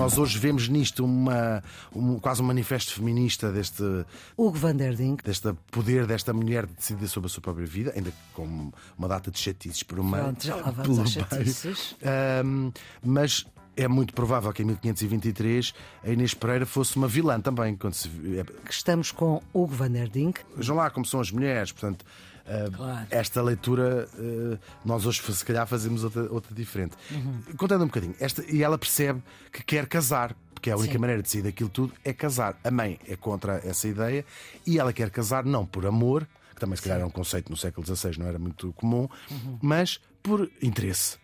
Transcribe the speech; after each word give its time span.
Nós 0.00 0.16
hoje 0.16 0.38
vemos 0.38 0.66
nisto 0.66 1.04
uma, 1.04 1.62
um, 1.94 2.18
quase 2.18 2.40
um 2.40 2.46
manifesto 2.46 2.94
feminista 2.94 3.52
deste, 3.52 3.82
Hugo 4.34 4.56
van 4.56 4.74
der 4.74 4.94
Dink. 4.94 5.22
deste 5.22 5.52
poder 5.70 6.06
desta 6.06 6.32
mulher 6.32 6.66
de 6.66 6.72
decidir 6.72 7.06
sobre 7.06 7.26
a 7.26 7.30
sua 7.30 7.42
própria 7.42 7.66
vida, 7.66 7.92
ainda 7.94 8.10
com 8.32 8.72
uma 8.96 9.08
data 9.08 9.30
de 9.30 9.38
chatices 9.38 9.82
por 9.82 10.02
meio. 10.02 10.24
Pronto, 10.24 10.46
já 10.46 10.56
lá 10.56 10.70
vamos 10.70 10.98
às 11.00 11.10
chatices. 11.10 11.96
Ahm, 12.02 12.70
mas 13.04 13.46
é 13.76 13.88
muito 13.88 14.12
provável 14.14 14.52
que 14.52 14.62
em 14.62 14.66
1523 14.66 15.72
a 16.04 16.10
Inês 16.10 16.34
Pereira 16.34 16.66
fosse 16.66 16.96
uma 16.96 17.08
vilã 17.08 17.40
também. 17.40 17.76
Quando 17.76 17.94
se, 17.94 18.08
é, 18.08 18.44
Estamos 18.68 19.10
com 19.12 19.42
Hugo 19.52 19.74
van 19.74 19.90
der 19.90 20.08
Dink. 20.08 20.40
vejam 20.56 20.76
lá 20.76 20.90
como 20.90 21.04
são 21.06 21.20
as 21.20 21.30
mulheres, 21.30 21.72
portanto. 21.72 22.04
ah, 22.46 22.70
Claro. 22.76 23.06
Esta 23.10 23.42
leitura, 23.42 24.08
ah, 24.14 24.58
nós 24.84 25.06
hoje 25.06 25.20
se 25.32 25.44
calhar 25.44 25.66
fazemos 25.66 26.04
outra, 26.04 26.22
outra 26.32 26.54
diferente. 26.54 26.96
Uhum. 27.10 27.40
Contando 27.56 27.82
um 27.84 27.86
bocadinho, 27.86 28.14
esta, 28.20 28.44
e 28.50 28.62
ela 28.62 28.76
percebe 28.76 29.22
que 29.52 29.62
quer 29.62 29.86
casar, 29.86 30.34
porque 30.54 30.70
a 30.70 30.76
única 30.76 30.92
Sim. 30.92 30.98
maneira 30.98 31.22
de 31.22 31.30
sair 31.30 31.42
daquilo 31.42 31.70
tudo 31.70 31.92
é 32.04 32.12
casar. 32.12 32.58
A 32.62 32.70
mãe 32.70 32.98
é 33.08 33.16
contra 33.16 33.60
essa 33.64 33.88
ideia 33.88 34.24
e 34.66 34.78
ela 34.78 34.92
quer 34.92 35.10
casar 35.10 35.44
não 35.44 35.64
por 35.64 35.86
amor, 35.86 36.26
que 36.54 36.60
também 36.60 36.76
se 36.76 36.82
calhar 36.82 37.00
é 37.00 37.04
um 37.04 37.10
conceito 37.10 37.48
no 37.50 37.56
século 37.56 37.86
XVI, 37.86 38.18
não 38.18 38.26
era 38.26 38.38
muito 38.38 38.72
comum, 38.74 39.08
Uhum. 39.30 39.58
mas 39.62 39.98
por 40.22 40.50
interesse. 40.60 41.16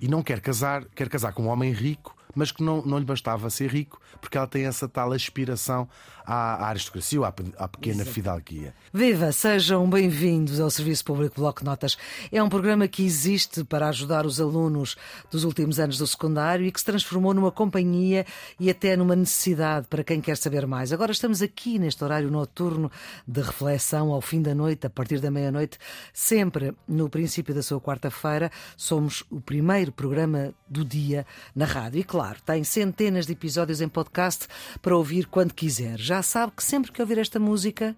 E 0.00 0.08
não 0.08 0.22
quer 0.22 0.40
casar, 0.40 0.84
quer 0.94 1.08
casar 1.08 1.32
com 1.32 1.44
um 1.44 1.48
homem 1.48 1.72
rico, 1.72 2.16
mas 2.34 2.50
que 2.50 2.62
não, 2.62 2.82
não 2.82 2.98
lhe 2.98 3.04
bastava 3.04 3.48
ser 3.50 3.70
rico, 3.70 4.00
porque 4.20 4.36
ela 4.36 4.46
tem 4.46 4.66
essa 4.66 4.88
tal 4.88 5.12
aspiração 5.12 5.88
à, 6.24 6.64
à 6.64 6.68
aristocracia, 6.68 7.20
ou 7.20 7.24
à, 7.24 7.32
pe- 7.32 7.52
à 7.58 7.68
pequena 7.68 8.04
fidalguia. 8.04 8.74
Viva, 8.92 9.30
sejam 9.32 9.88
bem-vindos 9.88 10.60
ao 10.60 10.70
Serviço 10.70 11.04
Público 11.04 11.40
Bloco 11.40 11.60
de 11.60 11.66
Notas. 11.66 11.96
É 12.32 12.42
um 12.42 12.48
programa 12.48 12.88
que 12.88 13.04
existe 13.04 13.64
para 13.64 13.88
ajudar 13.88 14.24
os 14.26 14.40
alunos 14.40 14.96
dos 15.30 15.44
últimos 15.44 15.78
anos 15.78 15.98
do 15.98 16.06
secundário 16.06 16.66
e 16.66 16.72
que 16.72 16.80
se 16.80 16.86
transformou 16.86 17.34
numa 17.34 17.50
companhia 17.50 18.24
e 18.58 18.70
até 18.70 18.96
numa 18.96 19.16
necessidade 19.16 19.86
para 19.88 20.04
quem 20.04 20.20
quer 20.20 20.36
saber 20.36 20.66
mais. 20.66 20.92
Agora 20.92 21.12
estamos 21.12 21.42
aqui 21.42 21.78
neste 21.78 22.02
horário 22.02 22.30
noturno 22.30 22.90
de 23.26 23.40
reflexão 23.40 24.12
ao 24.12 24.20
fim 24.20 24.40
da 24.40 24.54
noite, 24.54 24.86
a 24.86 24.90
partir 24.90 25.20
da 25.20 25.30
meia-noite, 25.30 25.78
sempre 26.12 26.74
no 26.86 27.08
princípio 27.08 27.54
da 27.54 27.62
sua 27.62 27.80
quarta-feira. 27.80 28.50
Somos 28.76 29.24
o 29.30 29.40
primeiro 29.40 29.92
programa 29.92 30.52
do 30.68 30.84
dia 30.84 31.26
na 31.54 31.64
rádio. 31.64 32.00
E 32.00 32.04
claro, 32.04 32.38
tem 32.44 32.64
centenas 32.64 33.26
de 33.26 33.32
episódios 33.32 33.80
em 33.80 33.88
podcast 33.88 34.46
para 34.80 34.96
ouvir 34.96 35.26
quando 35.26 35.52
quiser. 35.52 35.98
Já 35.98 36.13
sabe 36.22 36.52
que 36.56 36.62
sempre 36.62 36.92
que 36.92 37.00
ouvir 37.00 37.18
esta 37.18 37.40
música, 37.40 37.96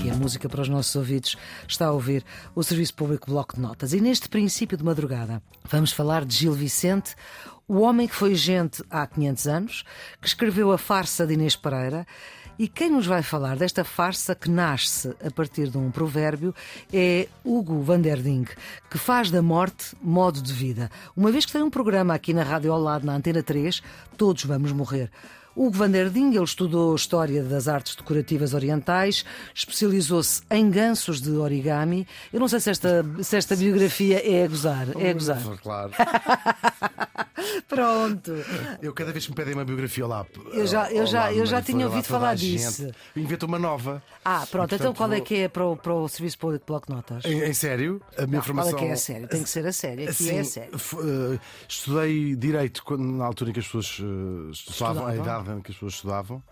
que 0.00 0.08
é 0.08 0.14
música 0.14 0.48
para 0.48 0.62
os 0.62 0.68
nossos 0.68 0.94
ouvidos, 0.96 1.36
está 1.68 1.86
a 1.86 1.92
ouvir 1.92 2.24
o 2.54 2.62
Serviço 2.62 2.94
Público 2.94 3.30
Bloco 3.30 3.54
de 3.54 3.60
Notas. 3.60 3.92
E 3.92 4.00
neste 4.00 4.28
princípio 4.28 4.76
de 4.76 4.84
madrugada, 4.84 5.42
vamos 5.64 5.92
falar 5.92 6.24
de 6.24 6.34
Gil 6.34 6.52
Vicente, 6.52 7.14
o 7.68 7.80
homem 7.80 8.08
que 8.08 8.14
foi 8.14 8.34
gente 8.34 8.82
há 8.90 9.06
500 9.06 9.46
anos, 9.46 9.84
que 10.20 10.26
escreveu 10.26 10.72
a 10.72 10.78
farsa 10.78 11.26
de 11.26 11.34
Inês 11.34 11.54
Pereira. 11.54 12.06
E 12.60 12.68
quem 12.68 12.90
nos 12.90 13.06
vai 13.06 13.22
falar 13.22 13.56
desta 13.56 13.84
farsa 13.84 14.34
que 14.34 14.50
nasce 14.50 15.16
a 15.24 15.30
partir 15.30 15.70
de 15.70 15.78
um 15.78 15.90
provérbio 15.90 16.54
é 16.92 17.26
Hugo 17.42 17.80
van 17.80 18.02
der 18.02 18.20
Dink, 18.20 18.50
que 18.90 18.98
faz 18.98 19.30
da 19.30 19.40
morte 19.40 19.96
modo 20.02 20.42
de 20.42 20.52
vida. 20.52 20.90
Uma 21.16 21.32
vez 21.32 21.46
que 21.46 21.52
tem 21.52 21.62
um 21.62 21.70
programa 21.70 22.12
aqui 22.12 22.34
na 22.34 22.42
Rádio 22.42 22.70
ao 22.70 22.78
lado, 22.78 23.06
na 23.06 23.14
Antena 23.14 23.42
3, 23.42 23.82
todos 24.14 24.44
vamos 24.44 24.72
morrer. 24.72 25.10
Hugo 25.56 25.70
van 25.70 25.90
der 25.90 26.10
Ding, 26.10 26.34
ele 26.34 26.44
estudou 26.44 26.94
História 26.94 27.42
das 27.42 27.66
Artes 27.66 27.96
Decorativas 27.96 28.52
Orientais, 28.52 29.24
especializou-se 29.54 30.42
em 30.50 30.70
gansos 30.70 31.18
de 31.18 31.30
origami. 31.30 32.06
Eu 32.30 32.40
não 32.40 32.48
sei 32.48 32.60
se 32.60 32.68
esta, 32.68 33.02
se 33.22 33.38
esta 33.38 33.56
biografia 33.56 34.20
é 34.22 34.44
a 34.44 34.48
gozar. 34.48 34.86
É 34.98 35.08
a 35.08 35.14
gozar. 35.14 35.42
Claro. 35.62 35.92
Pronto. 37.68 38.32
Eu 38.82 38.92
cada 38.92 39.12
vez 39.12 39.24
que 39.24 39.30
me 39.32 39.36
pedem 39.36 39.54
uma 39.54 39.64
biografia 39.64 40.06
lá. 40.06 40.26
Eu 40.52 40.66
já- 40.66 40.90
eu 40.90 41.06
já- 41.06 41.32
eu 41.32 41.46
já 41.46 41.62
tinha 41.62 41.86
ouvido 41.86 42.04
falar 42.04 42.30
a 42.30 42.34
disso. 42.34 42.90
Invento 43.16 43.46
uma 43.46 43.58
nova. 43.58 44.02
Ah, 44.24 44.46
pronto. 44.50 44.74
Então 44.74 44.92
qual 44.94 45.12
é 45.12 45.20
que 45.20 45.34
é 45.36 45.48
para 45.48 45.64
o, 45.64 45.76
para 45.76 45.92
o 45.94 46.08
Serviço 46.08 46.38
Público 46.38 46.64
de 46.64 46.66
Bloco 46.66 46.86
de 46.86 46.92
Notas? 46.94 47.24
Em, 47.24 47.42
em 47.42 47.52
sério, 47.54 48.00
a 48.16 48.26
minha 48.26 48.38
Não, 48.38 48.42
formação. 48.44 48.72
Qual 48.72 48.82
é 48.82 48.86
que 48.86 48.90
é 48.90 48.94
a 48.94 48.96
sério? 48.96 49.28
Tem 49.28 49.42
que 49.42 49.48
ser 49.50 49.66
a 49.66 49.72
sério. 49.72 50.02
Aqui 50.04 50.10
Assim, 50.10 50.36
é 50.36 50.40
a 50.40 50.44
sério. 50.44 50.78
f- 50.78 50.96
eh, 50.96 51.38
estudei 51.68 52.36
Direito 52.36 52.82
quando- 52.84 53.02
na 53.04 53.24
altura 53.24 53.50
em 53.50 53.52
que 53.52 53.60
as 53.60 53.66
pessoas 53.66 53.98
eh, 54.00 54.50
estudavam, 54.52 55.06
a 55.06 55.10
Estudavam. 55.14 55.42
idade 55.44 55.58
em 55.58 55.62
que 55.62 55.70
as 55.70 55.76
pessoas 55.76 55.94
estudavam. 55.94 56.42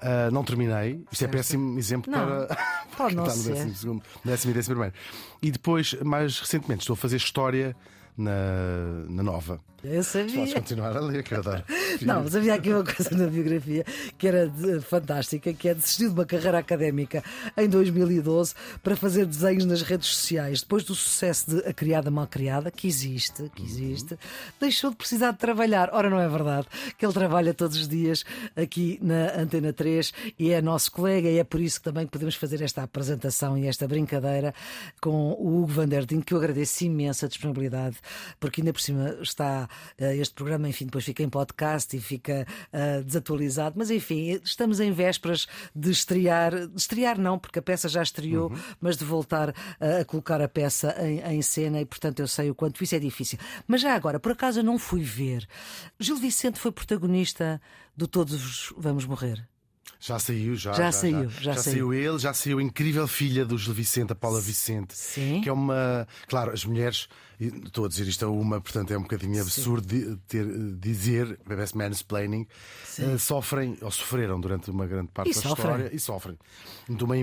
Ah, 0.00 0.30
não 0.30 0.44
terminei. 0.44 1.04
Isto 1.10 1.24
é 1.24 1.28
péssimo 1.28 1.78
exemplo 1.78 2.10
Não, 2.12 2.18
para. 2.46 2.58
pode 2.96 3.14
não 3.16 3.28
ser. 3.30 3.52
décimo, 3.54 3.74
segundo, 3.74 4.02
décimo 4.24 4.50
e 4.50 4.54
décimo 4.54 4.74
primeiro. 4.74 4.94
E 5.42 5.50
depois, 5.50 5.94
mais 6.02 6.38
recentemente, 6.38 6.80
estou 6.82 6.94
a 6.94 6.96
fazer 6.96 7.16
História 7.16 7.74
na, 8.16 9.04
na 9.08 9.22
Nova. 9.22 9.60
Eu 9.84 9.90
Podes 10.02 10.06
sabia. 10.08 10.54
continuar 10.54 10.96
a 10.96 11.00
ler, 11.00 11.22
que 11.22 11.32
eu 11.34 11.38
adoro. 11.38 11.62
Não, 12.02 12.24
mas 12.24 12.34
havia 12.34 12.54
aqui 12.54 12.70
uma 12.72 12.82
coisa 12.82 13.14
na 13.16 13.26
biografia 13.28 13.84
que 14.18 14.26
era 14.26 14.48
de- 14.48 14.80
fantástica, 14.80 15.52
que 15.52 15.68
é 15.68 15.74
desistiu 15.74 16.08
de 16.08 16.14
uma 16.14 16.24
carreira 16.24 16.58
académica 16.58 17.22
em 17.56 17.68
2012 17.68 18.54
para 18.82 18.96
fazer 18.96 19.26
desenhos 19.26 19.64
nas 19.64 19.82
redes 19.82 20.08
sociais. 20.08 20.60
Depois 20.62 20.82
do 20.82 20.94
sucesso 20.94 21.50
de 21.50 21.68
A 21.68 21.72
Criada 21.72 22.10
Mal 22.10 22.26
Criada, 22.26 22.68
que 22.70 22.88
existe, 22.88 23.48
que 23.54 23.62
existe, 23.62 24.18
deixou 24.58 24.90
de 24.90 24.96
precisar 24.96 25.30
de 25.32 25.38
trabalhar. 25.38 25.90
Ora, 25.92 26.10
não 26.10 26.18
é 26.18 26.28
verdade 26.28 26.66
que 26.98 27.04
ele 27.06 27.12
trabalha 27.12 27.54
todos 27.54 27.76
os 27.76 27.86
dias 27.86 28.24
aqui 28.56 28.98
na 29.00 29.38
Antena 29.40 29.72
3 29.72 30.12
e 30.36 30.50
é 30.50 30.60
nosso 30.60 30.90
colega 30.90 31.28
e 31.28 31.38
é 31.38 31.44
por 31.44 31.60
isso 31.60 31.78
que 31.78 31.84
também 31.84 32.06
podemos 32.08 32.34
fazer 32.34 32.60
esta 32.60 32.82
apresentação 32.82 33.56
e 33.56 33.66
esta 33.68 33.86
brincadeira 33.86 34.52
com 35.00 35.30
o 35.32 35.58
Hugo 35.62 35.66
Van 35.72 35.86
der 35.86 36.04
Ding, 36.06 36.22
que 36.22 36.34
eu 36.34 36.38
agradeço 36.38 36.82
imenso 36.84 37.24
a 37.24 37.28
disponibilidade, 37.28 37.98
porque 38.38 38.60
ainda 38.60 38.72
por 38.72 38.80
cima 38.80 39.16
está 39.20 39.68
eh, 39.98 40.16
este 40.16 40.34
programa, 40.34 40.68
enfim, 40.68 40.86
depois 40.86 41.04
fica 41.04 41.22
em 41.22 41.28
podcast 41.28 41.96
e 41.96 42.00
fica 42.00 42.46
eh, 42.72 43.02
desatualizado, 43.02 43.76
mas 43.78 43.90
enfim, 43.90 44.40
estamos 44.44 44.80
em 44.80 44.92
vésperas 44.92 45.46
de 45.74 45.90
estrear, 45.90 46.66
de 46.66 46.78
estrear 46.78 47.18
não, 47.18 47.38
porque 47.38 47.58
a 47.58 47.62
peça 47.62 47.88
já 47.88 48.02
estreou, 48.02 48.52
mas 48.80 48.96
de 48.96 49.04
voltar 49.04 49.54
eh, 49.80 50.00
a 50.00 50.04
colocar 50.04 50.40
a 50.40 50.48
peça 50.48 50.94
em, 51.00 51.20
em 51.36 51.42
cena 51.42 51.80
e, 51.80 51.84
portanto, 51.84 52.20
eu 52.20 52.28
sei 52.28 52.50
o 52.50 52.54
quanto 52.54 52.82
isso 52.82 52.94
é 52.94 52.98
difícil. 52.98 53.38
Mas 53.66 53.80
já 53.80 53.94
agora, 53.94 54.18
por 54.20 54.32
acaso 54.32 54.60
eu 54.60 54.64
não 54.64 54.78
fui 54.78 55.02
ver. 55.02 55.46
Gil 55.98 56.16
Vicente 56.16 56.58
foi 56.58 56.72
protagonista 56.72 57.60
do 57.96 58.06
Todos 58.06 58.72
Vamos 58.76 59.06
Morrer. 59.06 59.46
Já 59.98 60.18
saiu, 60.18 60.54
já. 60.56 60.72
Já 60.72 60.92
saiu, 60.92 61.30
já 61.30 61.54
saiu 61.56 61.92
ele, 61.94 62.18
já 62.18 62.32
saiu 62.34 62.58
a 62.58 62.62
incrível 62.62 63.08
filha 63.08 63.44
do 63.44 63.56
Gil 63.58 63.72
Vicente, 63.74 64.12
a 64.12 64.14
Paula 64.14 64.40
Vicente. 64.40 64.94
Sim. 64.96 65.40
Que 65.42 65.48
é 65.48 65.52
uma. 65.52 66.06
Claro, 66.28 66.52
as 66.52 66.64
mulheres. 66.64 67.08
Estou 67.38 67.84
a 67.84 67.88
dizer 67.88 68.08
isto 68.08 68.24
a 68.24 68.30
uma, 68.30 68.62
portanto 68.62 68.90
é 68.92 68.96
um 68.96 69.02
bocadinho 69.02 69.42
absurdo 69.42 69.86
de- 69.86 70.16
ter, 70.26 70.46
dizer, 70.78 71.38
parece 71.46 71.76
mansplaining, 71.76 72.46
eh, 72.98 73.18
sofrem, 73.18 73.76
ou 73.82 73.90
sofreram 73.90 74.40
durante 74.40 74.70
uma 74.70 74.86
grande 74.86 75.08
parte 75.12 75.32
E 75.32 75.34
da 75.34 75.40
sofrem. 75.42 75.66
história 75.74 75.90
e 75.94 76.00
sofrem. 76.00 76.38
De 76.88 77.04
uma 77.04 77.14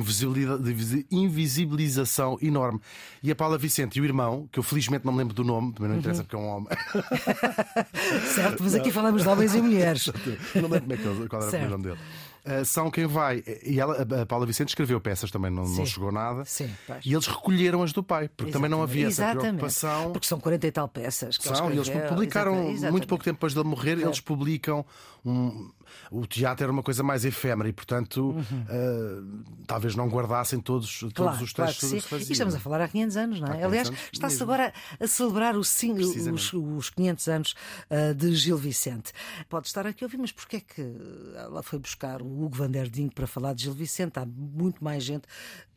invisibilização 1.11 2.37
enorme. 2.43 2.79
E 3.23 3.31
a 3.31 3.35
Paula 3.35 3.57
Vicente 3.57 3.97
e 3.97 4.01
o 4.01 4.05
irmão, 4.05 4.47
que 4.51 4.59
eu 4.59 4.63
felizmente 4.63 5.03
não 5.03 5.13
me 5.13 5.17
lembro 5.17 5.33
do 5.33 5.43
nome, 5.43 5.73
também 5.73 5.91
não 5.91 5.97
interessa 5.97 6.21
Uhum. 6.21 6.25
porque 6.27 6.35
é 6.35 6.39
um 6.39 6.47
homem. 6.47 6.67
Certo, 8.35 8.63
mas 8.63 8.75
aqui 8.75 8.91
falamos 8.91 9.23
de 9.23 9.27
homens 9.29 9.55
e 9.55 9.61
mulheres. 9.61 10.11
não 10.55 10.69
lembro 10.69 10.81
como 10.81 10.93
é 10.93 10.97
que 10.97 11.27
qual 11.27 11.41
era 11.41 11.47
o 11.47 11.51
Certo. 11.51 11.69
nome 11.71 11.83
dele. 11.85 11.97
Uh, 12.45 12.65
são 12.65 12.91
quem 12.91 13.05
vai. 13.05 13.41
E 13.65 13.79
ela, 13.79 14.05
a 14.21 14.25
Paula 14.25 14.45
Vicente 14.45 14.67
escreveu 14.69 14.99
peças 14.99 15.31
também, 15.31 15.49
não, 15.49 15.63
não 15.65 15.85
chegou 15.85 16.11
nada. 16.11 16.43
Sim, 16.43 16.69
pois. 16.85 17.05
E 17.05 17.13
eles 17.13 17.25
recolheram 17.25 17.81
as 17.81 17.93
do 17.93 18.03
pai, 18.03 18.29
porque 18.35 18.51
também 18.51 18.69
não 18.69 18.83
havia 18.83 19.07
essa 19.07 19.23
Exatamente. 19.23 19.41
preocupação. 19.57 20.11
Porque 20.11 20.27
são 20.27 20.39
40 20.41 20.67
e 20.67 20.71
tal 20.71 20.87
peças. 20.89 21.37
Que 21.37 21.47
São, 21.47 21.69
e 21.71 21.75
eles 21.77 21.87
publicaram 21.87 22.51
Exatamente, 22.51 22.71
exatamente. 22.73 22.91
muito 22.91 23.07
pouco 23.07 23.23
tempo 23.23 23.35
depois 23.37 23.53
dele 23.53 23.67
morrer, 23.67 23.97
eles 23.97 24.19
publicam 24.19 24.85
um- 25.25 25.71
o 26.11 26.25
teatro 26.25 26.63
era 26.63 26.71
uma 26.71 26.83
coisa 26.83 27.03
mais 27.03 27.25
efêmera 27.25 27.69
e, 27.69 27.73
portanto, 27.73 28.31
uh, 28.31 29.43
talvez 29.65 29.95
não 29.95 30.07
guardassem 30.07 30.59
todos, 30.59 30.99
todos 30.99 31.13
Claro, 31.13 31.43
os 31.43 31.53
claro 31.53 31.71
textos 31.71 31.89
que 31.89 31.95
que 31.95 32.01
se 32.01 32.07
fazia. 32.07 32.29
E 32.29 32.31
estamos 32.31 32.55
a 32.55 32.59
falar 32.59 32.81
há 32.81 32.87
500 32.87 33.17
anos, 33.17 33.39
não 33.39 33.47
é? 33.47 33.51
500 33.51 33.65
Aliás, 33.65 33.91
está-se 34.11 34.43
agora 34.43 34.73
a 34.99 35.07
celebrar 35.07 35.55
os, 35.55 35.69
os, 35.71 35.93
Precisamente. 35.93 36.55
os 36.55 36.89
500 36.89 37.27
anos 37.27 37.55
ah, 37.89 38.13
de 38.13 38.35
Gil 38.35 38.57
Vicente. 38.57 39.11
Pode 39.49 39.67
estar 39.67 39.85
aqui 39.87 40.03
a 40.03 40.07
ouvir, 40.07 40.17
mas 40.17 40.31
porquê 40.31 40.57
é 40.57 40.59
que 40.59 40.95
ela 41.35 41.63
foi 41.63 41.79
buscar 41.79 42.21
o 42.21 42.43
Hugo 42.43 42.55
van 42.55 42.69
der 42.69 42.89
Ding 42.89 43.09
para 43.09 43.27
falar 43.27 43.53
de 43.53 43.63
Gil 43.63 43.73
Vicente. 43.73 44.19
Há 44.19 44.25
muito 44.25 44.83
mais 44.83 45.03
gente 45.03 45.27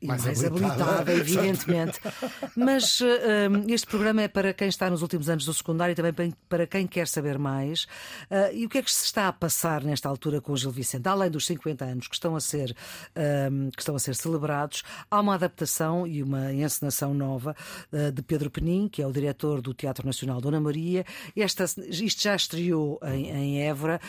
e 0.01 0.07
mais, 0.07 0.25
mais 0.25 0.45
habilitada, 0.45 1.13
evidentemente. 1.15 2.01
Mas 2.55 3.01
uh, 3.01 3.07
este 3.69 3.87
programa 3.87 4.23
é 4.23 4.29
para 4.29 4.53
quem 4.53 4.69
está 4.69 4.91
nos 4.91 5.03
últimos 5.03 5.29
anos 5.29 5.45
do 5.45 5.55
secundário 5.55 5.93
e 5.93 5.95
também 5.95 6.35
para 6.49 6.67
quem 6.67 6.87
quer 6.87 7.09
saber 7.09 7.39
mais. 7.39 7.85
Uh, 8.31 8.53
e 8.53 8.67
o 8.67 8.69
que 8.69 8.79
é 8.79 8.83
que 8.83 8.93
se 8.93 9.05
está 9.05 9.29
a 9.29 9.33
passar 9.33 9.83
nesta 9.83 10.06
altura 10.09 10.41
com 10.41 10.53
o 10.53 10.57
Gil 10.57 10.71
Vicente? 10.71 11.09
Além 11.09 11.31
dos 11.31 11.47
50 11.47 11.85
anos 11.85 12.09
que 12.09 12.15
estão 12.15 12.37
a 12.37 12.41
ser, 12.41 12.71
uh, 12.71 13.71
que 13.73 13.81
estão 13.81 13.95
a 13.95 13.99
ser 13.99 14.15
celebrados, 14.15 14.83
há 15.11 15.21
uma 15.21 15.35
adaptação 15.35 16.07
e 16.07 16.23
uma 16.23 16.53
encenação 16.53 17.15
nova 17.15 17.55
de 18.13 18.23
Pedro 18.23 18.51
Penin, 18.51 18.89
que 18.89 19.03
é 19.03 19.07
o 19.07 19.13
diretor 19.13 19.61
do 19.61 19.73
Teatro 19.73 20.07
Nacional 20.07 20.41
Dona 20.41 20.61
Maria. 20.61 21.05
Esta, 21.37 21.65
isto 21.65 22.23
já 22.23 22.35
estreou 22.35 22.99
em, 23.05 23.31
em 23.31 23.63
Évora, 23.63 24.01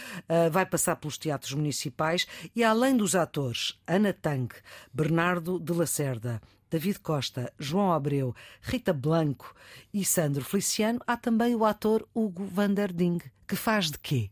vai 0.52 0.66
passar 0.66 0.96
pelos 0.96 1.18
teatros 1.18 1.54
municipais 1.54 2.26
e 2.56 2.64
além 2.64 2.96
dos 2.96 3.16
atores 3.16 3.80
Ana 3.88 4.14
Tang, 4.14 4.54
Bernardo 4.94 5.60
de 5.60 5.74
Lacerda, 5.74 6.42
David 6.70 7.00
Costa, 7.00 7.54
João 7.58 7.92
Abreu, 7.92 8.36
Rita 8.62 8.94
Blanco 8.94 9.56
e 9.94 10.04
Sandro 10.04 10.44
Feliciano, 10.44 11.00
há 11.08 11.16
também 11.16 11.56
o 11.56 11.64
ator 11.64 12.08
Hugo 12.14 12.46
van 12.46 12.74
der 12.74 12.92
Ding, 12.92 13.20
que 13.48 13.56
faz 13.56 13.90
de 13.90 13.98
quê? 14.00 14.30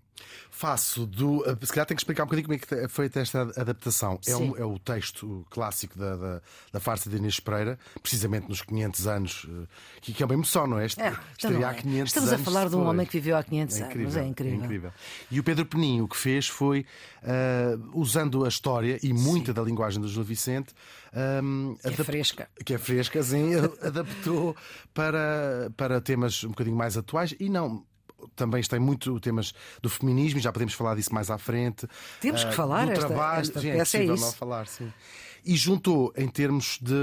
Faço 0.50 1.06
do. 1.06 1.44
Eh, 1.46 1.58
se 1.66 1.74
calhar 1.74 1.86
tenho 1.86 1.98
que 1.98 2.02
explicar 2.02 2.24
um 2.24 2.28
bocadinho 2.28 2.48
como 2.48 2.56
é 2.56 2.88
que 2.88 2.88
feita 2.88 3.20
esta 3.20 3.42
adaptação. 3.42 4.20
É, 4.26 4.36
um, 4.36 4.58
é 4.58 4.64
o 4.64 4.80
texto 4.80 5.46
clássico 5.50 6.00
da, 6.00 6.16
da, 6.16 6.42
da, 6.72 6.80
farsa 6.80 7.10
de 7.10 7.18
Inês 7.18 7.40
Pereira, 7.40 7.78
precisamente 8.02 8.48
nos 8.48 8.62
500 8.62 9.08
anos, 9.08 9.48
eh, 9.50 9.68
que, 10.02 10.14
que 10.14 10.24
é 10.24 10.26
uma 10.26 10.34
emoção, 10.34 10.66
não 10.66 10.80
é? 10.80 10.86
Este, 10.86 11.02
é 11.02 11.14
então 11.38 11.52
não 11.52 11.62
é. 11.62 11.66
há 11.66 11.74
500 11.74 12.08
Estamos 12.08 12.34
a 12.34 12.38
falar 12.38 12.70
de 12.70 12.76
um 12.76 12.88
homem 12.88 13.06
que 13.06 13.20
viveu 13.20 13.38
há 13.38 13.44
500 13.44 13.76
é 13.76 13.86
incrível, 13.86 14.02
anos. 14.06 14.16
É 14.16 14.28
incrível. 14.28 14.62
é 14.62 14.66
incrível. 14.66 14.92
E 15.30 15.40
o 15.40 15.44
Pedro 15.44 15.66
Peninho 15.66 16.06
o 16.06 16.08
que 16.08 16.18
fez 16.18 16.48
foi, 16.48 16.86
uh, 17.24 18.00
usando 18.00 18.46
a 18.46 18.48
história 18.48 19.00
e 19.04 19.12
muita 19.12 19.48
sim. 19.48 19.54
da 19.54 19.62
linguagem 19.62 20.02
do 20.02 20.08
Gil 20.08 20.24
Vicente, 20.24 20.74
um, 21.44 21.76
que 21.82 21.88
é 21.88 22.04
fresca. 22.04 22.50
Que 22.64 22.74
é 22.76 22.78
fresca, 22.78 23.22
sim, 23.24 23.52
adaptou 23.82 24.56
para, 24.94 25.72
para 25.76 26.00
temas 26.02 26.44
um 26.44 26.50
bocadinho 26.50 26.76
mais 26.76 26.98
atuais 26.98 27.36
e 27.40 27.50
não 27.50 27.84
também 28.36 28.62
tem 28.64 28.80
muito 28.80 29.20
temas 29.20 29.54
do 29.82 29.90
feminismo, 29.90 30.40
já 30.40 30.52
podemos 30.52 30.74
falar 30.74 30.96
disso 30.96 31.14
mais 31.14 31.30
à 31.30 31.38
frente. 31.38 31.88
Temos 32.22 32.44
que 32.44 32.50
uh, 32.50 32.54
falar, 32.54 32.86
do 32.86 32.92
esta, 32.92 33.08
trabalho, 33.08 33.42
esta 33.42 33.62
peça 33.62 33.98
é, 33.98 34.02
é 34.02 34.04
isso. 34.06 34.36
falar, 34.36 34.68
sim 34.68 34.92
e 35.46 35.56
juntou, 35.56 36.12
em 36.18 36.28
termos 36.28 36.80
de, 36.82 36.94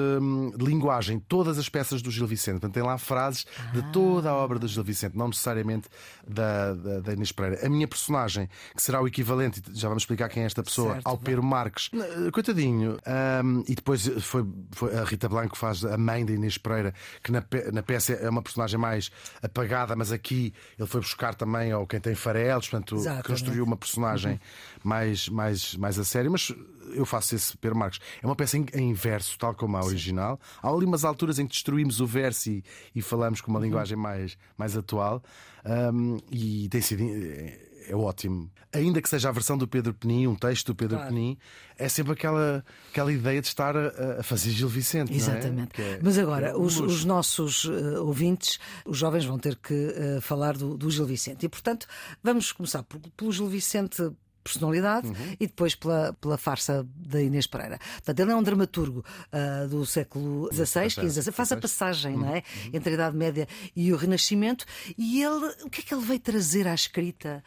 de, 0.57 0.65
linguagem, 0.65 1.21
todas 1.21 1.59
as 1.59 1.69
peças 1.69 2.03
do 2.03 2.11
Gil 2.11 2.27
Vicente. 2.27 2.55
Portanto, 2.55 2.75
tem 2.75 2.83
lá 2.83 2.99
frases 2.99 3.47
ah. 3.57 3.71
de 3.71 3.83
toda 3.93 4.31
a 4.31 4.35
obra 4.35 4.59
do 4.59 4.67
Gil 4.67 4.83
Vicente, 4.83 5.17
não 5.17 5.29
necessariamente 5.29 5.89
da, 6.27 6.75
da, 6.75 7.01
da, 7.01 7.13
Inês 7.13 7.31
Pereira. 7.31 7.65
A 7.65 7.69
minha 7.69 7.87
personagem, 7.87 8.49
que 8.75 8.83
será 8.83 9.01
o 9.01 9.07
equivalente, 9.07 9.63
já 9.73 9.89
vamos 9.89 10.03
explicar 10.03 10.29
quem 10.29 10.43
é 10.43 10.47
esta 10.47 10.63
pessoa, 10.63 10.95
certo, 10.95 11.07
ao 11.07 11.17
Pedro 11.17 11.43
Marques, 11.43 11.91
coitadinho. 12.33 12.99
Um, 13.45 13.65
e 13.69 13.75
depois 13.75 14.07
foi, 14.21 14.45
foi, 14.73 14.97
a 14.97 15.05
Rita 15.05 15.29
Blanco 15.29 15.57
faz 15.57 15.85
a 15.85 15.97
mãe 15.97 16.25
da 16.25 16.33
Inês 16.33 16.59
Pereira, 16.59 16.93
que 17.23 17.31
na, 17.31 17.45
na 17.73 17.83
peça 17.83 18.13
é 18.15 18.29
uma 18.29 18.43
personagem 18.43 18.79
mais 18.79 19.11
apagada, 19.41 19.95
mas 19.95 20.11
aqui 20.11 20.53
ele 20.79 20.89
foi 20.89 21.01
buscar 21.01 21.35
também 21.35 21.71
ao 21.71 21.87
quem 21.87 22.01
tem 22.01 22.15
farelos, 22.15 22.69
portanto, 22.69 22.97
Exatamente. 22.97 23.27
construiu 23.29 23.65
uma 23.65 23.77
personagem 23.77 24.33
uhum. 24.33 24.39
mais, 24.83 25.29
mais, 25.29 25.75
mais 25.77 25.99
a 25.99 26.05
sério. 26.05 26.31
Mas 26.31 26.53
eu 26.95 27.05
faço 27.05 27.35
esse 27.35 27.57
Pedro 27.57 27.79
Marques. 27.79 28.01
É 28.23 28.27
uma 28.27 28.32
peça 28.37 28.57
em, 28.57 28.67
em 28.75 28.93
verso, 28.93 29.39
tal 29.39 29.55
como 29.55 29.77
a 29.77 29.85
original. 29.85 30.39
Sim. 30.41 30.59
Há 30.63 30.69
ali 30.71 30.85
umas 30.85 31.05
alturas 31.05 31.39
em 31.39 31.47
que 31.47 31.53
destruímos 31.53 32.01
o 32.01 32.07
verso 32.07 32.51
e, 32.51 32.65
e 32.95 33.03
falamos 33.03 33.41
com 33.41 33.51
uma 33.51 33.59
uhum. 33.59 33.67
linguagem 33.67 33.97
mais, 33.97 34.37
mais 34.57 34.77
atual. 34.77 35.23
Um, 35.65 36.19
e 36.31 36.69
tem 36.69 36.81
sido. 36.81 37.03
É, 37.03 37.73
é 37.89 37.97
ótimo. 37.97 38.51
Ainda 38.73 39.03
que 39.03 39.09
seja 39.09 39.29
a 39.29 39.33
versão 39.33 39.59
do 39.59 39.67
Pedro 39.67 39.93
Penin, 39.93 40.27
um 40.27 40.35
texto 40.35 40.69
do 40.69 40.75
Pedro 40.75 40.97
claro. 40.97 41.13
Penin, 41.13 41.37
é 41.77 41.89
sempre 41.89 42.13
aquela, 42.13 42.65
aquela 42.91 43.13
ideia 43.13 43.41
de 43.41 43.47
estar 43.47 43.77
a, 43.77 44.21
a 44.21 44.23
fazer 44.23 44.51
Gil 44.51 44.69
Vicente. 44.69 45.13
Exatamente. 45.13 45.81
É? 45.81 45.95
É, 45.95 46.01
Mas 46.03 46.19
agora, 46.19 46.49
é 46.49 46.57
os, 46.57 46.79
os, 46.79 47.05
nossos 47.05 47.65
uh, 47.65 48.05
ouvintes, 48.05 48.59
os 48.87 48.97
jovens, 48.97 49.25
vão 49.25 49.39
ter 49.39 49.57
que 49.57 49.75
uh, 49.75 50.21
falar 50.21 50.57
do, 50.57 50.77
do, 50.77 50.91
Gil 50.91 51.05
Vicente. 51.05 51.45
E, 51.45 51.49
portanto, 51.49 51.87
vamos 52.23 52.53
começar 52.53 52.83
por, 52.83 53.01
pelo 53.17 53.33
Gil 53.33 53.49
Vicente 53.49 54.11
personalidade 54.43 55.09
uhum. 55.09 55.37
e 55.39 55.47
depois 55.47 55.75
pela, 55.75 56.13
pela 56.15 56.37
farsa 56.37 56.87
da 56.95 57.23
Inês 57.23 57.47
Pereira. 57.47 57.79
Portanto, 57.79 58.21
ele 58.21 58.33
é 58.33 58.37
um 58.37 58.43
dramaturgo 58.43 59.05
uh, 59.33 59.69
do 59.69 59.87
século 59.87 60.49
XVI, 60.53 60.91
XV, 60.91 61.33
faz 61.33 61.53
a 61.53 61.57
passagem 61.57 62.15
uhum. 62.15 62.21
não 62.21 62.29
é? 62.29 62.43
Uhum. 62.65 62.71
entre 62.75 62.91
a 62.91 62.95
Idade 62.95 63.17
Média 63.17 63.49
e 63.75 63.93
o 63.93 63.97
Renascimento. 63.97 64.65
E 64.97 65.23
ele, 65.23 65.47
o 65.65 65.71
que 65.71 65.81
é 65.81 65.85
que 65.85 65.95
ele 65.95 66.05
veio 66.05 66.21
trazer 66.21 66.67
à 66.67 66.75
escrita 66.75 67.43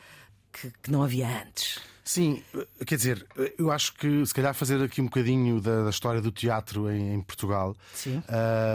que, 0.51 0.71
que 0.81 0.91
não 0.91 1.03
havia 1.03 1.27
antes? 1.27 1.79
Sim, 2.07 2.43
quer 2.85 2.97
dizer, 2.97 3.25
eu 3.57 3.71
acho 3.71 3.91
que 3.95 4.23
se 4.23 4.31
calhar 4.31 4.53
fazer 4.53 4.79
aqui 4.79 5.01
um 5.01 5.05
bocadinho 5.05 5.59
da, 5.59 5.85
da 5.85 5.89
história 5.89 6.21
do 6.21 6.31
teatro 6.31 6.87
em, 6.91 7.15
em 7.15 7.19
Portugal, 7.19 7.75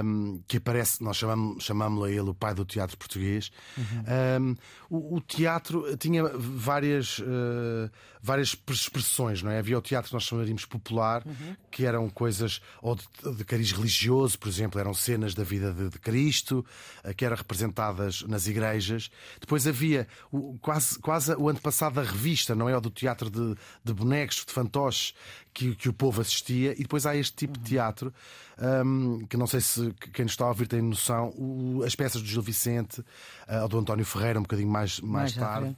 um, 0.05 0.43
que 0.49 0.56
aparece, 0.56 1.00
nós 1.00 1.17
chamamos, 1.17 1.62
chamamos 1.62 2.05
a 2.05 2.11
ele 2.11 2.29
o 2.29 2.35
pai 2.35 2.55
do 2.55 2.65
teatro 2.65 2.99
português. 2.99 3.53
Uhum. 3.79 4.05
Um, 4.43 4.56
o, 4.91 5.17
o, 5.17 5.21
teatro 5.21 5.97
tinha 5.97 6.25
várias, 6.25 7.21
uh, 7.21 7.88
várias 8.22 8.56
expressões, 8.69 9.43
não 9.43 9.50
é? 9.50 9.58
Havia 9.58 9.78
o 9.78 9.82
teatro 9.82 10.08
que 10.08 10.14
nós 10.14 10.25
chamaríamos 10.25 10.64
popular, 10.64 11.22
uhum. 11.26 11.56
que 11.70 11.84
eram 11.84 12.08
coisas 12.11 12.61
ou 12.82 12.94
de, 12.94 13.37
de, 13.37 13.44
cariz 13.44 13.72
religioso, 13.72 14.38
por 14.38 14.49
exemplo, 14.49 14.81
eram 14.81 14.93
cenas 14.93 15.34
da 15.34 15.43
vida 15.43 15.72
de, 15.72 15.88
de 15.88 15.99
Cristo, 15.99 16.64
uh, 17.05 17.14
que 17.14 17.25
eram 17.25 17.37
representadas 17.37 18.22
nas 18.22 18.46
igrejas. 18.46 19.11
Depois 19.40 19.67
havia 19.67 20.06
o, 20.31 20.58
quase, 20.61 20.99
quase 20.99 21.34
o 21.34 21.49
antepassado 21.49 21.96
da 21.96 22.02
revista, 22.02 22.55
não 22.55 22.69
é? 22.69 22.76
O 22.76 22.81
do 22.81 22.90
teatro 22.90 23.31
de, 23.31 23.56
de 23.84 23.93
bonecos, 23.93 24.44
de 24.44 24.52
fantoches 24.52 25.14
que, 25.52 25.75
que 25.75 25.88
o 25.88 25.93
povo 25.93 26.20
assistia, 26.20 26.72
e 26.72 26.82
depois 26.82 27.06
há 27.06 27.17
este 27.17 27.34
tipo 27.34 27.58
de 27.58 27.70
teatro 27.70 28.12
um, 28.61 29.25
que 29.27 29.37
não 29.37 29.47
sei 29.47 29.61
se 29.61 29.95
quem 30.12 30.25
nos 30.25 30.33
está 30.33 30.45
a 30.45 30.49
ouvir 30.49 30.67
tem 30.67 30.83
noção, 30.83 31.31
o, 31.31 31.83
as 31.85 31.95
peças 31.95 32.21
do 32.21 32.29
Gil 32.29 32.43
Vicente, 32.43 33.01
uh, 33.01 33.62
ou 33.62 33.69
do 33.69 33.79
António 33.79 34.05
Ferreira, 34.05 34.39
um 34.39 34.43
bocadinho 34.43 34.69
mais, 34.69 35.01
mais, 35.01 35.35
mais 35.35 35.51
tarde, 35.53 35.77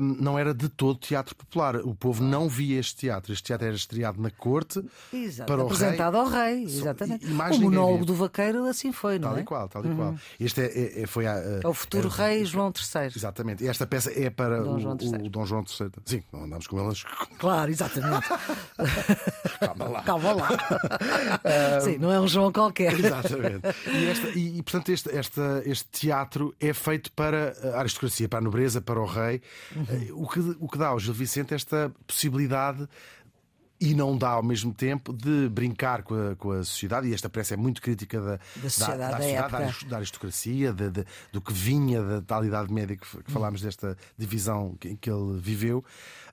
um, 0.00 0.16
não 0.20 0.38
era 0.38 0.52
de 0.52 0.68
todo 0.68 0.98
teatro 0.98 1.34
popular. 1.34 1.76
O 1.76 1.94
povo 1.94 2.22
não 2.22 2.48
via 2.48 2.78
este 2.78 2.96
teatro. 2.96 3.32
Este 3.32 3.44
teatro 3.44 3.66
era 3.66 3.76
estreado 3.76 4.20
na 4.20 4.30
corte 4.30 4.84
Exato. 5.12 5.50
para 5.50 5.62
o 5.62 5.66
apresentado 5.66 6.14
rei. 6.14 6.22
ao 6.22 6.28
rei, 6.28 6.64
exatamente. 6.64 7.26
O 7.26 7.60
monólogo 7.60 8.04
do 8.04 8.14
vaqueiro 8.14 8.66
assim 8.66 8.92
foi, 8.92 9.18
não 9.18 9.30
tal 9.30 9.38
é? 9.38 9.40
E 9.40 9.44
qual, 9.44 9.68
tal 9.68 9.84
e 9.84 9.88
uhum. 9.88 9.96
qual. 9.96 10.14
Este 10.38 10.60
é, 10.60 10.64
é, 10.64 11.02
é 11.02 11.06
foi 11.06 11.26
a, 11.26 11.32
é 11.62 11.66
o 11.66 11.74
futuro 11.74 12.08
rei 12.08 12.44
João 12.44 12.68
III. 12.68 13.06
Exatamente. 13.16 13.64
E 13.64 13.68
esta 13.68 13.86
peça 13.86 14.12
é 14.14 14.28
para 14.28 14.62
Dom 14.62 14.78
o, 14.78 14.92
o, 14.92 15.30
Dom 15.30 15.46
João 15.46 15.64
III. 15.64 15.90
Sim, 16.04 16.22
não 16.32 16.44
andamos 16.44 16.66
com 16.66 16.78
elas. 16.78 17.02
Claro, 17.38 17.70
exatamente. 17.70 18.28
Calma 19.60 19.88
lá. 19.88 20.02
Calma 20.02 20.32
lá. 20.34 20.48
Sim, 21.80 21.93
não 21.98 22.12
é 22.12 22.20
um 22.20 22.28
João 22.28 22.52
qualquer. 22.52 22.92
Exatamente. 22.98 23.62
E, 23.86 24.06
esta, 24.06 24.28
e, 24.30 24.58
e 24.58 24.62
portanto, 24.62 24.88
este, 24.90 25.10
esta, 25.16 25.62
este 25.64 25.86
teatro 25.90 26.54
é 26.60 26.72
feito 26.72 27.10
para 27.12 27.56
a 27.74 27.80
aristocracia, 27.80 28.28
para 28.28 28.38
a 28.38 28.42
nobreza, 28.42 28.80
para 28.80 29.00
o 29.00 29.06
rei, 29.06 29.40
uhum. 29.74 30.22
o, 30.22 30.28
que, 30.28 30.40
o 30.60 30.68
que 30.68 30.78
dá 30.78 30.88
ao 30.88 30.98
Gil 30.98 31.14
Vicente 31.14 31.54
esta 31.54 31.92
possibilidade 32.06 32.88
e 33.80 33.94
não 33.94 34.16
dá 34.16 34.30
ao 34.30 34.42
mesmo 34.42 34.72
tempo 34.72 35.12
de 35.12 35.48
brincar 35.48 36.02
com 36.02 36.14
a, 36.14 36.36
com 36.36 36.52
a 36.52 36.64
sociedade, 36.64 37.08
e 37.08 37.14
esta 37.14 37.28
peça 37.28 37.54
é 37.54 37.56
muito 37.56 37.82
crítica 37.82 38.20
da, 38.20 38.38
da 38.56 38.70
sociedade, 38.70 38.98
da, 38.98 39.10
da, 39.10 39.16
sociedade, 39.18 39.86
da 39.86 39.96
aristocracia, 39.96 40.72
de, 40.72 40.90
de, 40.90 41.04
do 41.32 41.40
que 41.40 41.52
vinha 41.52 42.02
da 42.02 42.22
tal 42.22 42.44
Idade 42.44 42.72
Média 42.72 42.96
que, 42.96 43.22
que 43.22 43.30
falámos 43.30 43.60
desta 43.60 43.96
divisão 44.16 44.76
que, 44.80 44.96
que, 44.96 45.10
ele 45.10 45.38
viveu, 45.38 45.84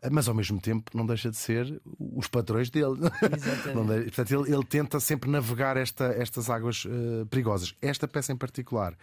mas 0.10 0.28
ao 0.28 0.34
mesmo 0.34 0.60
tempo 0.60 0.92
não 0.96 1.06
deixa 1.06 1.30
de 1.30 1.38
ser 1.38 1.82
os 2.00 2.28
patrões 2.28 2.70
dele. 2.70 2.98
Exatamente. 3.36 4.06
Portanto, 4.16 4.32
ele, 4.32 4.56
ele, 4.56 4.66
tenta 4.66 5.00
sempre 5.00 5.30
navegar 5.30 5.78
esta, 5.78 6.06
estas 6.06 6.50
águas 6.50 6.86
uh, 6.86 7.26
perigosas. 7.28 7.76
Esta 7.82 8.08
peça 8.08 8.32
em 8.32 8.38
particular 8.38 8.96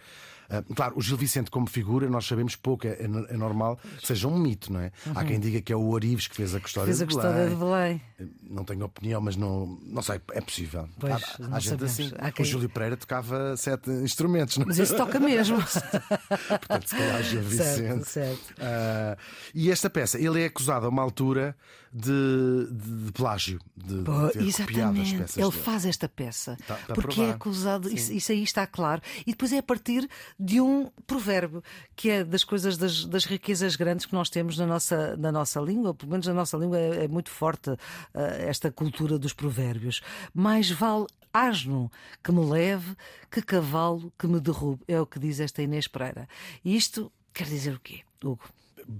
ah, 0.49 0.63
claro, 0.75 0.97
o 0.97 1.01
Gil 1.01 1.15
Vicente, 1.15 1.51
como 1.51 1.67
figura, 1.67 2.09
nós 2.09 2.25
sabemos 2.25 2.55
pouco, 2.55 2.87
é, 2.87 2.97
é 3.01 3.37
normal 3.37 3.79
que 3.99 4.07
seja 4.07 4.27
um 4.27 4.37
mito, 4.37 4.73
não 4.73 4.79
é? 4.79 4.91
Uhum. 5.05 5.13
Há 5.15 5.23
quem 5.23 5.39
diga 5.39 5.61
que 5.61 5.71
é 5.71 5.75
o 5.75 5.87
Orives 5.89 6.27
que 6.27 6.35
fez 6.35 6.55
a 6.55 6.59
custódia 6.59 6.87
fez 6.87 7.01
a 7.01 7.05
custódia 7.05 7.49
de 7.49 7.55
Belém. 7.55 8.01
Não 8.49 8.63
tenho 8.63 8.83
opinião, 8.83 9.21
mas 9.21 9.35
não, 9.35 9.77
não 9.83 10.01
sei, 10.01 10.19
é 10.33 10.41
possível. 10.41 10.89
Pois, 10.99 11.13
há, 11.13 11.55
há 11.55 11.59
gente 11.59 11.83
assim. 11.83 12.11
Há 12.17 12.31
quem... 12.31 12.43
O 12.43 12.49
Júlio 12.49 12.67
Pereira 12.67 12.97
tocava 12.97 13.55
sete 13.55 13.91
instrumentos, 13.91 14.57
não 14.57 14.63
é? 14.63 14.67
Mas 14.69 14.79
isso 14.79 14.97
toca 14.97 15.19
mesmo. 15.19 15.57
Portanto, 16.49 16.89
se 16.89 16.95
calhar 16.95 17.23
Gil 17.23 17.43
Vicente. 17.43 18.05
Certo, 18.05 18.05
certo. 18.05 18.51
Uh, 18.53 19.17
e 19.53 19.69
esta 19.69 19.87
peça, 19.87 20.19
ele 20.19 20.41
é 20.41 20.45
acusado 20.47 20.87
a 20.89 20.91
uma 20.91 21.01
altura 21.01 21.55
de, 21.93 22.67
de, 22.71 23.05
de 23.05 23.11
plágio, 23.11 23.59
de, 23.75 24.03
Pô, 24.03 24.27
de 24.27 24.47
exatamente. 24.47 25.15
Ele 25.15 25.25
dele. 25.25 25.51
faz 25.51 25.85
esta 25.85 26.07
peça 26.09 26.57
tá, 26.67 26.75
tá 26.75 26.93
porque 26.93 27.21
é 27.21 27.31
acusado, 27.31 27.89
isso, 27.89 28.11
isso, 28.11 28.31
aí 28.31 28.43
está 28.43 28.67
claro. 28.67 29.01
E 29.25 29.31
depois 29.31 29.53
é 29.53 29.59
a 29.59 29.63
partir 29.63 30.07
de 30.39 30.59
um 30.59 30.91
provérbio 31.07 31.63
que 31.95 32.09
é 32.09 32.23
das 32.23 32.43
coisas 32.43 32.77
das, 32.77 33.05
das 33.05 33.25
riquezas 33.25 33.75
grandes 33.75 34.05
que 34.05 34.13
nós 34.13 34.29
temos 34.29 34.57
na 34.57 34.65
nossa, 34.65 35.15
na 35.17 35.31
nossa 35.31 35.59
língua, 35.59 35.93
pelo 35.93 36.11
menos 36.11 36.27
na 36.27 36.33
nossa 36.33 36.57
língua 36.57 36.77
é, 36.77 37.05
é 37.05 37.07
muito 37.07 37.29
forte 37.29 37.69
uh, 37.69 37.77
esta 38.13 38.71
cultura 38.71 39.17
dos 39.17 39.33
provérbios. 39.33 40.01
Mais 40.33 40.69
vale 40.69 41.07
asno 41.33 41.91
que 42.23 42.31
me 42.31 42.43
leve 42.43 42.95
que 43.31 43.41
cavalo 43.41 44.11
que 44.17 44.27
me 44.27 44.39
derrube, 44.39 44.83
é 44.87 44.99
o 44.99 45.05
que 45.05 45.19
diz 45.19 45.39
esta 45.39 45.61
Inês 45.61 45.87
Pereira. 45.87 46.27
E 46.63 46.75
isto 46.75 47.11
quer 47.33 47.45
dizer 47.45 47.75
o 47.75 47.79
quê, 47.79 48.01
Hugo? 48.23 48.43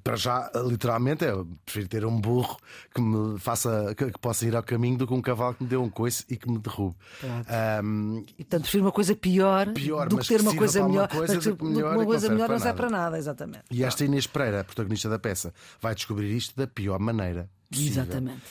Para 0.03 0.15
já, 0.15 0.51
literalmente, 0.55 1.25
é 1.25 1.33
prefiro 1.65 1.87
ter 1.87 2.05
um 2.05 2.19
burro 2.19 2.57
que 2.93 3.01
me 3.01 3.39
faça 3.39 3.93
que, 3.95 4.11
que, 4.11 4.19
possa 4.19 4.45
ir 4.45 4.55
ao 4.55 4.63
caminho 4.63 4.97
do 4.97 5.07
que 5.07 5.13
um 5.13 5.21
cavalo 5.21 5.55
que 5.55 5.63
me 5.63 5.69
dê 5.69 5.77
um 5.77 5.89
coice 5.89 6.25
e 6.29 6.37
que 6.37 6.49
me 6.49 6.59
derrube. 6.59 6.95
Um, 7.83 8.23
e 8.37 8.43
portanto, 8.43 8.61
prefiro 8.63 8.83
uma 8.83 8.91
coisa 8.91 9.15
pior, 9.15 9.73
pior 9.73 10.07
do 10.07 10.17
que 10.17 10.27
ter 10.27 10.41
uma 10.41 10.55
coisa 10.55 10.87
melhor. 10.87 11.07
Coisa 11.07 11.35
mas, 11.35 11.45
do 11.45 11.65
melhor 11.65 11.95
uma 11.95 12.05
coisa 12.05 12.29
melhor 12.29 12.49
não 12.49 12.59
serve 12.59 12.77
para 12.77 12.89
nada, 12.89 13.17
exatamente. 13.17 13.63
E 13.71 13.83
esta 13.83 14.05
Inês 14.05 14.27
Pereira, 14.27 14.63
protagonista 14.63 15.09
da 15.09 15.17
peça, 15.17 15.53
vai 15.81 15.95
descobrir 15.95 16.31
isto 16.35 16.55
da 16.55 16.67
pior 16.67 16.99
maneira. 16.99 17.49
Possível. 17.69 18.03
Exatamente. 18.03 18.41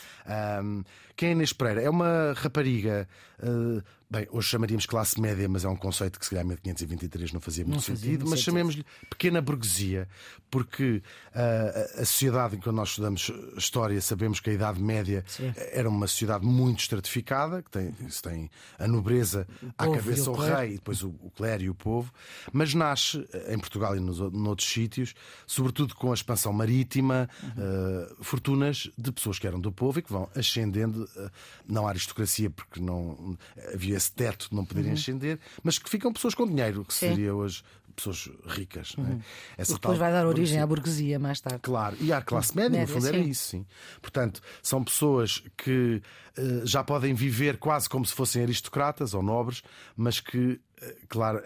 Um, 0.62 0.84
quem 1.16 1.30
é 1.30 1.32
Inês 1.32 1.52
Pereira? 1.52 1.82
É 1.82 1.90
uma 1.90 2.32
rapariga. 2.36 3.08
Uh, 3.40 3.82
Bem, 4.10 4.26
hoje 4.30 4.48
chamaríamos 4.48 4.86
classe 4.86 5.20
média, 5.20 5.46
mas 5.50 5.66
é 5.66 5.68
um 5.68 5.76
conceito 5.76 6.18
que 6.18 6.24
se 6.24 6.30
calhar 6.30 6.42
em 6.42 6.48
1523 6.48 7.30
não 7.30 7.40
fazia 7.42 7.62
muito 7.62 7.74
não 7.74 7.82
sentido, 7.82 8.20
fazia 8.20 8.30
mas 8.30 8.40
chamemos-lhe 8.40 8.86
pequena 9.10 9.42
burguesia, 9.42 10.08
porque 10.50 11.02
uh, 11.34 12.00
a 12.00 12.04
sociedade, 12.06 12.56
quando 12.56 12.76
nós 12.76 12.88
estudamos 12.88 13.30
história, 13.54 14.00
sabemos 14.00 14.40
que 14.40 14.48
a 14.48 14.52
Idade 14.54 14.80
Média 14.80 15.22
Sim. 15.26 15.52
era 15.54 15.90
uma 15.90 16.06
sociedade 16.06 16.46
muito 16.46 16.80
estratificada, 16.80 17.62
que 17.62 17.70
tem, 17.70 17.92
tem 18.22 18.50
a 18.78 18.88
nobreza 18.88 19.46
o 19.62 19.66
à 19.76 19.90
cabeça 19.90 20.30
o, 20.30 20.34
o 20.34 20.36
rei, 20.38 20.70
e 20.70 20.74
depois 20.76 21.02
o, 21.02 21.08
o 21.08 21.30
clero 21.30 21.64
e 21.64 21.68
o 21.68 21.74
povo, 21.74 22.10
mas 22.50 22.72
nasce 22.72 23.28
eh, 23.30 23.52
em 23.52 23.58
Portugal 23.58 23.94
e 23.94 24.00
nos, 24.00 24.20
noutros 24.32 24.70
sítios, 24.70 25.12
sobretudo 25.46 25.94
com 25.94 26.12
a 26.12 26.14
expansão 26.14 26.50
marítima, 26.50 27.28
uhum. 27.42 27.50
uh, 27.50 28.24
fortunas 28.24 28.90
de 28.96 29.12
pessoas 29.12 29.38
que 29.38 29.46
eram 29.46 29.60
do 29.60 29.70
povo 29.70 29.98
e 29.98 30.02
que 30.02 30.10
vão 30.10 30.30
ascendendo, 30.34 31.04
uh, 31.14 31.30
não 31.68 31.86
a 31.86 31.90
aristocracia, 31.90 32.48
porque 32.48 32.80
não 32.80 33.36
havia 33.74 33.97
esse 33.98 34.10
teto 34.10 34.48
de 34.48 34.56
não 34.56 34.64
poderem 34.64 34.92
uhum. 34.92 34.96
ascender, 34.96 35.38
mas 35.62 35.78
que 35.78 35.90
ficam 35.90 36.12
pessoas 36.12 36.34
com 36.34 36.46
dinheiro, 36.46 36.84
que 36.84 36.94
Sim. 36.94 37.10
seria 37.10 37.34
hoje 37.34 37.62
pessoas 37.98 38.30
ricas. 38.46 38.94
É? 38.96 39.00
Uhum. 39.00 39.20
É? 39.58 39.64
depois 39.64 39.98
vai 39.98 40.12
dar 40.12 40.26
origem 40.26 40.60
à 40.60 40.66
burguesia 40.66 41.18
mais 41.18 41.40
tarde. 41.40 41.60
Claro, 41.62 41.96
e 42.00 42.12
à 42.12 42.22
classe 42.22 42.56
média, 42.56 42.78
média 42.78 42.86
no 42.86 42.92
fundo 42.92 43.10
sim. 43.10 43.16
era 43.16 43.18
isso, 43.18 43.48
sim. 43.48 43.66
Portanto, 44.00 44.40
são 44.62 44.82
pessoas 44.82 45.42
que 45.56 46.00
uh, 46.38 46.66
já 46.66 46.82
podem 46.82 47.12
viver 47.12 47.58
quase 47.58 47.88
como 47.88 48.06
se 48.06 48.14
fossem 48.14 48.42
aristocratas 48.42 49.14
ou 49.14 49.22
nobres, 49.22 49.62
mas 49.96 50.20
que, 50.20 50.38
uh, 50.52 50.60
claro, 51.08 51.42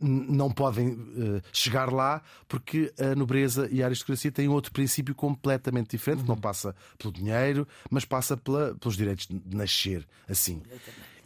não 0.00 0.50
podem 0.50 0.90
uh, 0.90 1.42
chegar 1.52 1.92
lá 1.92 2.22
porque 2.48 2.92
a 2.98 3.14
nobreza 3.14 3.68
e 3.70 3.82
a 3.82 3.86
aristocracia 3.86 4.30
têm 4.30 4.48
outro 4.48 4.72
princípio 4.72 5.14
completamente 5.14 5.90
diferente, 5.90 6.20
uhum. 6.20 6.28
não 6.28 6.36
passa 6.36 6.74
pelo 6.98 7.12
dinheiro, 7.12 7.66
mas 7.90 8.04
passa 8.04 8.36
pela, 8.36 8.74
pelos 8.74 8.96
direitos 8.96 9.26
de 9.26 9.56
nascer 9.56 10.06
assim. 10.28 10.62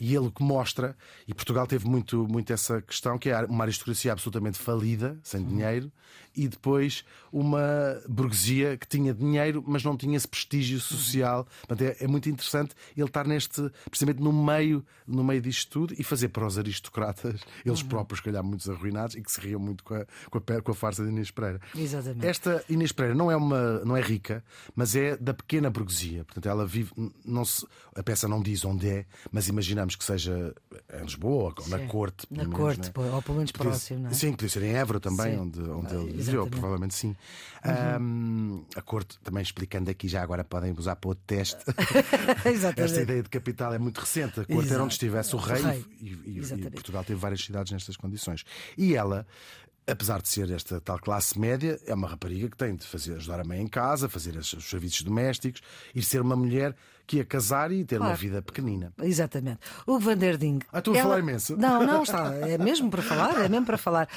E 0.00 0.16
ele 0.16 0.30
que 0.30 0.42
mostra, 0.42 0.96
e 1.28 1.34
Portugal 1.34 1.66
teve 1.66 1.86
muito, 1.86 2.26
muito 2.26 2.52
essa 2.52 2.80
questão, 2.80 3.18
que 3.18 3.28
é 3.28 3.44
uma 3.44 3.64
aristocracia 3.64 4.10
absolutamente 4.10 4.58
falida, 4.58 5.18
sem 5.22 5.44
dinheiro, 5.44 5.92
e 6.40 6.48
depois 6.48 7.04
uma 7.30 8.00
burguesia 8.08 8.78
que 8.78 8.88
tinha 8.88 9.12
dinheiro, 9.12 9.62
mas 9.66 9.84
não 9.84 9.94
tinha 9.94 10.16
esse 10.16 10.26
prestígio 10.26 10.80
social. 10.80 11.46
Portanto, 11.66 11.82
é, 11.82 12.04
é, 12.04 12.06
muito 12.06 12.30
interessante 12.30 12.74
ele 12.96 13.06
estar 13.06 13.26
neste, 13.26 13.70
precisamente 13.90 14.22
no 14.22 14.32
meio, 14.32 14.82
no 15.06 15.22
meio 15.22 15.42
disto 15.42 15.70
tudo 15.70 15.94
e 15.98 16.02
fazer 16.02 16.30
para 16.30 16.46
os 16.46 16.56
aristocratas, 16.56 17.42
eles 17.64 17.82
uhum. 17.82 17.88
próprios, 17.88 18.20
calhar, 18.20 18.42
muitos 18.42 18.70
arruinados 18.70 19.16
e 19.16 19.22
que 19.22 19.30
se 19.30 19.38
riam 19.38 19.60
muito 19.60 19.84
com 19.84 19.94
a, 19.94 20.06
com 20.30 20.38
a, 20.38 20.62
com 20.62 20.72
a 20.72 20.74
farsa 20.74 21.04
de 21.04 21.10
Inês 21.10 21.30
Pereira. 21.30 21.60
Exatamente. 21.76 22.26
Esta 22.26 22.64
Inês 22.70 22.90
Pereira 22.90 23.14
não 23.14 23.30
é, 23.30 23.36
uma, 23.36 23.80
não 23.80 23.94
é 23.94 24.00
rica, 24.00 24.42
mas 24.74 24.96
é 24.96 25.14
da 25.18 25.34
pequena 25.34 25.68
burguesia. 25.68 26.24
Portanto, 26.24 26.48
ela 26.48 26.66
vive, 26.66 26.90
não 27.22 27.44
se, 27.44 27.66
a 27.94 28.02
peça 28.02 28.26
não 28.26 28.40
diz 28.40 28.64
onde 28.64 28.88
é, 28.88 29.04
mas 29.30 29.46
imaginamos 29.46 29.94
que 29.94 30.04
seja 30.04 30.54
em 30.94 31.02
Lisboa 31.02 31.54
ou 31.58 31.68
na 31.68 31.80
corte. 31.86 32.26
Na 32.30 32.44
menos, 32.44 32.56
corte, 32.58 32.86
né? 32.86 33.10
ou 33.12 33.22
pelo 33.22 33.36
menos 33.36 33.52
próximo, 33.52 34.00
não 34.00 34.10
é? 34.10 34.14
Sim, 34.14 34.32
podia 34.32 34.48
ser 34.48 34.62
em 34.62 34.74
Évora 34.74 34.98
também, 34.98 35.34
sim. 35.34 35.40
onde, 35.40 35.60
onde 35.60 35.94
ele 35.94 36.29
provavelmente 36.50 36.94
sim. 36.94 37.16
Uhum. 37.64 38.02
Um, 38.02 38.64
a 38.74 38.82
corte, 38.82 39.18
também 39.20 39.42
explicando 39.42 39.90
aqui, 39.90 40.08
já 40.08 40.22
agora 40.22 40.44
podem 40.44 40.72
usar 40.72 40.96
para 40.96 41.08
outro 41.08 41.24
teste. 41.26 41.62
Esta 42.76 43.00
ideia 43.02 43.22
de 43.22 43.28
capital 43.28 43.74
é 43.74 43.78
muito 43.78 43.98
recente. 43.98 44.40
A 44.40 44.44
corte 44.44 44.52
Exato. 44.52 44.74
era 44.74 44.84
onde 44.84 44.94
estivesse 44.94 45.34
o 45.34 45.38
rei, 45.38 45.62
o 45.62 45.66
rei. 45.66 45.84
E, 46.00 46.08
e, 46.26 46.66
e 46.66 46.70
Portugal 46.70 47.04
teve 47.04 47.20
várias 47.20 47.44
cidades 47.44 47.72
nestas 47.72 47.96
condições. 47.96 48.44
E 48.76 48.94
ela 48.94 49.26
apesar 49.86 50.22
de 50.22 50.28
ser 50.28 50.50
esta 50.50 50.80
tal 50.80 50.98
classe 50.98 51.38
média, 51.38 51.78
é 51.86 51.94
uma 51.94 52.08
rapariga 52.08 52.48
que 52.48 52.56
tem 52.56 52.76
de 52.76 52.86
fazer, 52.86 53.14
ajudar 53.14 53.40
a 53.40 53.44
mãe 53.44 53.60
em 53.60 53.66
casa, 53.66 54.08
fazer 54.08 54.36
os 54.36 54.48
serviços 54.48 55.02
domésticos 55.02 55.60
e 55.94 56.02
ser 56.02 56.20
uma 56.20 56.36
mulher 56.36 56.76
que 57.10 57.16
ia 57.16 57.24
casar 57.24 57.72
e 57.72 57.84
ter 57.84 57.96
claro. 57.96 58.12
uma 58.12 58.16
vida 58.16 58.40
pequenina. 58.40 58.92
Exatamente. 59.02 59.58
O 59.84 59.98
Van 59.98 60.16
der 60.16 60.36
Ding. 60.36 60.60
Ah, 60.72 60.78
estou 60.78 60.94
a 60.96 61.02
falar 61.02 61.18
imenso. 61.18 61.56
Não, 61.56 61.84
não 61.84 62.04
está. 62.04 62.32
É 62.36 62.56
mesmo 62.56 62.88
para 62.88 63.02
falar, 63.02 63.44
é 63.44 63.48
mesmo 63.48 63.66
para 63.66 63.76
falar. 63.76 64.08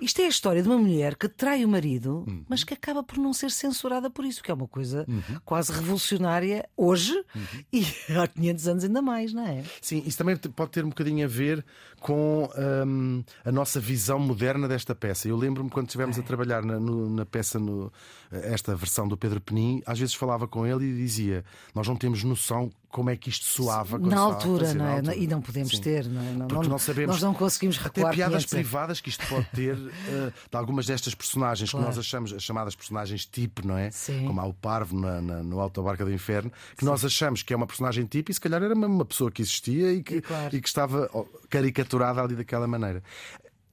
Isto 0.00 0.20
é 0.20 0.24
a 0.24 0.28
história 0.28 0.60
de 0.60 0.68
uma 0.68 0.76
mulher 0.76 1.14
que 1.14 1.28
trai 1.28 1.64
o 1.64 1.68
marido, 1.68 2.24
uhum. 2.26 2.44
mas 2.48 2.64
que 2.64 2.74
acaba 2.74 3.04
por 3.04 3.18
não 3.18 3.32
ser 3.32 3.52
censurada 3.52 4.10
por 4.10 4.24
isso, 4.24 4.42
que 4.42 4.50
é 4.50 4.54
uma 4.54 4.66
coisa 4.66 5.04
uhum. 5.06 5.22
quase 5.44 5.70
revolucionária 5.70 6.68
hoje 6.76 7.14
uhum. 7.36 7.64
e 7.72 7.86
há 8.20 8.26
500 8.26 8.66
anos 8.68 8.84
ainda 8.84 9.00
mais, 9.00 9.32
não 9.32 9.46
é? 9.46 9.62
Sim, 9.80 10.02
isso 10.04 10.18
também 10.18 10.36
pode 10.36 10.72
ter 10.72 10.84
um 10.84 10.88
bocadinho 10.88 11.24
a 11.24 11.28
ver 11.28 11.64
com 12.04 12.50
hum, 12.86 13.24
a 13.42 13.50
nossa 13.50 13.80
visão 13.80 14.18
moderna 14.18 14.68
desta 14.68 14.94
peça. 14.94 15.26
Eu 15.26 15.38
lembro-me 15.38 15.70
quando 15.70 15.86
estivemos 15.86 16.18
é. 16.18 16.20
a 16.20 16.22
trabalhar 16.22 16.62
na, 16.62 16.78
no, 16.78 17.08
na 17.08 17.24
peça, 17.24 17.58
no, 17.58 17.90
esta 18.30 18.76
versão 18.76 19.08
do 19.08 19.16
Pedro 19.16 19.40
Penin, 19.40 19.82
às 19.86 19.98
vezes 19.98 20.14
falava 20.14 20.46
com 20.46 20.66
ele 20.66 20.84
e 20.84 20.94
dizia: 20.94 21.42
Nós 21.74 21.88
não 21.88 21.96
temos 21.96 22.22
noção 22.22 22.70
como 22.94 23.10
é 23.10 23.16
que 23.16 23.28
isto 23.28 23.44
soava 23.44 23.98
na 23.98 24.20
altura, 24.20 24.72
não 24.72 24.86
é? 24.86 24.96
Altura. 24.98 25.16
E 25.16 25.26
não 25.26 25.42
podemos 25.42 25.72
Sim. 25.72 25.80
ter, 25.80 26.06
não 26.06 26.22
é? 26.22 26.30
Não, 26.30 26.46
Porque 26.46 26.68
não, 26.68 26.78
sabemos. 26.78 27.16
Nós 27.16 27.22
não 27.22 27.34
conseguimos 27.34 27.76
recuar. 27.76 28.06
Até 28.06 28.14
piadas 28.14 28.46
privadas 28.46 29.00
que 29.00 29.08
isto 29.08 29.26
pode 29.26 29.46
ter 29.52 29.74
uh, 29.74 30.32
de 30.48 30.56
algumas 30.56 30.86
destas 30.86 31.12
personagens 31.12 31.72
claro. 31.72 31.86
que 31.86 31.90
nós 31.90 31.98
achamos 31.98 32.32
as 32.32 32.44
chamadas 32.44 32.76
personagens 32.76 33.26
tipo, 33.26 33.66
não 33.66 33.76
é? 33.76 33.90
Sim. 33.90 34.28
Como 34.28 34.40
há 34.40 34.46
o 34.46 34.54
Parvo 34.54 34.96
na, 34.96 35.20
na, 35.20 35.42
no 35.42 35.58
Alto 35.58 35.82
Barca 35.82 36.04
do 36.04 36.12
Inferno, 36.12 36.52
que 36.76 36.84
Sim. 36.84 36.86
nós 36.86 37.04
achamos 37.04 37.42
que 37.42 37.52
é 37.52 37.56
uma 37.56 37.66
personagem 37.66 38.06
tipo 38.06 38.30
e 38.30 38.34
se 38.34 38.40
calhar 38.40 38.62
era 38.62 38.74
uma 38.74 39.04
pessoa 39.04 39.28
que 39.28 39.42
existia 39.42 39.92
e 39.92 40.00
que, 40.00 40.18
e, 40.18 40.22
claro. 40.22 40.54
e 40.54 40.60
que 40.60 40.68
estava 40.68 41.10
caricaturada 41.50 42.22
ali 42.22 42.36
daquela 42.36 42.68
maneira. 42.68 43.02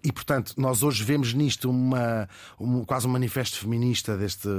E, 0.04 0.12
portanto, 0.12 0.54
nós 0.58 0.82
hoje 0.82 1.04
vemos 1.04 1.34
nisto 1.34 1.70
uma, 1.70 2.28
um, 2.60 2.84
quase 2.84 3.08
um 3.08 3.12
manifesto 3.12 3.58
feminista 3.58 4.18
deste, 4.18 4.50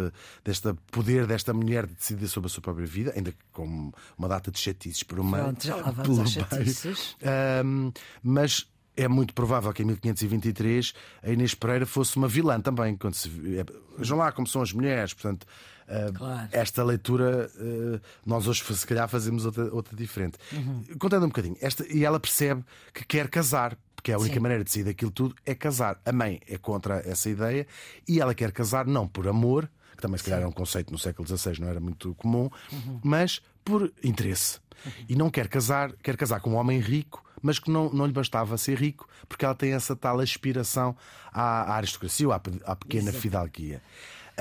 deste 0.44 0.72
poder 0.90 1.26
desta 1.26 1.52
mulher 1.52 1.86
de 1.86 1.94
decidir 1.94 2.28
sobre 2.28 2.46
a 2.46 2.50
sua 2.50 2.62
própria 2.62 2.86
vida, 2.86 3.12
ainda 3.16 3.34
com 3.52 3.92
uma 4.16 4.28
data 4.28 4.50
de 4.50 4.58
chatices 4.58 5.02
por 5.02 5.18
uma. 5.18 5.38
Pronto, 5.38 5.66
já 5.66 5.76
lá 5.76 5.90
vamos 5.90 6.18
às 6.20 6.30
chatices. 6.30 7.16
Um, 7.64 7.92
mas 8.22 8.66
é 8.96 9.08
muito 9.08 9.34
provável 9.34 9.72
que 9.72 9.82
em 9.82 9.86
1523 9.86 10.92
a 11.22 11.30
Inês 11.30 11.54
Pereira 11.54 11.86
fosse 11.86 12.16
uma 12.16 12.28
vilã 12.28 12.60
também. 12.60 12.96
Quando 12.96 13.14
se, 13.14 13.28
é, 13.58 13.64
vejam 13.98 14.18
lá 14.18 14.30
como 14.30 14.46
são 14.46 14.62
as 14.62 14.72
mulheres, 14.72 15.14
portanto. 15.14 15.46
Claro. 16.14 16.48
Esta 16.52 16.82
leitura, 16.82 17.50
uh, 17.54 18.00
nós 18.24 18.46
hoje, 18.46 18.64
se 18.64 18.86
calhar, 18.86 19.06
fazemos 19.08 19.44
outra, 19.44 19.64
outra 19.74 19.94
diferente. 19.94 20.38
Uhum. 20.50 20.84
Contando 20.98 21.24
um 21.24 21.28
bocadinho, 21.28 21.54
esta, 21.60 21.86
e 21.86 22.02
ela 22.02 22.18
percebe 22.18 22.64
que 22.94 23.04
quer 23.04 23.28
casar, 23.28 23.76
porque 24.02 24.10
é 24.10 24.14
a 24.16 24.18
única 24.18 24.34
Sim. 24.34 24.40
maneira 24.40 24.64
de 24.64 24.70
sair 24.70 24.82
daquilo 24.82 25.12
tudo 25.12 25.36
é 25.46 25.54
casar. 25.54 25.96
A 26.04 26.10
mãe 26.10 26.40
é 26.48 26.58
contra 26.58 27.08
essa 27.08 27.30
ideia 27.30 27.64
e 28.06 28.20
ela 28.20 28.34
quer 28.34 28.50
casar 28.50 28.84
não 28.84 29.06
por 29.06 29.28
amor, 29.28 29.70
que 29.94 30.02
também 30.02 30.18
se 30.18 30.24
calhar 30.24 30.42
é 30.42 30.46
um 30.46 30.50
conceito 30.50 30.90
no 30.90 30.98
século 30.98 31.26
XVI, 31.26 31.60
não 31.60 31.68
era 31.68 31.78
muito 31.78 32.12
comum, 32.16 32.50
uhum. 32.72 33.00
mas 33.04 33.40
por 33.64 33.92
interesse. 34.02 34.58
Uhum. 34.84 34.92
E 35.08 35.14
não 35.14 35.30
quer 35.30 35.46
casar, 35.46 35.92
quer 36.02 36.16
casar 36.16 36.40
com 36.40 36.50
um 36.50 36.56
homem 36.56 36.80
rico, 36.80 37.22
mas 37.40 37.60
que 37.60 37.70
não, 37.70 37.90
não 37.92 38.04
lhe 38.04 38.12
bastava 38.12 38.58
ser 38.58 38.76
rico, 38.76 39.08
porque 39.28 39.44
ela 39.44 39.54
tem 39.54 39.72
essa 39.72 39.94
tal 39.94 40.18
aspiração 40.18 40.96
à, 41.32 41.72
à 41.72 41.76
aristocracia 41.76 42.26
ou 42.26 42.32
à, 42.32 42.42
à 42.64 42.74
pequena 42.74 43.10
Exato. 43.10 43.18
fidalguia. 43.20 43.80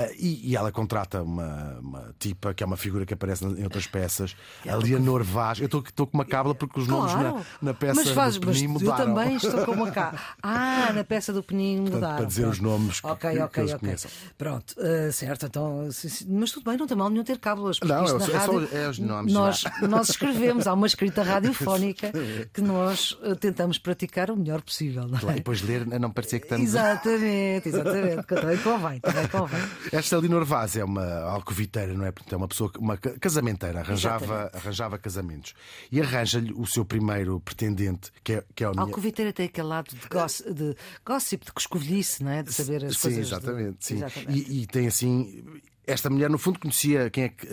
Uh, 0.01 0.15
e, 0.17 0.51
e, 0.51 0.55
ela 0.55 0.71
contrata 0.71 1.21
uma, 1.21 1.77
uma, 1.79 2.15
tipa 2.17 2.53
que 2.53 2.63
é 2.63 2.65
uma 2.65 2.77
figura 2.77 3.05
que 3.05 3.13
aparece 3.13 3.45
em 3.45 3.63
outras 3.63 3.87
peças, 3.87 4.35
a 4.67 4.75
Leonor 4.75 5.23
Vaz. 5.23 5.59
Eu 5.59 5.65
estou 5.65 6.07
com 6.07 6.17
uma 6.17 6.25
cábula 6.25 6.55
porque 6.55 6.79
os 6.79 6.87
nomes 6.87 7.11
claro. 7.11 7.37
na, 7.61 7.71
na, 7.71 7.73
peça 7.73 7.95
mas 7.95 8.09
faz, 8.09 8.37
do 8.37 8.47
Penin 8.47 8.67
mudaram. 8.67 8.99
Eu 8.99 9.05
também 9.05 9.35
estou 9.35 9.65
com 9.65 9.71
uma 9.71 9.91
cábula. 9.91 10.21
Ah, 10.43 10.91
na 10.93 11.03
peça 11.03 11.31
do 11.31 11.43
Penin 11.43 11.81
mudaram. 11.81 12.17
Para 12.17 12.25
dizer 12.25 12.41
pronto. 12.41 12.53
os 12.53 12.59
nomes 12.59 12.99
que, 12.99 13.07
okay, 13.07 13.31
que, 13.31 13.41
okay, 13.41 13.65
que 13.65 13.73
okay. 13.73 13.95
Pronto, 14.37 14.75
uh, 14.77 15.11
certo. 15.11 15.45
Então, 15.45 15.89
mas 16.29 16.51
tudo 16.51 16.63
bem, 16.63 16.77
não 16.77 16.87
tem 16.87 16.97
mal 16.97 17.09
nenhum 17.09 17.23
ter 17.23 17.37
cábulas. 17.37 17.79
Não, 17.79 18.05
é, 18.05 18.13
na 18.13 18.25
é 18.25 18.37
rádio, 18.37 18.67
só, 18.67 18.75
é 18.75 18.89
os 18.89 18.99
nomes. 18.99 19.33
Nós, 19.33 19.63
nós 19.81 20.09
escrevemos, 20.09 20.67
há 20.67 20.73
uma 20.73 20.87
escrita 20.87 21.23
radiofónica 21.23 22.11
que 22.53 22.61
nós 22.61 23.11
uh, 23.23 23.35
tentamos 23.35 23.77
praticar 23.77 24.31
o 24.31 24.35
melhor 24.35 24.61
possível. 24.61 25.07
Não 25.07 25.17
é? 25.17 25.21
claro, 25.21 25.37
e 25.37 25.39
depois 25.39 25.61
ler, 25.61 25.85
não 25.85 26.11
parecer 26.11 26.39
que 26.39 26.45
estamos. 26.45 26.65
Exatamente, 26.65 27.69
exatamente. 27.69 28.23
também 28.27 28.57
convém, 28.57 28.99
também 28.99 29.27
convém. 29.27 29.61
Esta 29.91 30.17
Leonor 30.17 30.45
Vaz 30.45 30.77
é 30.77 30.83
uma 30.83 31.05
alcoviteira, 31.23 31.93
não 31.93 32.05
é? 32.05 32.11
Portanto, 32.11 32.33
é 32.33 32.37
uma 32.37 32.47
pessoa, 32.47 32.71
uma 32.79 32.97
casamenteira, 32.97 33.79
arranjava, 33.79 34.49
arranjava 34.53 34.97
casamentos. 34.97 35.53
E 35.91 35.99
arranja-lhe 35.99 36.53
o 36.53 36.65
seu 36.65 36.85
primeiro 36.85 37.39
pretendente, 37.39 38.11
que 38.23 38.33
é, 38.33 38.43
que 38.55 38.63
é 38.63 38.69
o 38.69 38.79
Alcoviteira 38.79 39.33
tem 39.33 39.47
aquele 39.47 39.67
lado 39.67 39.89
de, 39.93 40.07
gossip, 40.07 40.53
de 40.53 40.75
gossip, 41.05 41.45
de 41.45 41.51
coscovilhice, 41.51 42.23
não 42.23 42.31
é? 42.31 42.43
De 42.43 42.53
saber 42.53 42.85
as 42.85 42.95
sim, 42.95 43.01
coisas. 43.01 43.27
Exatamente, 43.27 43.77
de... 43.79 43.85
sim, 43.85 43.95
exatamente. 43.95 44.51
E, 44.51 44.61
e 44.61 44.67
tem 44.67 44.87
assim 44.87 45.43
esta 45.85 46.09
mulher, 46.09 46.29
no 46.29 46.37
fundo, 46.37 46.59
conhecia 46.59 47.09
quem 47.09 47.25
é 47.25 47.29
que 47.29 47.47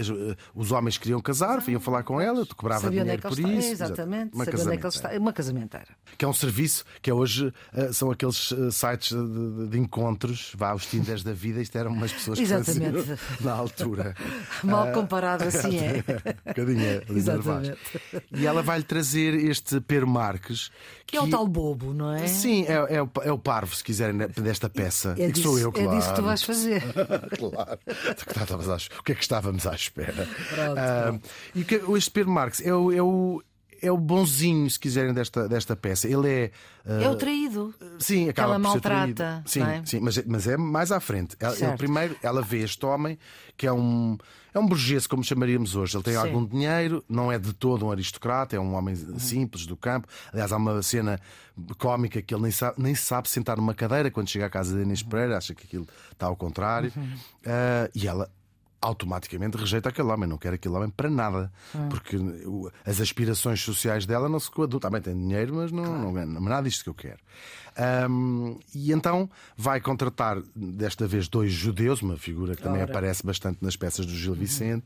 os 0.54 0.70
homens 0.70 0.98
queriam 0.98 1.20
casar, 1.20 1.60
vinham 1.60 1.80
falar 1.80 2.02
com 2.02 2.20
ela, 2.20 2.44
tu 2.44 2.54
cobrava 2.54 2.82
Sabia 2.82 3.02
dinheiro 3.02 3.26
é 3.26 3.28
por 3.28 3.38
ele 3.38 3.58
isso. 3.58 3.72
Está. 3.72 3.84
Exatamente, 3.86 4.34
uma 4.34 4.44
sabia 4.44 4.60
onde 4.60 4.74
é 4.74 4.76
que 4.76 4.86
ele 4.86 4.94
está. 4.94 5.10
Uma 5.18 5.32
casamenteira. 5.32 5.88
Que 6.16 6.24
é 6.24 6.28
um 6.28 6.32
serviço 6.32 6.84
que 7.00 7.10
é 7.10 7.14
hoje 7.14 7.46
uh, 7.46 7.92
são 7.92 8.10
aqueles 8.10 8.50
uh, 8.50 8.70
sites 8.70 9.16
de, 9.16 9.68
de, 9.68 9.78
encontros, 9.78 10.52
vá 10.56 10.70
aos 10.70 10.86
Tinders 10.86 11.22
da 11.22 11.32
vida, 11.32 11.60
isto 11.60 11.76
eram 11.76 11.92
umas 11.92 12.12
pessoas 12.12 12.38
que 12.38 12.44
Exatamente. 12.44 12.98
faziam 12.98 13.18
na 13.40 13.52
altura. 13.52 14.14
Mal 14.62 14.92
comparado 14.92 15.44
assim 15.44 15.78
é. 15.78 16.04
um 16.08 16.48
bocadinho 16.48 17.02
Exatamente. 17.08 17.78
E 18.32 18.46
ela 18.46 18.62
vai-lhe 18.62 18.84
trazer 18.84 19.34
este 19.34 19.80
Pedro 19.80 20.06
Marques. 20.06 20.70
Que, 21.06 21.12
que, 21.12 21.16
é 21.16 21.22
o 21.22 21.30
tal 21.30 21.46
bobo, 21.46 21.94
não 21.94 22.12
é? 22.12 22.26
Sim, 22.26 22.66
é, 22.68 22.96
é, 22.96 23.02
o, 23.02 23.10
é 23.22 23.32
o 23.32 23.38
parvo, 23.38 23.74
se 23.74 23.82
quiserem, 23.82 24.16
desta 24.16 24.68
peça. 24.68 25.14
É 25.18 25.28
e 25.28 25.32
que 25.32 25.40
sou 25.40 25.58
eu, 25.58 25.72
claro. 25.72 25.90
É 25.90 25.96
disso 25.96 26.10
que 26.10 26.16
tu 26.16 26.22
vais 26.22 26.42
fazer. 26.42 26.82
claro. 27.38 27.78
O 28.98 29.02
que 29.02 29.12
é 29.12 29.14
que 29.14 29.22
estávamos 29.22 29.66
à 29.66 29.74
espera? 29.74 30.24
Uh, 30.24 31.20
e 31.54 31.64
que, 31.64 31.80
este 31.96 32.10
Pedro 32.10 32.30
Marques 32.30 32.60
é 32.64 32.74
o, 32.74 32.92
é 32.92 33.02
o 33.02 33.42
é 33.80 33.90
o 33.90 33.96
bonzinho, 33.96 34.68
se 34.70 34.78
quiserem, 34.78 35.12
desta, 35.12 35.48
desta 35.48 35.76
peça. 35.76 36.08
Ele 36.08 36.28
é. 36.28 36.50
Uh, 36.84 37.02
é 37.02 37.08
o 37.08 37.16
traído. 37.16 37.74
Sim, 37.98 38.28
acaba 38.28 38.54
ela 38.54 38.60
por 38.60 38.68
maltrata. 38.68 39.42
Sim, 39.46 39.62
é? 39.62 39.82
sim 39.84 40.00
mas, 40.00 40.24
mas 40.26 40.46
é 40.46 40.56
mais 40.56 40.92
à 40.92 41.00
frente. 41.00 41.36
Ela, 41.38 41.56
ele, 41.56 41.76
primeiro, 41.76 42.16
ela 42.22 42.42
vê 42.42 42.58
este 42.58 42.84
homem 42.84 43.18
que 43.56 43.66
é 43.66 43.72
um. 43.72 44.16
É 44.54 44.58
um 44.58 44.66
burguês, 44.66 45.06
como 45.06 45.22
chamaríamos 45.22 45.76
hoje. 45.76 45.96
Ele 45.96 46.02
tem 46.02 46.14
sim. 46.14 46.18
algum 46.18 46.44
dinheiro, 46.44 47.04
não 47.08 47.30
é 47.30 47.38
de 47.38 47.52
todo 47.52 47.86
um 47.86 47.90
aristocrata, 47.90 48.56
é 48.56 48.58
um 48.58 48.74
homem 48.74 48.96
simples 49.18 49.66
do 49.66 49.76
campo. 49.76 50.08
Aliás, 50.32 50.50
há 50.52 50.56
uma 50.56 50.82
cena 50.82 51.20
cómica 51.76 52.22
que 52.22 52.34
ele 52.34 52.44
nem 52.44 52.50
sabe, 52.50 52.74
nem 52.78 52.94
sabe 52.94 53.28
sentar 53.28 53.58
numa 53.58 53.74
cadeira 53.74 54.10
quando 54.10 54.28
chega 54.28 54.46
à 54.46 54.50
casa 54.50 54.74
de 54.74 54.82
Inês 54.82 55.02
Pereira, 55.02 55.36
acha 55.36 55.54
que 55.54 55.64
aquilo 55.64 55.86
está 56.10 56.26
ao 56.26 56.34
contrário. 56.34 56.90
Uhum. 56.96 57.04
Uh, 57.04 57.90
e 57.94 58.08
ela 58.08 58.30
automaticamente 58.80 59.56
rejeita 59.56 59.88
aquele 59.88 60.08
homem, 60.08 60.28
não 60.28 60.38
quer 60.38 60.52
aquele 60.52 60.74
homem 60.74 60.90
para 60.90 61.10
nada, 61.10 61.52
hum. 61.74 61.88
porque 61.88 62.16
as 62.84 63.00
aspirações 63.00 63.60
sociais 63.60 64.06
dela 64.06 64.28
não 64.28 64.38
se 64.38 64.50
coadunam. 64.50 64.80
Também 64.80 65.02
tem 65.02 65.14
dinheiro, 65.14 65.54
mas 65.54 65.72
não, 65.72 65.84
claro. 65.84 65.98
não, 65.98 66.12
não, 66.12 66.26
não 66.26 66.46
é 66.46 66.50
nada 66.50 66.68
disto 66.68 66.84
que 66.84 66.90
eu 66.90 66.94
quero. 66.94 67.18
Um, 67.78 68.58
e 68.74 68.92
então 68.92 69.30
vai 69.56 69.80
contratar 69.80 70.42
desta 70.54 71.06
vez 71.06 71.28
dois 71.28 71.52
judeus, 71.52 72.02
uma 72.02 72.16
figura 72.16 72.56
que 72.56 72.62
também 72.62 72.82
Ora. 72.82 72.90
aparece 72.90 73.24
bastante 73.24 73.58
nas 73.62 73.76
peças 73.76 74.04
do 74.04 74.12
Gil 74.12 74.34
Vicente. 74.34 74.84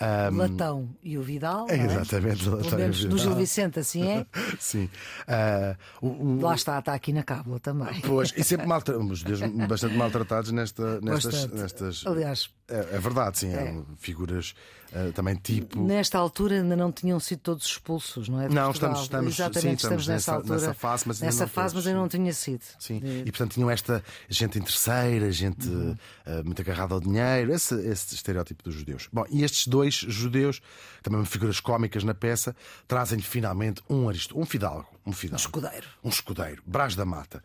Uhum. 0.00 0.34
Um... 0.34 0.36
Latão 0.36 0.88
e 1.02 1.16
o 1.16 1.22
Vidal. 1.22 1.66
É, 1.68 1.76
exatamente, 1.76 2.48
Latão 2.48 2.80
e 2.80 2.88
o 2.88 2.92
Vidal. 2.92 3.10
No 3.10 3.18
Gil 3.18 3.34
Vicente, 3.34 3.78
assim 3.78 4.06
é? 4.08 4.26
Sim. 4.58 4.90
Uh, 5.28 6.06
o, 6.06 6.08
o... 6.08 6.40
Lá 6.40 6.54
está, 6.54 6.78
está 6.78 6.94
aqui 6.94 7.12
na 7.12 7.22
cábula 7.22 7.60
também. 7.60 8.00
Pois, 8.00 8.32
e 8.36 8.42
sempre 8.42 8.66
maltra... 8.68 8.98
os 8.98 9.18
judeus 9.20 9.40
bastante 9.68 9.96
maltratados 9.96 10.50
nesta, 10.50 11.00
nestas, 11.00 11.46
nestas. 11.46 12.04
Aliás, 12.06 12.50
é, 12.68 12.96
é, 12.96 12.98
verdade, 12.98 13.38
sim. 13.38 13.52
É. 13.52 13.82
Figuras 13.98 14.54
uh, 14.92 15.12
também 15.12 15.36
tipo. 15.36 15.80
Nesta 15.82 16.18
altura 16.18 16.56
ainda 16.56 16.74
não 16.74 16.90
tinham 16.90 17.20
sido 17.20 17.40
todos 17.40 17.64
expulsos, 17.66 18.28
não 18.28 18.40
é? 18.40 18.48
não, 18.48 18.70
estamos, 18.70 19.02
estamos, 19.02 19.34
Exatamente, 19.34 19.62
sim, 19.62 19.74
estamos, 19.74 20.02
estamos 20.02 20.08
nessa, 20.08 20.34
altura, 20.34 20.54
nessa 20.54 20.74
fase, 20.74 21.04
mas 21.06 21.20
nessa 21.20 21.44
não 21.44 21.48
fase, 21.48 21.74
todos, 21.74 21.74
mas 21.74 21.86
ainda 21.86 22.00
não 22.00 22.08
tinha 22.24 22.32
sido. 22.32 22.62
Sim. 22.78 23.00
E 23.24 23.30
portanto 23.30 23.52
tinham 23.52 23.70
esta 23.70 24.02
gente 24.28 24.58
interesseira, 24.58 25.30
gente 25.30 25.68
uhum. 25.68 25.96
uh, 26.26 26.44
muito 26.44 26.60
agarrada 26.62 26.94
ao 26.94 27.00
dinheiro, 27.00 27.52
esse, 27.52 27.74
esse 27.86 28.14
estereótipo 28.14 28.62
dos 28.62 28.74
judeus. 28.74 29.08
Bom, 29.12 29.24
e 29.30 29.44
estes 29.44 29.66
dois 29.66 29.94
judeus, 29.94 30.60
também 31.02 31.24
figuras 31.24 31.60
cómicas 31.60 32.04
na 32.04 32.14
peça, 32.14 32.56
trazem-lhe 32.88 33.22
finalmente 33.22 33.82
um 33.88 34.08
aristo, 34.08 34.38
um 34.38 34.44
fidalgo. 34.44 34.93
Um 35.06 35.12
fidalgo. 35.12 35.42
Um 35.42 35.44
escudeiro. 35.44 35.86
Um 36.04 36.08
escudeiro, 36.08 36.62
Brás 36.66 36.96
da 36.96 37.04
Mata. 37.04 37.42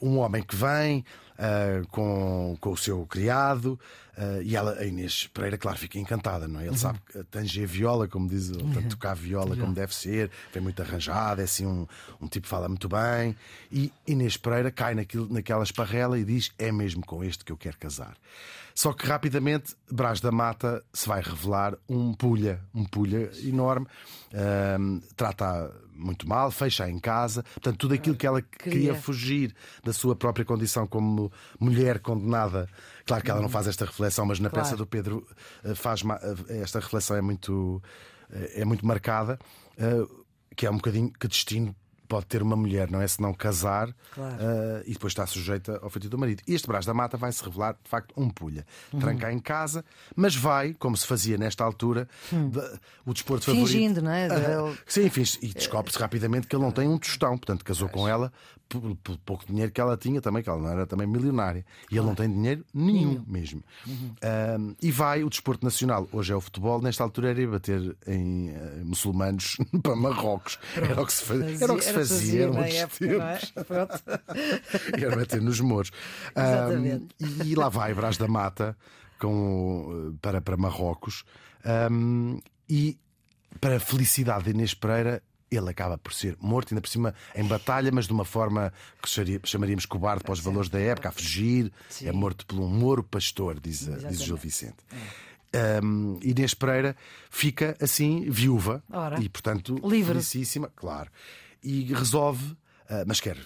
Um 0.00 0.18
homem 0.18 0.42
que 0.42 0.54
vem, 0.54 1.04
uh, 1.32 1.86
com, 1.88 2.56
com 2.60 2.70
o 2.70 2.76
seu 2.76 3.04
criado. 3.06 3.78
Uh, 4.16 4.42
e 4.42 4.54
ela, 4.54 4.78
a 4.78 4.84
Inês 4.84 5.26
Pereira, 5.32 5.56
claro, 5.56 5.78
fica 5.78 5.98
encantada, 5.98 6.46
não 6.46 6.60
é? 6.60 6.64
Ele 6.64 6.70
uhum. 6.70 6.76
sabe 6.76 7.00
que 7.10 7.24
tange 7.24 7.64
a 7.64 7.66
viola, 7.66 8.06
como 8.06 8.28
diz, 8.28 8.50
uhum. 8.50 8.58
portanto, 8.70 8.90
tocar 8.90 9.14
viola 9.14 9.56
como 9.56 9.72
deve 9.72 9.94
ser, 9.94 10.30
vem 10.52 10.62
muito 10.62 10.80
arranjado, 10.82 11.40
é 11.40 11.44
assim 11.44 11.66
um, 11.66 11.86
um 12.20 12.28
tipo 12.28 12.44
que 12.44 12.48
fala 12.48 12.68
muito 12.68 12.88
bem. 12.88 13.34
E 13.70 13.90
Inês 14.06 14.36
Pereira 14.36 14.70
cai 14.70 14.94
naquilo, 14.94 15.32
naquela 15.32 15.62
esparrela 15.64 16.18
e 16.18 16.24
diz: 16.24 16.52
É 16.58 16.70
mesmo 16.70 17.04
com 17.04 17.24
este 17.24 17.44
que 17.44 17.52
eu 17.52 17.56
quero 17.56 17.78
casar. 17.78 18.16
Só 18.74 18.92
que 18.92 19.06
rapidamente 19.06 19.74
Brás 19.90 20.20
da 20.20 20.30
Mata 20.30 20.82
se 20.92 21.08
vai 21.08 21.20
revelar 21.20 21.76
um 21.88 22.14
pulha, 22.14 22.60
um 22.74 22.84
pulha 22.84 23.30
enorme, 23.44 23.86
uh, 23.86 25.00
trata 25.16 25.72
muito 25.94 26.28
mal, 26.28 26.50
fecha 26.50 26.88
em 26.88 26.98
casa, 26.98 27.42
portanto, 27.42 27.78
tudo 27.78 27.94
aquilo 27.94 28.16
que 28.16 28.26
ela 28.26 28.42
queria. 28.42 28.72
queria 28.72 28.94
fugir 28.94 29.54
da 29.84 29.92
sua 29.92 30.16
própria 30.16 30.44
condição 30.44 30.86
como 30.86 31.30
mulher 31.58 32.00
condenada. 32.00 32.68
Claro 33.06 33.22
que 33.22 33.30
ela 33.30 33.40
não 33.40 33.48
faz 33.48 33.66
esta 33.66 33.84
reflexão, 33.84 34.26
mas 34.26 34.40
na 34.40 34.50
claro. 34.50 34.64
peça 34.64 34.76
do 34.76 34.86
Pedro 34.86 35.26
eh, 35.64 35.74
faz 35.74 36.02
eh, 36.48 36.60
esta 36.62 36.80
reflexão 36.80 37.16
é 37.16 37.20
muito, 37.20 37.82
eh, 38.30 38.60
é 38.60 38.64
muito 38.64 38.86
marcada, 38.86 39.38
que 40.56 40.66
é 40.66 40.70
um 40.70 40.76
bocadinho 40.76 41.10
que 41.18 41.26
destino 41.26 41.74
pode 42.12 42.26
ter 42.26 42.42
uma 42.42 42.54
mulher, 42.54 42.90
não 42.90 43.00
é? 43.00 43.08
Se 43.08 43.22
não 43.22 43.32
casar 43.32 43.88
claro. 44.14 44.34
uh, 44.34 44.82
e 44.84 44.92
depois 44.92 45.12
está 45.12 45.26
sujeita 45.26 45.80
ao 45.82 45.88
feitiço 45.88 46.10
do 46.10 46.18
marido. 46.18 46.42
E 46.46 46.52
este 46.52 46.68
Brás 46.68 46.84
da 46.84 46.92
Mata 46.92 47.16
vai 47.16 47.32
se 47.32 47.42
revelar, 47.42 47.72
de 47.82 47.88
facto, 47.88 48.12
um 48.14 48.28
pulha. 48.28 48.66
Uhum. 48.92 49.00
Trancar 49.00 49.32
em 49.32 49.38
casa, 49.38 49.82
mas 50.14 50.36
vai, 50.36 50.74
como 50.74 50.94
se 50.94 51.06
fazia 51.06 51.38
nesta 51.38 51.64
altura, 51.64 52.06
hum. 52.30 52.50
de, 52.50 52.60
o 53.06 53.14
desporto 53.14 53.46
Fingindo, 53.46 54.02
favorito. 54.02 54.02
não 54.02 54.12
é? 54.12 54.62
Uh, 54.62 54.76
sim, 54.86 55.06
enfim, 55.06 55.24
e 55.40 55.54
descobre-se 55.54 55.98
rapidamente 55.98 56.46
que 56.46 56.54
ele 56.54 56.62
não 56.62 56.70
tem 56.70 56.86
um 56.86 56.98
tostão, 56.98 57.30
portanto, 57.30 57.64
casou 57.64 57.88
com 57.88 58.06
ela 58.06 58.30
por, 58.80 59.18
pouco 59.18 59.46
dinheiro 59.46 59.70
que 59.70 59.80
ela 59.80 59.96
tinha 59.96 60.20
também, 60.20 60.42
que 60.42 60.48
ela 60.48 60.60
não 60.60 60.68
era 60.68 60.86
também 60.86 61.06
milionária. 61.06 61.64
E 61.90 61.96
ele 61.96 62.06
não 62.06 62.14
tem 62.14 62.30
dinheiro 62.30 62.64
nenhum, 62.72 63.08
nenhum. 63.10 63.24
mesmo. 63.26 63.64
Uhum. 63.86 64.14
Um, 64.58 64.76
e 64.80 64.90
vai 64.90 65.22
o 65.22 65.28
desporto 65.28 65.64
nacional, 65.64 66.08
hoje 66.12 66.32
é 66.32 66.36
o 66.36 66.40
futebol, 66.40 66.80
nesta 66.80 67.02
altura 67.02 67.30
era 67.30 67.40
ir 67.40 67.48
bater 67.48 67.96
em 68.06 68.50
uh, 68.50 68.84
muçulmanos 68.84 69.56
para 69.82 69.96
Marrocos. 69.96 70.58
Era 70.76 71.00
o 71.00 71.06
que 71.06 71.12
se, 71.12 71.24
faz, 71.24 71.62
era 71.62 71.72
o 71.72 71.76
que 71.76 71.84
se 71.84 71.92
fazia 71.92 72.46
nos 72.46 72.56
é? 72.56 72.86
tempos. 72.86 73.02
É? 74.92 75.04
era 75.04 75.16
bater 75.16 75.40
nos 75.40 75.60
moros. 75.60 75.90
Um, 76.36 77.08
e 77.44 77.54
lá 77.54 77.68
vai 77.68 77.94
Brás 77.94 78.16
da 78.16 78.28
Mata 78.28 78.76
com, 79.18 80.16
para, 80.20 80.40
para 80.40 80.56
Marrocos. 80.56 81.24
Um, 81.90 82.40
e 82.68 82.98
para 83.60 83.76
a 83.76 83.80
felicidade 83.80 84.44
de 84.44 84.50
Inês 84.50 84.74
Pereira, 84.74 85.22
ele 85.56 85.70
acaba 85.70 85.98
por 85.98 86.12
ser 86.12 86.36
morto, 86.40 86.72
ainda 86.72 86.80
por 86.80 86.88
cima 86.88 87.14
em 87.34 87.44
batalha, 87.44 87.90
mas 87.92 88.06
de 88.06 88.12
uma 88.12 88.24
forma 88.24 88.72
que 89.02 89.08
chamaríamos 89.44 89.86
cobarde 89.86 90.22
para 90.24 90.32
os 90.32 90.40
valores 90.40 90.68
da 90.68 90.80
época, 90.80 91.08
a 91.08 91.12
fugir. 91.12 91.72
Sim. 91.88 92.08
É 92.08 92.12
morto 92.12 92.46
por 92.46 92.58
um 92.58 92.68
moro 92.68 93.02
pastor, 93.02 93.60
diz, 93.60 93.80
diz 94.08 94.20
o 94.20 94.24
Gil 94.24 94.36
Vicente. 94.36 94.76
É. 95.52 95.80
Um, 95.84 96.18
Inês 96.22 96.54
Pereira 96.54 96.96
fica 97.30 97.76
assim 97.78 98.28
viúva 98.30 98.82
Ora. 98.90 99.20
e, 99.20 99.28
portanto, 99.28 99.74
Livre. 99.84 100.14
felicíssima, 100.14 100.72
claro. 100.74 101.10
E 101.62 101.92
resolve, 101.92 102.52
uh, 102.52 103.04
mas 103.06 103.20
quer 103.20 103.36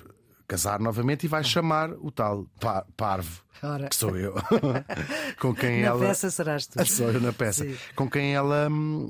casar 0.47 0.81
novamente 0.81 1.25
e 1.25 1.29
vai 1.29 1.43
chamar 1.45 1.91
o 1.93 2.11
tal 2.11 2.47
par 2.61 2.87
Parvo, 2.97 3.43
Ora. 3.63 3.89
que 3.89 3.97
sou 3.97 4.17
eu, 4.17 4.35
com 5.41 5.55
quem 5.55 5.81
na 5.81 5.89
ela. 5.89 6.01
Na 6.01 6.07
peça 6.09 6.31
serás 6.31 6.67
tu. 6.67 6.85
Sou 6.87 7.11
eu 7.11 7.21
na 7.21 7.33
peça. 7.33 7.65
Sim. 7.65 7.77
Com 7.95 8.09
quem 8.09 8.35
ela, 8.35 8.69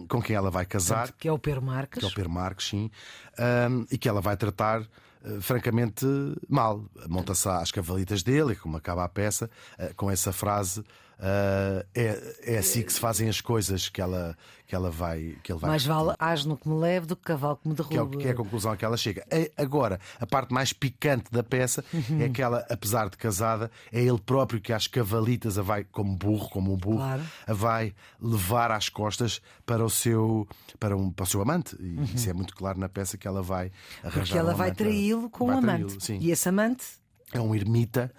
com 0.08 0.22
quem 0.22 0.36
ela 0.36 0.50
vai 0.50 0.64
casar. 0.64 1.12
Que 1.12 1.28
é 1.28 1.32
o 1.32 1.38
Per 1.38 1.60
Marques. 1.60 2.00
Que 2.00 2.04
é 2.04 2.08
o 2.08 2.14
Per 2.14 2.28
Marques, 2.28 2.68
sim. 2.68 2.90
Um, 3.38 3.86
e 3.90 3.98
que 3.98 4.08
ela 4.08 4.20
vai 4.20 4.36
tratar 4.36 4.80
uh, 4.80 5.40
francamente 5.40 6.06
mal. 6.48 6.84
Monta-se 7.08 7.48
às 7.48 7.70
cavalitas 7.70 8.22
dele, 8.22 8.52
e 8.52 8.56
como 8.56 8.76
acaba 8.76 9.04
a 9.04 9.08
peça, 9.08 9.50
uh, 9.78 9.94
com 9.94 10.10
essa 10.10 10.32
frase. 10.32 10.82
Uh, 11.18 11.80
é, 11.94 12.34
é 12.42 12.58
assim 12.58 12.82
que 12.82 12.92
se 12.92 13.00
fazem 13.00 13.26
as 13.26 13.40
coisas 13.40 13.88
que 13.88 14.02
ela, 14.02 14.36
que 14.66 14.74
ela 14.74 14.90
vai. 14.90 15.36
Que 15.42 15.50
ele 15.50 15.58
vai 15.58 15.70
Mais 15.70 15.86
vale 15.86 16.14
asno 16.18 16.58
que 16.58 16.68
me 16.68 16.78
leve 16.78 17.06
do 17.06 17.16
que 17.16 17.22
cavalo 17.22 17.56
que 17.56 17.66
me 17.66 17.74
derruba. 17.74 18.10
Que 18.10 18.16
é, 18.16 18.20
que 18.20 18.28
é 18.28 18.30
a 18.32 18.34
conclusão 18.34 18.72
a 18.72 18.76
que 18.76 18.84
ela 18.84 18.98
chega. 18.98 19.26
Agora, 19.56 19.98
a 20.20 20.26
parte 20.26 20.52
mais 20.52 20.74
picante 20.74 21.30
da 21.32 21.42
peça 21.42 21.82
uhum. 21.92 22.20
é 22.20 22.28
que 22.28 22.42
ela, 22.42 22.66
apesar 22.68 23.08
de 23.08 23.16
casada, 23.16 23.70
é 23.90 24.02
ele 24.02 24.18
próprio 24.18 24.60
que 24.60 24.74
às 24.74 24.86
cavalitas 24.86 25.58
a 25.58 25.62
vai, 25.62 25.84
como 25.84 26.14
burro, 26.14 26.50
como 26.50 26.74
um 26.74 26.76
burro, 26.76 26.98
claro. 26.98 27.22
a 27.46 27.52
vai 27.54 27.94
levar 28.20 28.70
às 28.70 28.90
costas 28.90 29.40
para 29.64 29.82
o 29.82 29.88
seu, 29.88 30.46
para 30.78 30.94
um, 30.94 31.10
para 31.10 31.24
o 31.24 31.26
seu 31.26 31.40
amante. 31.40 31.76
E 31.80 31.96
uhum. 31.96 32.04
isso 32.04 32.28
é 32.28 32.34
muito 32.34 32.54
claro 32.54 32.78
na 32.78 32.90
peça 32.90 33.16
que 33.16 33.26
ela 33.26 33.40
vai 33.40 33.72
arranjar. 34.02 34.20
Porque 34.20 34.38
ela 34.38 34.52
um 34.52 34.56
vai 34.56 34.70
traí-lo 34.72 35.30
com 35.30 35.46
um 35.46 35.58
amante. 35.58 36.12
E 36.20 36.30
esse 36.30 36.46
amante 36.46 36.84
é 37.32 37.40
um 37.40 37.54
ermita. 37.54 38.12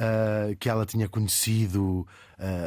Uh, 0.00 0.54
que 0.60 0.68
ela 0.68 0.86
tinha 0.86 1.08
conhecido 1.08 2.06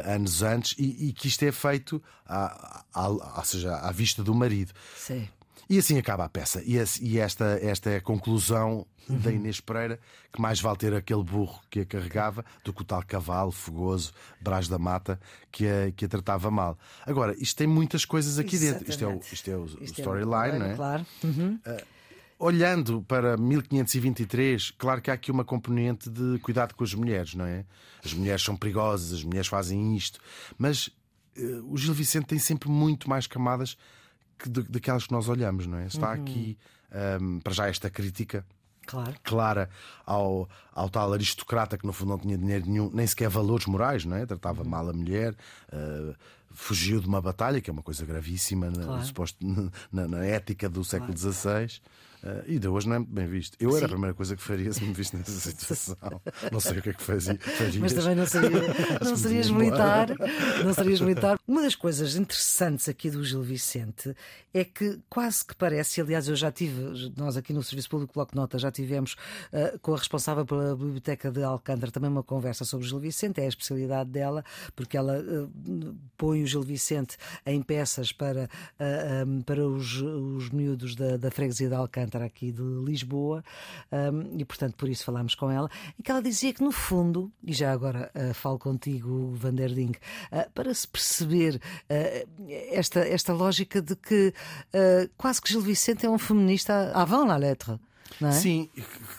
anos 0.04 0.42
antes 0.42 0.74
e, 0.78 1.08
e, 1.08 1.12
que 1.12 1.28
isto 1.28 1.42
é 1.44 1.52
feito 1.52 2.02
à, 2.26 2.84
à, 2.94 3.40
à, 3.40 3.44
seja, 3.44 3.76
à 3.76 3.90
vista 3.92 4.22
do 4.22 4.34
marido. 4.34 4.72
Sim. 4.96 5.28
E 5.68 5.78
assim 5.78 5.98
acaba 5.98 6.24
a 6.24 6.28
peça. 6.28 6.62
E, 6.64 6.76
e 7.00 7.18
esta, 7.18 7.58
esta 7.62 7.90
é 7.90 7.96
a 7.96 8.00
conclusão 8.00 8.86
uhum. 9.08 9.18
da 9.18 9.32
Inês 9.32 9.60
Pereira, 9.60 9.98
que 10.32 10.40
mais 10.40 10.60
vale 10.60 10.76
ter 10.76 10.94
aquele 10.94 11.22
burro 11.22 11.60
que 11.70 11.80
a 11.80 11.86
carregava 11.86 12.44
do 12.64 12.72
que 12.72 12.82
o 12.82 12.84
tal 12.84 13.02
cavalo 13.02 13.52
fogoso, 13.52 14.12
Brás 14.40 14.68
da 14.68 14.78
Mata, 14.78 15.18
que 15.50 15.66
a, 15.66 15.90
que 15.92 16.04
a 16.04 16.08
tratava 16.08 16.50
mal. 16.50 16.78
Agora, 17.06 17.34
isto 17.38 17.56
tem 17.56 17.66
muitas 17.66 18.04
coisas 18.04 18.38
aqui 18.38 18.56
Exatamente. 18.56 18.84
dentro. 18.84 18.92
Isto 18.92 19.04
é 19.04 19.08
o, 19.08 19.20
isto 19.32 19.50
é 19.50 19.56
o, 19.56 19.62
o 19.62 19.84
storyline, 19.84 20.56
é, 20.56 20.58
não 20.58 20.66
é? 20.66 20.74
Claro. 20.74 21.06
Uhum. 21.24 21.58
Uh, 21.66 21.91
olhando 22.42 23.02
para 23.02 23.36
1523, 23.36 24.72
claro 24.72 25.00
que 25.00 25.12
há 25.12 25.14
aqui 25.14 25.30
uma 25.30 25.44
componente 25.44 26.10
de 26.10 26.40
cuidado 26.40 26.74
com 26.74 26.82
as 26.82 26.92
mulheres, 26.92 27.34
não 27.34 27.46
é? 27.46 27.64
As 28.04 28.12
mulheres 28.12 28.42
são 28.42 28.56
perigosas, 28.56 29.12
as 29.12 29.22
mulheres 29.22 29.46
fazem 29.46 29.96
isto, 29.96 30.18
mas 30.58 30.88
uh, 31.38 31.72
o 31.72 31.78
Gil 31.78 31.94
Vicente 31.94 32.26
tem 32.26 32.40
sempre 32.40 32.68
muito 32.68 33.08
mais 33.08 33.28
camadas 33.28 33.76
que 34.36 34.48
daquelas 34.48 35.06
que 35.06 35.12
nós 35.12 35.28
olhamos, 35.28 35.68
não 35.68 35.78
é? 35.78 35.86
Está 35.86 36.08
uhum. 36.08 36.14
aqui 36.14 36.58
um, 37.20 37.38
para 37.38 37.52
já 37.52 37.68
esta 37.68 37.88
crítica 37.88 38.44
claro. 38.86 39.14
clara 39.22 39.70
ao, 40.04 40.48
ao 40.72 40.90
tal 40.90 41.12
aristocrata 41.12 41.78
que 41.78 41.86
no 41.86 41.92
fundo 41.92 42.08
não 42.08 42.18
tinha 42.18 42.36
dinheiro 42.36 42.66
nenhum, 42.66 42.90
nem 42.92 43.06
sequer 43.06 43.28
valores 43.28 43.66
morais, 43.66 44.04
não 44.04 44.16
é? 44.16 44.26
Tratava 44.26 44.64
uhum. 44.64 44.68
mal 44.68 44.90
a 44.90 44.92
mulher. 44.92 45.36
Uh, 45.72 46.12
fugiu 46.50 47.00
de 47.00 47.06
uma 47.06 47.22
batalha, 47.22 47.60
que 47.60 47.70
é 47.70 47.72
uma 47.72 47.84
coisa 47.84 48.04
gravíssima 48.04 48.68
claro. 48.70 48.90
na, 48.90 49.04
suposto, 49.04 49.38
na, 49.92 50.08
na, 50.08 50.24
ética 50.24 50.68
do 50.68 50.84
século 50.84 51.16
XVI. 51.16 51.80
Uh, 52.22 52.44
e 52.46 52.58
de 52.58 52.68
hoje 52.68 52.88
não 52.88 52.96
é 52.96 53.00
bem 53.00 53.26
visto. 53.26 53.56
Eu 53.58 53.72
Sim. 53.72 53.76
era 53.78 53.86
a 53.86 53.88
primeira 53.88 54.14
coisa 54.14 54.36
que 54.36 54.42
faria 54.42 54.72
se 54.72 54.84
me 54.84 54.92
visse 54.92 55.16
nessa 55.16 55.32
situação. 55.50 55.96
não 56.52 56.60
sei 56.60 56.78
o 56.78 56.82
que 56.82 56.90
é 56.90 56.92
que 56.92 57.02
fazia. 57.02 57.36
Farias. 57.36 57.76
Mas 57.76 57.92
também 57.92 58.14
não, 58.14 58.26
seria, 58.26 58.50
não 59.04 59.16
serias 59.16 59.50
militar. 59.50 60.08
Não 60.64 60.72
serias 60.72 61.00
militar. 61.02 61.38
Uma 61.48 61.62
das 61.62 61.74
coisas 61.74 62.14
interessantes 62.14 62.88
aqui 62.88 63.10
do 63.10 63.24
Gil 63.24 63.42
Vicente 63.42 64.14
é 64.54 64.64
que 64.64 65.00
quase 65.10 65.44
que 65.44 65.56
parece, 65.56 66.00
aliás, 66.00 66.28
eu 66.28 66.36
já 66.36 66.52
tive, 66.52 67.12
nós 67.16 67.36
aqui 67.36 67.52
no 67.52 67.62
Serviço 67.62 67.88
Público 67.88 68.14
Bloco 68.14 68.36
Nota 68.36 68.56
já 68.56 68.70
tivemos 68.70 69.16
uh, 69.52 69.76
com 69.80 69.92
a 69.92 69.96
responsável 69.96 70.46
pela 70.46 70.76
Biblioteca 70.76 71.28
de 71.30 71.42
Alcântara 71.42 71.90
também 71.90 72.08
uma 72.08 72.22
conversa 72.22 72.64
sobre 72.64 72.86
o 72.86 72.88
Gil 72.88 73.00
Vicente, 73.00 73.40
é 73.40 73.46
a 73.46 73.48
especialidade 73.48 74.10
dela, 74.10 74.44
porque 74.76 74.96
ela 74.96 75.18
uh, 75.18 75.50
põe 76.16 76.44
o 76.44 76.46
Gil 76.46 76.62
Vicente 76.62 77.16
em 77.44 77.60
peças 77.62 78.12
para, 78.12 78.48
um, 79.26 79.42
para 79.42 79.66
os, 79.66 80.00
os 80.00 80.50
miúdos 80.50 80.94
da, 80.94 81.16
da 81.16 81.30
freguesia 81.30 81.68
de 81.68 81.74
Alcântara 81.74 82.11
aqui 82.20 82.50
de 82.50 82.62
Lisboa, 82.84 83.44
um, 83.90 84.36
e 84.38 84.44
portanto 84.44 84.74
por 84.76 84.88
isso 84.88 85.04
falámos 85.04 85.34
com 85.34 85.50
ela, 85.50 85.70
e 85.98 86.02
que 86.02 86.10
ela 86.10 86.20
dizia 86.20 86.52
que 86.52 86.62
no 86.62 86.72
fundo, 86.72 87.32
e 87.42 87.52
já 87.52 87.72
agora 87.72 88.10
uh, 88.14 88.34
falo 88.34 88.58
contigo, 88.58 89.32
Vanderding, 89.36 89.92
uh, 89.92 90.50
para 90.52 90.74
se 90.74 90.86
perceber 90.88 91.60
uh, 91.88 92.46
esta, 92.70 93.00
esta 93.00 93.32
lógica 93.32 93.80
de 93.80 93.94
que 93.96 94.34
quase 95.16 95.40
que 95.40 95.48
Gil 95.48 95.60
Vicente 95.60 96.04
é 96.04 96.10
um 96.10 96.18
feminista 96.18 96.92
avant 96.94 97.26
la 97.26 97.36
lettre. 97.36 97.78
É? 98.20 98.32
Sim, 98.32 98.68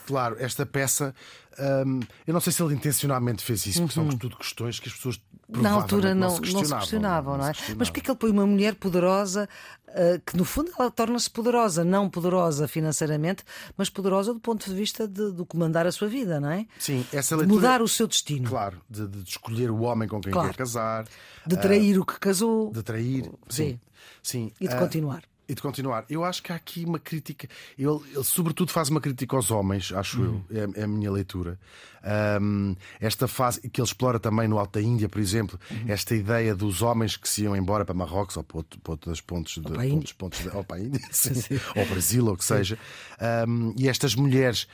claro, 0.05 0.35
esta 0.39 0.65
peça 0.65 1.13
um, 1.59 1.99
eu 2.25 2.33
não 2.33 2.41
sei 2.41 2.51
se 2.51 2.61
ele 2.63 2.73
intencionalmente 2.73 3.43
fez 3.43 3.65
isso, 3.65 3.81
porque 3.81 3.99
uhum. 3.99 4.09
são 4.09 4.17
tudo 4.17 4.37
questões 4.37 4.79
que 4.79 4.89
as 4.89 4.95
pessoas 4.95 5.21
na 5.47 5.71
altura 5.71 6.15
não, 6.15 6.29
não, 6.29 6.35
se 6.35 6.41
questionavam, 6.41 6.69
não, 6.69 6.81
se 6.81 6.89
questionavam, 6.89 7.37
não 7.37 7.47
é? 7.47 7.53
Mas 7.77 7.89
porque 7.89 7.99
é 7.99 8.03
que 8.03 8.09
ele 8.09 8.17
põe 8.17 8.31
uma 8.31 8.45
mulher 8.45 8.75
poderosa, 8.75 9.47
uh, 9.89 10.21
que 10.25 10.35
no 10.35 10.45
fundo 10.45 10.71
ela 10.77 10.89
torna-se 10.89 11.29
poderosa, 11.29 11.83
não 11.83 12.09
poderosa 12.09 12.67
financeiramente, 12.67 13.43
mas 13.77 13.89
poderosa 13.89 14.33
do 14.33 14.39
ponto 14.39 14.67
de 14.67 14.75
vista 14.75 15.07
de, 15.07 15.31
de 15.31 15.45
comandar 15.45 15.85
a 15.85 15.91
sua 15.91 16.07
vida, 16.07 16.39
não 16.39 16.49
é? 16.49 16.65
Sim, 16.79 17.05
essa 17.13 17.35
leitura, 17.35 17.55
mudar 17.55 17.81
o 17.81 17.87
seu 17.87 18.07
destino. 18.07 18.49
Claro, 18.49 18.81
de, 18.89 19.07
de 19.07 19.29
escolher 19.29 19.69
o 19.69 19.81
homem 19.81 20.07
com 20.07 20.19
quem 20.19 20.31
claro. 20.31 20.49
quer 20.49 20.57
casar, 20.57 21.05
de 21.45 21.57
trair 21.57 21.97
uh, 21.97 22.01
o 22.01 22.05
que 22.05 22.19
casou, 22.19 22.71
de 22.71 22.81
trair, 22.81 23.25
sim, 23.49 23.79
sim. 23.79 23.79
sim. 24.23 24.51
e 24.59 24.67
de 24.67 24.73
uh, 24.73 24.79
continuar. 24.79 25.23
E 25.47 25.53
de 25.53 25.61
continuar. 25.61 26.05
Eu 26.09 26.23
acho 26.23 26.41
que 26.41 26.53
há 26.53 26.55
aqui 26.55 26.85
uma 26.85 26.99
crítica. 26.99 27.49
Ele, 27.77 27.99
ele 28.13 28.23
sobretudo, 28.23 28.71
faz 28.71 28.89
uma 28.89 29.01
crítica 29.01 29.35
aos 29.35 29.51
homens, 29.51 29.91
acho 29.91 30.21
uhum. 30.21 30.43
eu, 30.49 30.73
é, 30.75 30.81
é, 30.81 30.83
a 30.83 30.87
minha 30.87 31.11
leitura. 31.11 31.59
Um, 32.41 32.75
esta 32.99 33.27
fase 33.27 33.61
que 33.69 33.81
ele 33.81 33.87
explora 33.87 34.19
também 34.19 34.47
no 34.47 34.57
Alto 34.57 34.79
da 34.79 34.81
Índia, 34.81 35.09
por 35.09 35.19
exemplo, 35.19 35.59
uhum. 35.69 35.85
esta 35.87 36.15
ideia 36.15 36.55
dos 36.55 36.81
homens 36.81 37.17
que 37.17 37.27
se 37.27 37.43
iam 37.43 37.55
embora 37.55 37.83
para 37.83 37.93
Marrocos 37.93 38.37
ou 38.37 38.43
para, 38.43 38.57
outro, 38.57 38.79
para 38.79 38.91
outros 38.91 39.21
pontos 39.21 39.53
de. 39.53 39.67
Ou 39.67 39.73
para, 39.73 40.13
pontos 40.17 40.39
de, 40.39 40.49
ou 40.49 40.63
para 40.63 40.77
a 40.77 40.79
Índia, 40.79 41.01
sim, 41.11 41.33
ou 41.75 41.85
Brasil, 41.87 42.25
ou 42.25 42.33
o 42.33 42.37
que 42.37 42.45
seja. 42.45 42.79
Um, 43.45 43.73
e 43.77 43.89
estas 43.89 44.15
mulheres 44.15 44.67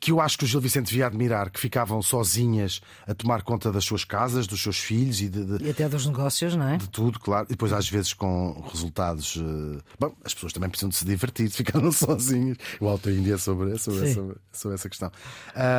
que 0.00 0.10
eu 0.10 0.20
acho 0.20 0.36
que 0.36 0.44
o 0.44 0.46
Gil 0.46 0.60
Vicente 0.60 0.86
devia 0.86 1.06
admirar, 1.06 1.50
que 1.50 1.58
ficavam 1.58 2.02
sozinhas 2.02 2.80
a 3.06 3.14
tomar 3.14 3.42
conta 3.42 3.72
das 3.72 3.84
suas 3.84 4.04
casas, 4.04 4.46
dos 4.46 4.62
seus 4.62 4.78
filhos 4.78 5.20
e, 5.20 5.28
de, 5.28 5.44
de, 5.44 5.64
e 5.64 5.70
até 5.70 5.88
dos 5.88 6.06
negócios, 6.06 6.54
não 6.56 6.68
é? 6.68 6.76
De 6.76 6.88
tudo, 6.90 7.18
claro. 7.18 7.46
E 7.48 7.50
depois, 7.50 7.72
às 7.72 7.88
vezes, 7.88 8.12
com 8.12 8.62
resultados. 8.70 9.36
Uh... 9.36 9.80
Bom, 9.98 10.14
as 10.24 10.34
pessoas 10.34 10.52
também 10.52 10.68
precisam 10.68 10.90
de 10.90 10.96
se 10.96 11.04
divertir, 11.04 11.48
ficaram 11.50 11.90
sozinhas. 11.92 12.58
O 12.80 12.88
Alto 12.88 13.10
Índia 13.10 13.38
sobre, 13.38 13.78
sobre, 13.78 14.10
essa, 14.10 14.36
sobre 14.52 14.74
essa 14.74 14.88
questão. 14.88 15.10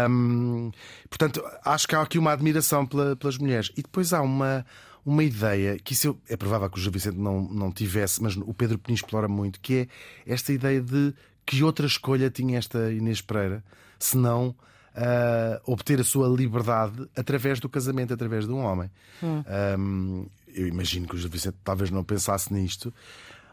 Um, 0.10 0.72
portanto, 1.10 1.44
acho 1.64 1.88
que 1.88 1.96
há 1.96 2.02
aqui 2.02 2.18
uma 2.18 2.32
admiração 2.32 2.86
pela, 2.86 3.16
pelas 3.16 3.38
mulheres. 3.38 3.72
E 3.78 3.82
depois 3.82 4.12
há 4.14 4.22
uma 4.22 4.66
uma 5.06 5.24
ideia 5.24 5.78
que 5.78 5.94
isso 5.94 6.18
é 6.28 6.36
provável 6.36 6.68
que 6.68 6.80
o 6.80 6.82
Gil 6.82 6.92
Vicente 6.92 7.18
não, 7.18 7.44
não 7.44 7.72
tivesse, 7.72 8.24
mas 8.24 8.36
o 8.36 8.54
Pedro 8.56 8.80
Penin 8.80 8.96
explora 8.96 9.28
muito, 9.28 9.60
que 9.60 9.88
é 10.26 10.34
esta 10.34 10.52
ideia 10.52 10.82
de 10.82 11.14
que 11.46 11.62
outra 11.64 11.86
escolha 11.86 12.32
tinha 12.32 12.58
esta 12.58 12.92
Inês 12.92 13.22
Pereira 13.22 13.64
senão 14.00 14.56
uh, 14.96 15.72
obter 15.72 16.00
a 16.00 16.04
sua 16.04 16.28
liberdade 16.28 17.08
através 17.16 17.60
do 17.60 17.70
casamento, 17.70 18.14
através 18.14 18.46
de 18.46 18.52
um 18.52 18.60
homem. 18.60 18.90
Hum. 19.22 19.44
Um, 19.78 20.26
eu 20.48 20.68
imagino 20.68 21.08
que 21.08 21.16
o 21.16 21.18
José 21.18 21.30
Vicente 21.30 21.58
talvez 21.64 21.92
não 21.92 22.04
pensasse 22.04 22.54
nisto. 22.54 22.94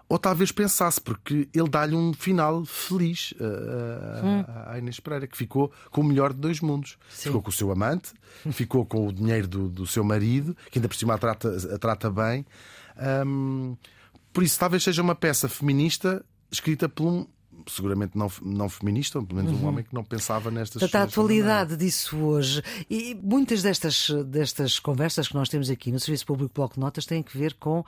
Ou 0.09 0.18
talvez 0.18 0.52
pensasse, 0.52 1.00
porque 1.00 1.48
ele 1.55 1.68
dá-lhe 1.68 1.96
um 1.96 2.12
final 2.12 2.64
feliz 2.66 3.33
uh, 3.33 4.24
hum. 4.24 4.44
à 4.66 4.78
Inês 4.78 5.00
Pereira, 5.00 5.26
que 5.26 5.37
ficou 5.37 5.72
com 5.90 6.02
o 6.02 6.05
melhor 6.05 6.33
de 6.33 6.38
dois 6.38 6.61
mundos. 6.61 6.98
Sim. 7.09 7.31
Ficou 7.31 7.42
com 7.42 7.48
o 7.48 7.52
seu 7.52 7.70
amante, 7.70 8.12
ficou 8.52 8.85
com 8.85 9.07
o 9.07 9.12
dinheiro 9.12 9.48
do, 9.48 9.68
do 9.68 9.87
seu 9.87 10.05
marido, 10.05 10.57
que 10.70 10.78
ainda 10.78 10.88
por 10.88 10.96
cima 10.96 11.14
a 11.14 11.18
trata, 11.18 11.74
a 11.74 11.78
trata 11.78 12.11
bem. 12.11 12.44
Um, 13.26 13.76
por 14.33 14.42
isso, 14.42 14.59
talvez 14.59 14.83
seja 14.83 15.02
uma 15.02 15.14
peça 15.14 15.48
feminista 15.48 16.24
escrita 16.50 16.88
por 16.88 17.07
um, 17.07 17.26
seguramente 17.66 18.16
não, 18.16 18.31
não 18.42 18.68
feminista, 18.68 19.18
ou 19.18 19.27
pelo 19.27 19.42
menos 19.42 19.59
uhum. 19.59 19.64
um 19.64 19.68
homem 19.68 19.85
que 19.85 19.94
não 19.94 20.05
pensava 20.05 20.51
nestas 20.51 20.81
Portanto, 20.81 21.01
a 21.01 21.05
atualidade 21.05 21.77
disso 21.77 22.16
hoje. 22.18 22.62
E 22.90 23.14
muitas 23.14 23.62
destas, 23.62 24.09
destas 24.27 24.79
conversas 24.79 25.29
que 25.29 25.35
nós 25.35 25.48
temos 25.48 25.70
aqui 25.70 25.90
no 25.92 26.01
Serviço 26.01 26.27
Público 26.27 26.53
Bloco 26.55 26.75
de 26.75 26.81
Notas 26.81 27.07
têm 27.07 27.22
que 27.22 27.37
ver 27.37 27.55
com 27.55 27.81
uh, 27.81 27.85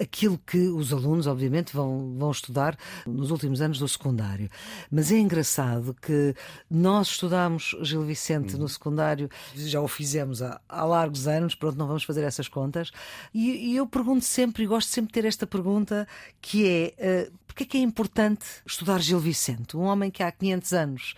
aquilo 0.00 0.38
que 0.46 0.68
os 0.68 0.92
alunos, 0.92 1.26
obviamente, 1.26 1.74
vão, 1.74 2.14
vão 2.18 2.30
estudar 2.30 2.76
nos 3.06 3.30
últimos 3.30 3.60
anos 3.60 3.78
do 3.78 3.88
secundário. 3.88 4.50
Mas 4.90 5.10
é 5.12 5.18
engraçado 5.18 5.94
que 6.00 6.34
nós 6.70 7.08
estudámos 7.08 7.76
Gil 7.82 8.02
Vicente 8.02 8.54
uhum. 8.54 8.60
no 8.60 8.68
secundário, 8.68 9.28
já 9.54 9.80
o 9.80 9.88
fizemos 9.88 10.42
há, 10.42 10.60
há 10.68 10.84
largos 10.84 11.26
anos, 11.26 11.54
pronto, 11.54 11.76
não 11.76 11.86
vamos 11.86 12.04
fazer 12.04 12.22
essas 12.22 12.48
contas. 12.48 12.90
E, 13.32 13.72
e 13.72 13.76
eu 13.76 13.86
pergunto 13.86 14.24
sempre, 14.24 14.64
e 14.64 14.66
gosto 14.66 14.88
sempre 14.88 15.08
de 15.08 15.14
ter 15.14 15.26
esta 15.26 15.46
pergunta, 15.46 16.06
que 16.40 16.66
é. 16.66 17.28
Uh, 17.28 17.42
porque 17.52 17.64
é 17.64 17.66
que 17.66 17.76
é 17.76 17.80
importante 17.80 18.46
estudar 18.66 18.98
Gil 18.98 19.11
Vicente, 19.18 19.76
um 19.76 19.82
homem 19.82 20.10
que 20.10 20.22
há 20.22 20.30
500 20.30 20.72
anos 20.72 21.14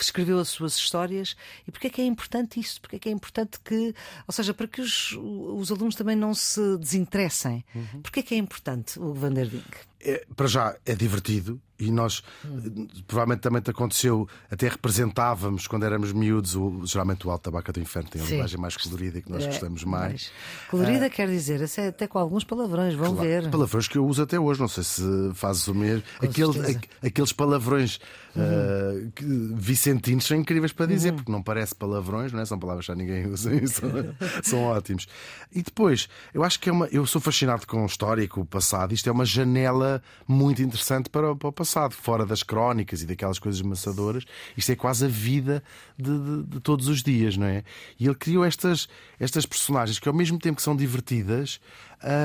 escreveu 0.00 0.38
as 0.38 0.48
suas 0.48 0.74
histórias 0.76 1.36
e 1.66 1.70
porque 1.70 1.88
é 1.88 1.90
que 1.90 2.00
é 2.00 2.04
importante 2.06 2.58
isso? 2.58 2.80
Porque 2.80 2.96
é 2.96 2.98
que 2.98 3.08
é 3.08 3.12
importante 3.12 3.58
que, 3.60 3.94
ou 4.26 4.32
seja, 4.32 4.54
para 4.54 4.66
que 4.66 4.80
os, 4.80 5.12
os 5.12 5.70
alunos 5.70 5.94
também 5.94 6.16
não 6.16 6.34
se 6.34 6.78
desinteressem. 6.78 7.64
Uhum. 7.74 8.02
Porque 8.02 8.20
é 8.20 8.22
que 8.22 8.34
é 8.34 8.38
importante 8.38 8.98
o 8.98 9.12
Vanderding? 9.12 9.62
É, 10.04 10.24
para 10.34 10.46
já 10.48 10.76
é 10.84 10.94
divertido 10.94 11.60
e 11.82 11.90
nós 11.90 12.22
hum. 12.44 12.86
provavelmente 13.08 13.40
também 13.40 13.60
te 13.60 13.70
aconteceu, 13.70 14.28
até 14.48 14.68
representávamos 14.68 15.66
quando 15.66 15.84
éramos 15.84 16.12
miúdos, 16.12 16.54
o, 16.54 16.86
geralmente 16.86 17.26
o 17.26 17.30
Alto 17.30 17.42
Tabaca 17.42 17.72
do 17.72 17.80
Inferno 17.80 18.08
tem 18.08 18.22
a 18.22 18.24
linguagem 18.24 18.58
mais 18.58 18.76
colorida 18.76 19.18
e 19.18 19.22
que 19.22 19.30
nós 19.30 19.42
é, 19.42 19.46
gostamos 19.48 19.82
mais. 19.82 20.02
mais. 20.02 20.32
Colorida 20.70 21.06
ah, 21.06 21.10
quer 21.10 21.28
dizer, 21.28 21.60
até 21.88 22.06
com 22.06 22.18
alguns 22.18 22.44
palavrões, 22.44 22.94
vão 22.94 23.14
claro, 23.14 23.28
ver. 23.28 23.50
Palavrões 23.50 23.88
que 23.88 23.98
eu 23.98 24.06
uso 24.06 24.22
até 24.22 24.38
hoje, 24.38 24.60
não 24.60 24.68
sei 24.68 24.84
se 24.84 25.02
fazes 25.34 25.66
o 25.66 25.74
mesmo. 25.74 26.04
Aquele, 26.20 26.78
aqueles 27.02 27.32
palavrões 27.32 27.98
uhum. 28.36 28.42
uh, 28.42 29.56
vicentinos 29.56 30.24
são 30.24 30.36
incríveis 30.36 30.72
para 30.72 30.86
dizer, 30.86 31.10
uhum. 31.10 31.16
porque 31.16 31.32
não 31.32 31.42
parece 31.42 31.74
palavrões, 31.74 32.32
não 32.32 32.40
é? 32.40 32.44
São 32.44 32.60
palavras 32.60 32.86
que 32.86 32.92
já 32.92 32.96
ninguém 32.96 33.26
usa 33.26 33.50
são, 33.66 33.90
são 34.42 34.62
ótimos. 34.62 35.08
E 35.52 35.62
depois, 35.62 36.08
eu 36.32 36.44
acho 36.44 36.60
que 36.60 36.68
é 36.68 36.72
uma. 36.72 36.86
Eu 36.86 37.04
sou 37.06 37.20
fascinado 37.20 37.66
com 37.66 37.82
a 37.82 37.86
história 37.86 38.22
e 38.22 38.28
com 38.28 38.40
o 38.40 38.46
passado. 38.46 38.94
Isto 38.94 39.08
é 39.08 39.12
uma 39.12 39.24
janela 39.24 39.91
muito 40.26 40.62
interessante 40.62 41.10
para, 41.10 41.34
para 41.34 41.48
o 41.48 41.52
passado 41.52 41.94
fora 41.94 42.24
das 42.24 42.42
crónicas 42.42 43.02
e 43.02 43.06
daquelas 43.06 43.38
coisas 43.38 43.60
maçadoras. 43.62 44.24
Isto 44.56 44.72
é 44.72 44.76
quase 44.76 45.04
a 45.04 45.08
vida 45.08 45.62
de, 45.98 46.18
de, 46.18 46.42
de, 46.44 46.60
todos 46.60 46.88
os 46.88 47.02
dias, 47.02 47.36
não 47.36 47.46
é? 47.46 47.64
E 47.98 48.06
ele 48.06 48.14
criou 48.14 48.44
estas, 48.44 48.88
estas 49.18 49.46
personagens 49.46 49.98
que, 49.98 50.08
ao 50.08 50.14
mesmo 50.14 50.38
tempo 50.38 50.56
que 50.56 50.62
são 50.62 50.76
divertidas, 50.76 51.60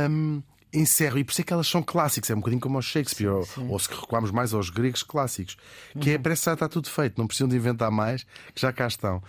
hum, 0.09 0.41
encerram, 0.73 1.17
e 1.17 1.23
por 1.23 1.31
isso 1.31 1.41
é 1.41 1.43
que 1.43 1.53
elas 1.53 1.67
são 1.67 1.81
clássicas, 1.81 2.29
é 2.29 2.33
um 2.33 2.39
bocadinho 2.39 2.61
como 2.61 2.77
aos 2.77 2.85
Shakespeare, 2.85 3.43
sim, 3.45 3.53
sim. 3.53 3.61
Ou, 3.61 3.71
ou, 3.71 3.79
se 3.79 3.89
recuarmos 3.89 4.31
mais 4.31 4.53
aos 4.53 4.69
gregos 4.69 5.03
clássicos, 5.03 5.57
que 5.99 6.09
é, 6.09 6.13
uhum. 6.13 6.15
é, 6.15 6.17
parece 6.17 6.41
que 6.41 6.45
já 6.45 6.53
está 6.53 6.67
tudo 6.67 6.89
feito, 6.89 7.17
não 7.17 7.27
precisam 7.27 7.47
de 7.47 7.55
inventar 7.55 7.91
mais, 7.91 8.23
que 8.53 8.61
já 8.61 8.71
cá 8.71 8.87
estão. 8.87 9.21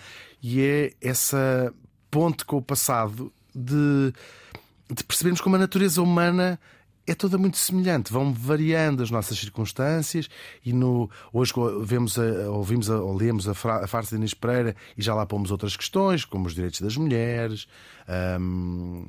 E 0.42 0.60
é 0.60 0.92
essa 1.00 1.72
ponte 2.10 2.44
com 2.44 2.56
o 2.56 2.62
passado 2.62 3.32
de, 3.54 4.12
de 4.90 5.04
percebermos 5.04 5.40
como 5.40 5.56
a 5.56 5.58
natureza 5.58 6.02
humana 6.02 6.58
é 7.08 7.14
toda 7.14 7.38
muito 7.38 7.56
semelhante, 7.56 8.12
vão 8.12 8.32
variando 8.32 9.02
as 9.02 9.10
nossas 9.10 9.38
circunstâncias 9.38 10.28
e 10.64 10.72
no, 10.72 11.10
hoje 11.32 11.52
vemos 11.82 12.18
a, 12.18 12.50
ouvimos 12.50 12.90
a, 12.90 13.00
ou 13.00 13.16
lemos 13.16 13.48
a, 13.48 13.54
fra, 13.54 13.84
a 13.84 13.86
farsa 13.86 14.10
de 14.10 14.16
Inês 14.16 14.34
Pereira 14.34 14.76
e 14.96 15.02
já 15.02 15.14
lá 15.14 15.24
pomos 15.24 15.50
outras 15.50 15.76
questões, 15.76 16.24
como 16.24 16.46
os 16.46 16.54
direitos 16.54 16.80
das 16.80 16.96
mulheres, 16.96 17.66
um, 18.40 19.06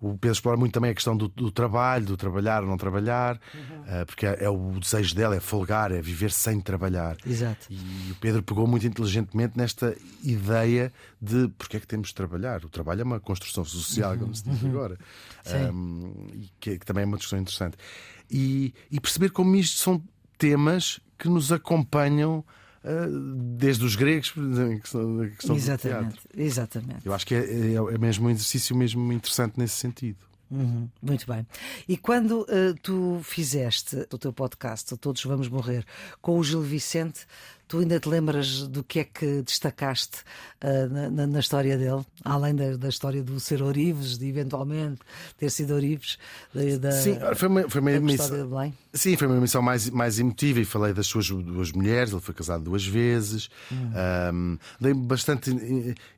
o 0.00 0.18
Pedro 0.18 0.32
explora 0.32 0.56
muito 0.56 0.72
também 0.72 0.90
a 0.90 0.94
questão 0.94 1.16
do, 1.16 1.28
do 1.28 1.50
trabalho, 1.50 2.06
do 2.06 2.16
trabalhar 2.16 2.62
ou 2.62 2.68
não 2.68 2.76
trabalhar, 2.76 3.40
uhum. 3.54 4.02
uh, 4.02 4.06
porque 4.06 4.26
é, 4.26 4.44
é, 4.44 4.50
o 4.50 4.78
desejo 4.80 5.14
dela, 5.14 5.36
é 5.36 5.40
folgar, 5.40 5.92
é 5.92 6.00
viver 6.02 6.32
sem 6.32 6.60
trabalhar. 6.60 7.16
Exato. 7.26 7.66
E 7.70 8.10
o 8.10 8.14
Pedro 8.16 8.42
pegou 8.42 8.66
muito 8.66 8.86
inteligentemente 8.86 9.56
nesta 9.56 9.96
ideia 10.24 10.92
de 11.20 11.48
porque 11.56 11.76
é 11.76 11.80
que 11.80 11.86
temos 11.86 12.08
de 12.08 12.14
trabalhar. 12.14 12.64
O 12.64 12.68
trabalho 12.68 13.00
é 13.02 13.04
uma 13.04 13.20
construção 13.20 13.64
social, 13.64 14.12
uhum. 14.12 14.18
como 14.18 14.34
se 14.34 14.44
diz 14.44 14.62
uhum. 14.62 14.70
agora, 14.70 14.98
um, 15.72 16.26
e 16.34 16.50
que, 16.58 16.78
que, 16.78 16.86
também 16.86 17.04
é 17.04 17.06
uma 17.06 17.16
discussão 17.16 17.38
interessante. 17.38 17.76
E, 18.30 18.74
e 18.90 19.00
perceber 19.00 19.30
como 19.30 19.54
isto 19.56 19.78
são 19.78 20.02
temas 20.36 21.00
que 21.16 21.28
nos 21.28 21.50
acompanham 21.52 22.44
desde 23.56 23.84
os 23.84 23.96
gregos, 23.96 24.30
por 24.30 24.42
exemplo, 24.42 25.30
que 25.36 25.52
exatamente, 25.52 26.18
exatamente. 26.36 27.06
Eu 27.06 27.12
acho 27.12 27.26
que 27.26 27.34
é, 27.34 27.38
é, 27.38 27.74
é, 27.74 27.98
mesmo 27.98 28.28
um 28.28 28.30
exercício 28.30 28.76
mesmo 28.76 29.12
interessante 29.12 29.58
nesse 29.58 29.76
sentido. 29.76 30.18
Uhum, 30.50 30.88
muito 31.02 31.26
bem. 31.26 31.46
E 31.86 31.96
quando 31.96 32.42
uh, 32.42 32.74
tu 32.82 33.20
fizeste 33.22 34.06
o 34.10 34.16
teu 34.16 34.32
podcast, 34.32 34.96
Todos 34.96 35.22
Vamos 35.24 35.48
Morrer, 35.48 35.84
com 36.22 36.38
o 36.38 36.44
Gil 36.44 36.62
Vicente, 36.62 37.26
Tu 37.68 37.80
ainda 37.80 38.00
te 38.00 38.08
lembras 38.08 38.66
do 38.66 38.82
que 38.82 39.00
é 39.00 39.04
que 39.04 39.42
destacaste 39.42 40.20
uh, 40.64 41.10
na, 41.10 41.26
na, 41.26 41.38
história 41.38 41.76
dele, 41.76 42.02
além 42.24 42.54
da, 42.54 42.78
da, 42.78 42.88
história 42.88 43.22
do 43.22 43.38
ser 43.38 43.62
Orives, 43.62 44.16
de 44.16 44.26
eventualmente 44.26 45.00
ter 45.36 45.50
sido 45.50 45.74
Orives? 45.74 46.18
Da, 46.80 46.92
sim, 46.92 47.18
foi 47.36 47.48
uma, 47.48 47.68
foi 47.68 47.80
uma 47.82 47.92
emissão. 47.92 48.74
Sim, 48.94 49.16
foi 49.18 49.26
uma 49.26 49.36
emissão 49.36 49.60
mais, 49.60 49.90
mais 49.90 50.18
emotiva 50.18 50.60
e 50.60 50.64
falei 50.64 50.94
das 50.94 51.06
suas 51.06 51.28
duas 51.28 51.70
mulheres. 51.70 52.10
Ele 52.10 52.22
foi 52.22 52.34
casado 52.34 52.64
duas 52.64 52.86
vezes. 52.86 53.50
Hum. 53.70 53.90
Um, 54.32 54.58
dei 54.80 54.94
bastante 54.94 55.50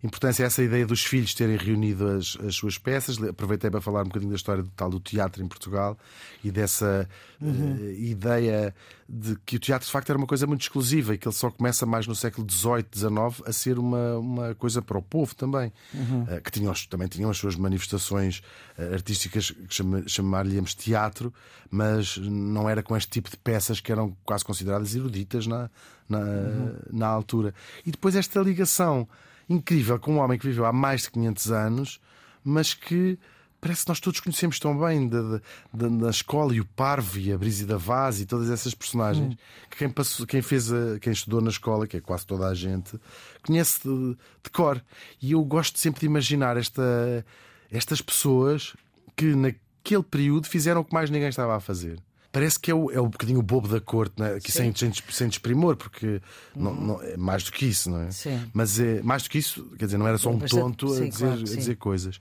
importância 0.04 0.44
a 0.44 0.46
essa 0.46 0.62
ideia 0.62 0.86
dos 0.86 1.04
filhos 1.04 1.34
terem 1.34 1.56
reunido 1.56 2.06
as, 2.06 2.38
as 2.46 2.54
suas 2.54 2.78
peças. 2.78 3.20
Aproveitei 3.20 3.70
para 3.70 3.80
falar 3.80 4.02
um 4.02 4.08
bocadinho 4.08 4.30
da 4.30 4.36
história 4.36 4.62
do 4.62 4.70
tal 4.70 4.88
do 4.88 5.00
teatro 5.00 5.42
em 5.42 5.48
Portugal 5.48 5.98
e 6.44 6.50
dessa 6.52 7.08
uhum. 7.40 7.74
uh, 7.74 7.90
ideia 7.90 8.72
de 9.12 9.34
que 9.44 9.56
o 9.56 9.58
teatro 9.58 9.86
de 9.86 9.90
facto 9.90 10.08
era 10.08 10.16
uma 10.16 10.26
coisa 10.26 10.46
muito 10.46 10.60
exclusiva 10.60 11.12
e 11.12 11.18
que 11.18 11.26
ele 11.26 11.34
só 11.34 11.50
começa 11.50 11.84
mais 11.84 12.06
no 12.06 12.14
século 12.14 12.46
XVIII, 12.48 12.86
XIX 12.94 13.42
a 13.44 13.52
ser 13.52 13.76
uma, 13.76 14.18
uma 14.18 14.54
coisa 14.54 14.80
para 14.80 14.96
o 14.96 15.02
povo 15.02 15.34
também, 15.34 15.72
uhum. 15.92 16.22
uh, 16.22 16.40
que 16.40 16.52
tinham, 16.52 16.72
também 16.88 17.08
tinham 17.08 17.28
as 17.28 17.36
suas 17.36 17.56
manifestações 17.56 18.40
uh, 18.78 18.94
artísticas 18.94 19.50
que 19.50 19.74
chama, 19.74 20.04
chamar-lhe-íamos 20.06 20.76
teatro, 20.76 21.34
mas 21.68 22.18
não 22.18 22.70
era 22.70 22.84
com 22.84 22.96
este 22.96 23.10
tipo 23.10 23.28
de 23.28 23.36
peças 23.36 23.80
que 23.80 23.90
eram 23.90 24.16
quase 24.24 24.44
consideradas 24.44 24.94
eruditas 24.94 25.44
na, 25.44 25.68
na, 26.08 26.18
uhum. 26.20 26.74
na 26.92 27.08
altura. 27.08 27.52
E 27.84 27.90
depois 27.90 28.14
esta 28.14 28.40
ligação 28.40 29.08
incrível 29.48 29.98
com 29.98 30.14
um 30.14 30.18
homem 30.18 30.38
que 30.38 30.46
viveu 30.46 30.64
há 30.64 30.72
mais 30.72 31.02
de 31.02 31.10
500 31.10 31.50
anos, 31.50 32.00
mas 32.44 32.74
que 32.74 33.18
parece 33.60 33.82
que 33.82 33.88
nós 33.88 34.00
todos 34.00 34.20
conhecemos 34.20 34.58
tão 34.58 34.78
bem 34.78 35.06
da, 35.06 35.40
da, 35.72 35.88
da 35.88 36.10
escola 36.10 36.54
e 36.54 36.60
o 36.60 36.64
Parvo 36.64 37.18
e 37.18 37.32
a 37.32 37.38
Brígida 37.38 37.76
Vaz 37.76 38.20
e 38.20 38.26
todas 38.26 38.50
essas 38.50 38.74
personagens 38.74 39.34
hum. 39.34 39.36
que 39.68 39.76
quem, 39.76 39.90
passou, 39.90 40.26
quem 40.26 40.40
fez 40.40 40.72
a, 40.72 40.98
quem 41.00 41.12
estudou 41.12 41.40
na 41.40 41.50
escola, 41.50 41.86
que 41.86 41.96
é 41.96 42.00
quase 42.00 42.26
toda 42.26 42.46
a 42.46 42.54
gente, 42.54 42.98
conhece 43.42 43.80
de, 43.82 44.16
de 44.42 44.50
cor. 44.50 44.82
E 45.20 45.32
eu 45.32 45.44
gosto 45.44 45.78
sempre 45.78 46.00
de 46.00 46.06
imaginar 46.06 46.56
esta, 46.56 47.24
estas 47.70 48.00
pessoas 48.00 48.74
que 49.14 49.34
naquele 49.34 50.02
período 50.02 50.46
fizeram 50.46 50.80
o 50.80 50.84
que 50.84 50.94
mais 50.94 51.10
ninguém 51.10 51.28
estava 51.28 51.54
a 51.54 51.60
fazer. 51.60 51.98
Parece 52.32 52.60
que 52.60 52.70
é 52.70 52.74
o, 52.74 52.90
é 52.92 53.00
o 53.00 53.08
bocadinho 53.08 53.42
bobo 53.42 53.66
da 53.66 53.80
corte, 53.80 54.14
né? 54.16 54.34
aqui 54.34 54.52
sem, 54.52 54.72
sem, 54.74 54.92
sem 54.92 55.28
desprimor, 55.28 55.76
porque 55.76 56.22
não, 56.54 56.70
uhum. 56.70 56.86
não, 56.86 57.02
é 57.02 57.16
mais 57.16 57.42
do 57.42 57.50
que 57.50 57.66
isso, 57.66 57.90
não 57.90 58.02
é? 58.02 58.10
Sim. 58.12 58.40
Mas 58.54 58.78
é 58.78 59.02
mais 59.02 59.24
do 59.24 59.30
que 59.30 59.38
isso, 59.38 59.64
quer 59.76 59.86
dizer, 59.86 59.98
não 59.98 60.06
era 60.06 60.16
só 60.16 60.30
um 60.30 60.38
tonto 60.38 60.86
a, 60.86 61.00
dizer, 61.00 61.10
claro, 61.10 61.40
a 61.40 61.42
dizer 61.42 61.76
coisas 61.76 62.20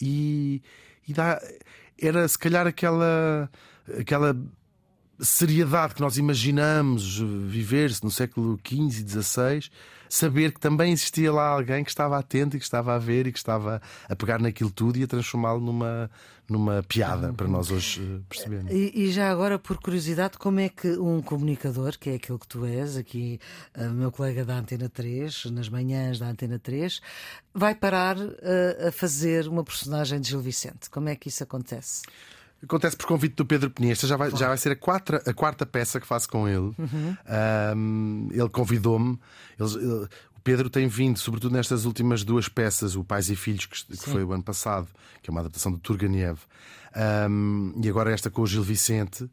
e, 0.00 0.62
e 1.06 1.12
dá, 1.12 1.40
era 2.00 2.26
se 2.26 2.38
calhar 2.38 2.66
aquela, 2.66 3.50
aquela 3.98 4.36
seriedade 5.20 5.94
que 5.94 6.00
nós 6.00 6.18
imaginamos 6.18 7.18
viver-se 7.18 8.04
no 8.04 8.10
século 8.10 8.58
XV 8.66 9.02
e 9.02 9.08
XVI, 9.08 9.70
saber 10.08 10.52
que 10.52 10.60
também 10.60 10.92
existia 10.92 11.32
lá 11.32 11.48
alguém 11.48 11.84
que 11.84 11.90
estava 11.90 12.18
atento 12.18 12.56
e 12.56 12.58
que 12.58 12.64
estava 12.64 12.94
a 12.94 12.98
ver 12.98 13.26
e 13.26 13.32
que 13.32 13.38
estava 13.38 13.80
a 14.08 14.16
pegar 14.16 14.40
naquilo 14.40 14.70
tudo 14.70 14.98
e 14.98 15.04
a 15.04 15.06
transformá-lo 15.06 15.60
numa, 15.60 16.10
numa 16.48 16.82
piada 16.82 17.32
para 17.32 17.48
nós 17.48 17.70
hoje 17.70 18.00
eh, 18.02 18.20
percebermos. 18.28 18.72
E, 18.72 18.92
e, 18.94 19.12
já 19.12 19.30
agora, 19.30 19.58
por 19.58 19.78
curiosidade, 19.78 20.38
como 20.38 20.60
é 20.60 20.68
que 20.68 20.88
um 20.98 21.20
comunicador, 21.20 21.98
que 21.98 22.10
é 22.10 22.14
aquilo 22.14 22.38
que 22.38 22.46
tu 22.46 22.64
és, 22.64 22.96
aqui, 22.96 23.40
uh, 23.76 23.90
meu 23.90 24.12
colega 24.12 24.44
da 24.44 24.56
Antena 24.58 24.88
3, 24.88 25.46
nas 25.46 25.68
manhãs 25.68 26.18
da 26.18 26.26
Antena 26.26 26.58
3, 26.58 27.00
vai 27.52 27.74
parar 27.74 28.16
uh, 28.16 28.88
a 28.88 28.92
fazer 28.92 29.48
uma 29.48 29.64
personagem 29.64 30.20
de 30.20 30.28
Gil 30.28 30.40
Vicente? 30.40 30.88
Como 30.90 31.08
é 31.08 31.16
que 31.16 31.28
isso 31.28 31.42
acontece? 31.42 32.02
Acontece 32.62 32.96
por 32.96 33.06
convite 33.06 33.34
do 33.34 33.44
Pedro 33.44 33.70
Peniesta, 33.70 34.06
já 34.06 34.16
vai, 34.16 34.30
já 34.30 34.48
vai 34.48 34.56
ser 34.56 34.72
a, 34.72 34.76
quatro, 34.76 35.20
a 35.24 35.32
quarta 35.34 35.66
peça 35.66 36.00
que 36.00 36.06
faço 36.06 36.28
com 36.28 36.48
ele. 36.48 36.72
Uhum. 36.78 37.16
Um, 37.76 38.28
ele 38.32 38.48
convidou-me. 38.48 39.18
o 39.60 40.40
Pedro 40.42 40.70
tem 40.70 40.88
vindo, 40.88 41.18
sobretudo 41.18 41.52
nestas 41.52 41.84
últimas 41.84 42.24
duas 42.24 42.48
peças, 42.48 42.96
o 42.96 43.04
Pais 43.04 43.28
e 43.30 43.36
Filhos, 43.36 43.66
que, 43.66 43.96
que 43.96 44.10
foi 44.10 44.24
o 44.24 44.32
ano 44.32 44.42
passado, 44.42 44.88
que 45.22 45.28
é 45.28 45.30
uma 45.30 45.40
adaptação 45.40 45.70
do 45.70 45.78
Turganiev, 45.78 46.38
um, 47.30 47.72
e 47.82 47.88
agora 47.88 48.10
esta 48.10 48.30
com 48.30 48.42
o 48.42 48.46
Gil 48.46 48.62
Vicente, 48.62 49.28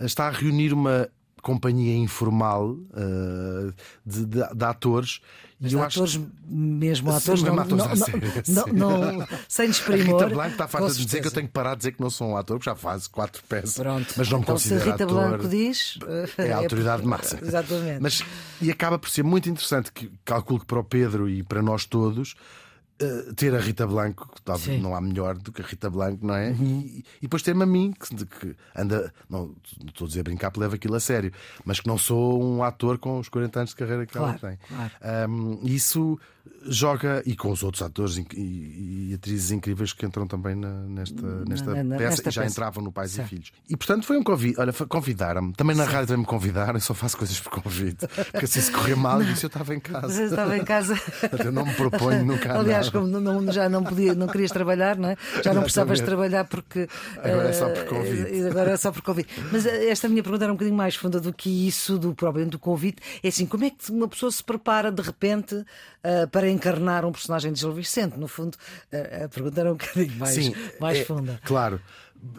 está 0.00 0.28
a 0.28 0.30
reunir 0.30 0.72
uma 0.72 1.08
companhia 1.46 1.96
informal 1.96 2.70
uh, 2.70 3.72
de, 4.04 4.26
de, 4.26 4.42
de, 4.52 4.64
atores. 4.64 5.20
Mas 5.60 5.70
e 5.70 5.74
eu 5.76 5.80
atores, 5.80 6.16
acho... 6.16 6.26
mesmo 6.44 7.12
atores, 7.12 7.40
Sim, 7.40 7.46
não, 7.46 7.60
atores 7.60 7.86
não, 7.86 7.96
série, 7.96 8.42
não, 8.48 8.66
não, 8.66 9.12
não, 9.12 9.28
sem 9.48 9.68
desprimor. 9.68 10.22
A 10.22 10.24
Rita 10.24 10.34
Blanco 10.34 10.50
está 10.50 10.66
farta 10.66 10.92
de 10.92 11.04
dizer 11.04 11.20
que 11.20 11.28
eu 11.28 11.30
tenho 11.30 11.46
que 11.46 11.52
parar 11.52 11.74
de 11.74 11.78
dizer 11.78 11.92
que 11.92 12.00
não 12.00 12.10
sou 12.10 12.30
um 12.30 12.36
ator, 12.36 12.58
porque 12.58 12.68
já 12.68 12.74
faz 12.74 13.06
quatro 13.06 13.44
peças. 13.48 13.74
Pronto. 13.74 14.12
Mas 14.16 14.28
não 14.28 14.38
me 14.38 14.42
então, 14.42 14.54
considero 14.56 14.80
se 14.82 14.90
Rita 14.90 15.04
ator. 15.04 15.28
Blanco 15.28 15.48
diz. 15.48 15.98
É 16.36 16.52
a 16.52 16.56
autoridade 16.56 17.02
é... 17.02 17.06
máxima. 17.06 17.40
Exatamente. 17.40 18.00
Mas, 18.00 18.24
e 18.60 18.68
acaba 18.68 18.98
por 18.98 19.08
ser 19.08 19.22
muito 19.22 19.48
interessante, 19.48 19.92
que 19.92 20.10
calculo 20.24 20.58
que 20.58 20.66
para 20.66 20.80
o 20.80 20.84
Pedro 20.84 21.28
e 21.28 21.44
para 21.44 21.62
nós 21.62 21.86
todos 21.86 22.34
Uh, 23.00 23.34
ter 23.34 23.54
a 23.54 23.58
Rita 23.58 23.86
Blanco, 23.86 24.30
que 24.34 24.78
não 24.78 24.94
há 24.94 25.00
melhor 25.02 25.36
do 25.36 25.52
que 25.52 25.60
a 25.60 25.64
Rita 25.64 25.90
Blanco, 25.90 26.26
não 26.26 26.34
é? 26.34 26.50
Uhum. 26.50 26.80
E, 26.80 26.98
e, 27.18 27.22
depois 27.22 27.42
ter-me 27.42 27.62
a 27.62 27.66
mim, 27.66 27.92
que, 27.92 28.24
que, 28.24 28.56
anda, 28.74 29.12
não 29.28 29.54
estou 29.86 30.06
a 30.06 30.08
dizer 30.08 30.22
brincar, 30.22 30.50
porque 30.50 30.60
leva 30.60 30.76
aquilo 30.76 30.94
a 30.94 31.00
sério, 31.00 31.30
mas 31.64 31.78
que 31.78 31.86
não 31.86 31.98
sou 31.98 32.42
um 32.42 32.62
ator 32.62 32.96
com 32.96 33.18
os 33.18 33.28
40 33.28 33.58
anos 33.60 33.70
de 33.70 33.76
carreira 33.76 34.06
que 34.06 34.14
claro, 34.14 34.38
ela 34.42 34.50
tem. 34.50 34.58
Claro. 34.66 35.30
Um, 35.30 35.60
isso 35.64 36.18
joga, 36.68 37.22
e 37.24 37.36
com 37.36 37.50
os 37.50 37.62
outros 37.62 37.82
atores 37.82 38.16
e, 38.16 38.26
e, 38.34 39.10
e 39.10 39.14
atrizes 39.14 39.50
incríveis 39.50 39.92
que 39.92 40.04
entram 40.04 40.26
também 40.26 40.54
na, 40.54 40.68
nesta, 40.68 41.44
nesta 41.44 41.74
na, 41.74 41.84
na, 41.84 41.96
peça 41.96 42.10
nesta 42.10 42.28
e 42.28 42.32
já 42.32 42.42
peça. 42.42 42.52
entravam 42.52 42.82
no 42.82 42.92
Pais 42.92 43.12
certo. 43.12 43.26
e 43.26 43.30
Filhos. 43.30 43.52
E 43.68 43.76
portanto 43.76 44.04
foi 44.04 44.16
um 44.18 44.22
convite. 44.22 44.58
Olha, 44.58 44.72
convidaram-me. 44.72 45.52
Também 45.52 45.76
na 45.76 45.84
certo. 45.84 45.94
rádio 45.94 46.08
também 46.08 46.20
me 46.20 46.26
convidaram, 46.26 46.74
eu 46.74 46.80
só 46.80 46.94
faço 46.94 47.16
coisas 47.16 47.38
por 47.38 47.50
convite. 47.62 48.06
Porque 48.32 48.44
assim 48.44 48.60
se 48.60 48.70
correr 48.70 48.96
mal, 48.96 49.18
não. 49.18 49.26
disse 49.26 49.44
eu 49.44 49.48
estava 49.48 49.74
em 49.74 49.80
casa. 49.80 50.08
Você 50.08 50.24
estava 50.24 50.56
em 50.56 50.64
casa. 50.64 51.00
eu 51.44 51.52
não 51.52 51.64
me 51.64 51.74
proponho 51.74 52.24
nunca. 52.26 52.58
Aliás, 52.58 52.85
como 52.90 53.06
não, 53.06 53.52
já 53.52 53.68
não, 53.68 53.82
podia, 53.82 54.14
não 54.14 54.26
querias 54.26 54.50
trabalhar, 54.50 54.96
não 54.96 55.10
é? 55.10 55.16
Já 55.42 55.52
não 55.52 55.62
precisavas 55.62 56.00
trabalhar 56.00 56.44
porque. 56.44 56.88
Agora 57.18 57.48
é 57.48 57.52
só 57.52 57.68
por 57.68 57.84
convite. 57.84 58.42
Uh, 58.42 58.50
agora 58.50 58.70
é 58.70 58.76
só 58.76 58.92
por 58.92 59.02
convite. 59.02 59.28
Mas 59.52 59.66
eh, 59.66 59.88
esta 59.88 60.08
minha 60.08 60.22
pergunta 60.22 60.44
era 60.44 60.52
um 60.52 60.56
bocadinho 60.56 60.76
mais 60.76 60.94
funda 60.94 61.20
do 61.20 61.32
que 61.32 61.66
isso, 61.66 61.98
do 61.98 62.14
problema 62.14 62.50
do 62.50 62.58
convite. 62.58 63.02
É 63.22 63.28
assim, 63.28 63.46
como 63.46 63.64
é 63.64 63.70
que 63.70 63.90
uma 63.90 64.08
pessoa 64.08 64.30
se 64.30 64.42
prepara 64.42 64.90
de 64.90 65.02
repente 65.02 65.54
uh, 65.54 66.28
para 66.30 66.48
encarnar 66.50 67.04
um 67.04 67.12
personagem 67.12 67.52
de 67.52 67.60
Gil 67.60 67.72
Vicente? 67.72 68.18
No 68.18 68.28
fundo, 68.28 68.56
a 69.24 69.28
pergunta 69.28 69.60
era 69.60 69.70
um 69.70 69.76
bocadinho 69.76 70.16
mais, 70.16 70.34
Sim, 70.34 70.54
mais 70.80 70.98
é, 70.98 71.04
funda. 71.04 71.40
Claro 71.44 71.80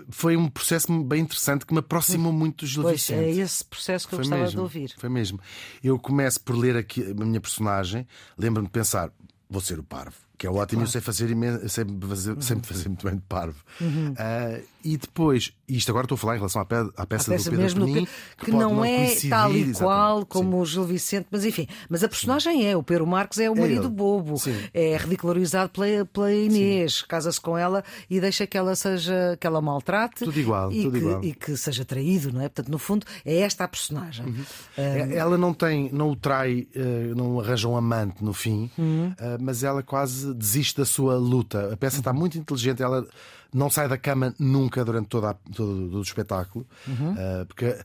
foi 0.09 0.35
um 0.35 0.49
processo 0.49 0.87
bem 1.03 1.21
interessante 1.21 1.65
que 1.65 1.73
me 1.73 1.79
aproximou 1.79 2.33
muito 2.33 2.65
do 2.65 2.67
Gil 2.67 2.83
pois, 2.83 3.01
Vicente. 3.01 3.23
É 3.23 3.29
esse 3.29 3.63
processo 3.63 4.07
que 4.07 4.15
foi 4.15 4.19
eu 4.19 4.23
gostava 4.23 4.41
mesmo, 4.41 4.55
de 4.55 4.61
ouvir. 4.61 4.93
Foi 4.97 5.09
mesmo. 5.09 5.39
Eu 5.83 5.99
começo 5.99 6.41
por 6.41 6.55
ler 6.55 6.75
aqui 6.75 7.03
a 7.03 7.13
minha 7.13 7.39
personagem, 7.39 8.07
lembro-me 8.37 8.67
de 8.67 8.71
pensar, 8.71 9.11
vou 9.49 9.61
ser 9.61 9.79
o 9.79 9.83
parvo 9.83 10.26
que 10.37 10.45
é 10.45 10.49
ótimo, 10.49 10.81
claro. 10.81 10.83
eu 10.83 10.87
sei 10.87 11.01
fazer 11.01 11.29
imenso, 11.31 11.67
sei 11.67 11.85
fazer, 12.07 12.31
uhum. 12.33 12.41
sempre 12.41 12.67
fazer 12.67 12.87
muito 12.89 13.05
bem 13.05 13.15
de 13.15 13.21
parvo. 13.21 13.57
Uhum. 13.81 14.11
Uh, 14.11 14.63
e 14.83 14.95
depois, 14.95 15.51
isto 15.67 15.89
agora 15.89 16.05
estou 16.05 16.15
a 16.15 16.17
falar 16.17 16.35
em 16.35 16.37
relação 16.37 16.61
à, 16.61 16.65
pe 16.65 16.75
à 16.75 17.05
peça, 17.05 17.31
peça 17.31 17.51
do 17.51 17.57
Pedro 17.57 17.75
Penin, 17.75 18.07
que, 18.37 18.45
que 18.45 18.51
não, 18.51 18.75
não 18.75 18.85
é 18.85 19.15
tal 19.27 19.53
e 19.53 19.73
qual 19.73 20.25
como 20.25 20.51
Sim. 20.51 20.61
o 20.61 20.65
Gil 20.65 20.83
Vicente, 20.85 21.27
mas 21.31 21.43
enfim, 21.43 21.67
mas 21.89 22.03
a 22.03 22.07
personagem 22.07 22.61
Sim. 22.61 22.65
é, 22.67 22.77
o 22.77 22.83
Pedro 22.83 23.05
Marques 23.07 23.39
é 23.39 23.49
o 23.49 23.55
marido 23.55 23.87
é 23.87 23.89
bobo, 23.89 24.37
Sim. 24.37 24.55
é 24.73 24.95
ridicularizado 24.95 25.71
pela, 25.71 26.05
pela 26.05 26.33
Inês, 26.33 27.01
casa-se 27.01 27.41
com 27.41 27.57
ela 27.57 27.83
e 28.09 28.21
deixa 28.21 28.45
que 28.45 28.57
ela 28.57 28.75
seja, 28.75 29.35
que 29.39 29.47
ela 29.47 29.59
maltrate 29.59 30.23
tudo 30.23 30.39
igual, 30.39 30.71
e, 30.71 30.83
tudo 30.83 30.91
que, 30.91 30.97
igual. 30.99 31.23
e 31.23 31.33
que 31.33 31.57
seja 31.57 31.83
traído, 31.83 32.31
não 32.31 32.41
é? 32.41 32.47
Portanto, 32.47 32.69
no 32.71 32.79
fundo, 32.79 33.05
é 33.25 33.39
esta 33.39 33.63
a 33.63 33.67
personagem. 33.67 34.25
Uhum. 34.25 34.43
Um... 34.77 35.11
Ela 35.11 35.37
não 35.37 35.53
tem, 35.53 35.89
não 35.91 36.11
o 36.11 36.15
trai, 36.15 36.67
eh, 36.73 37.13
não 37.15 37.39
arranja 37.39 37.67
um 37.67 37.75
amante 37.75 38.23
no 38.23 38.33
fim. 38.33 38.69
Eh, 38.77 39.37
mas 39.41 39.63
ela 39.63 39.83
quase 39.83 40.26
desiste 40.33 40.77
da 40.77 40.85
sua 40.85 41.15
luta. 41.17 41.73
A 41.73 41.77
peça 41.77 41.97
está 41.99 42.13
muito 42.13 42.37
inteligente, 42.37 42.81
ela 42.81 43.05
não 43.53 43.69
sai 43.69 43.87
da 43.87 43.97
cama 43.97 44.33
nunca 44.39 44.83
durante 44.83 45.07
toda 45.07 45.31
a, 45.31 45.33
todo, 45.33 45.89
todo 45.89 45.97
o 45.97 46.01
espetáculo, 46.01 46.65
uhum. 46.87 47.11
uh, 47.11 47.45
porque 47.47 47.77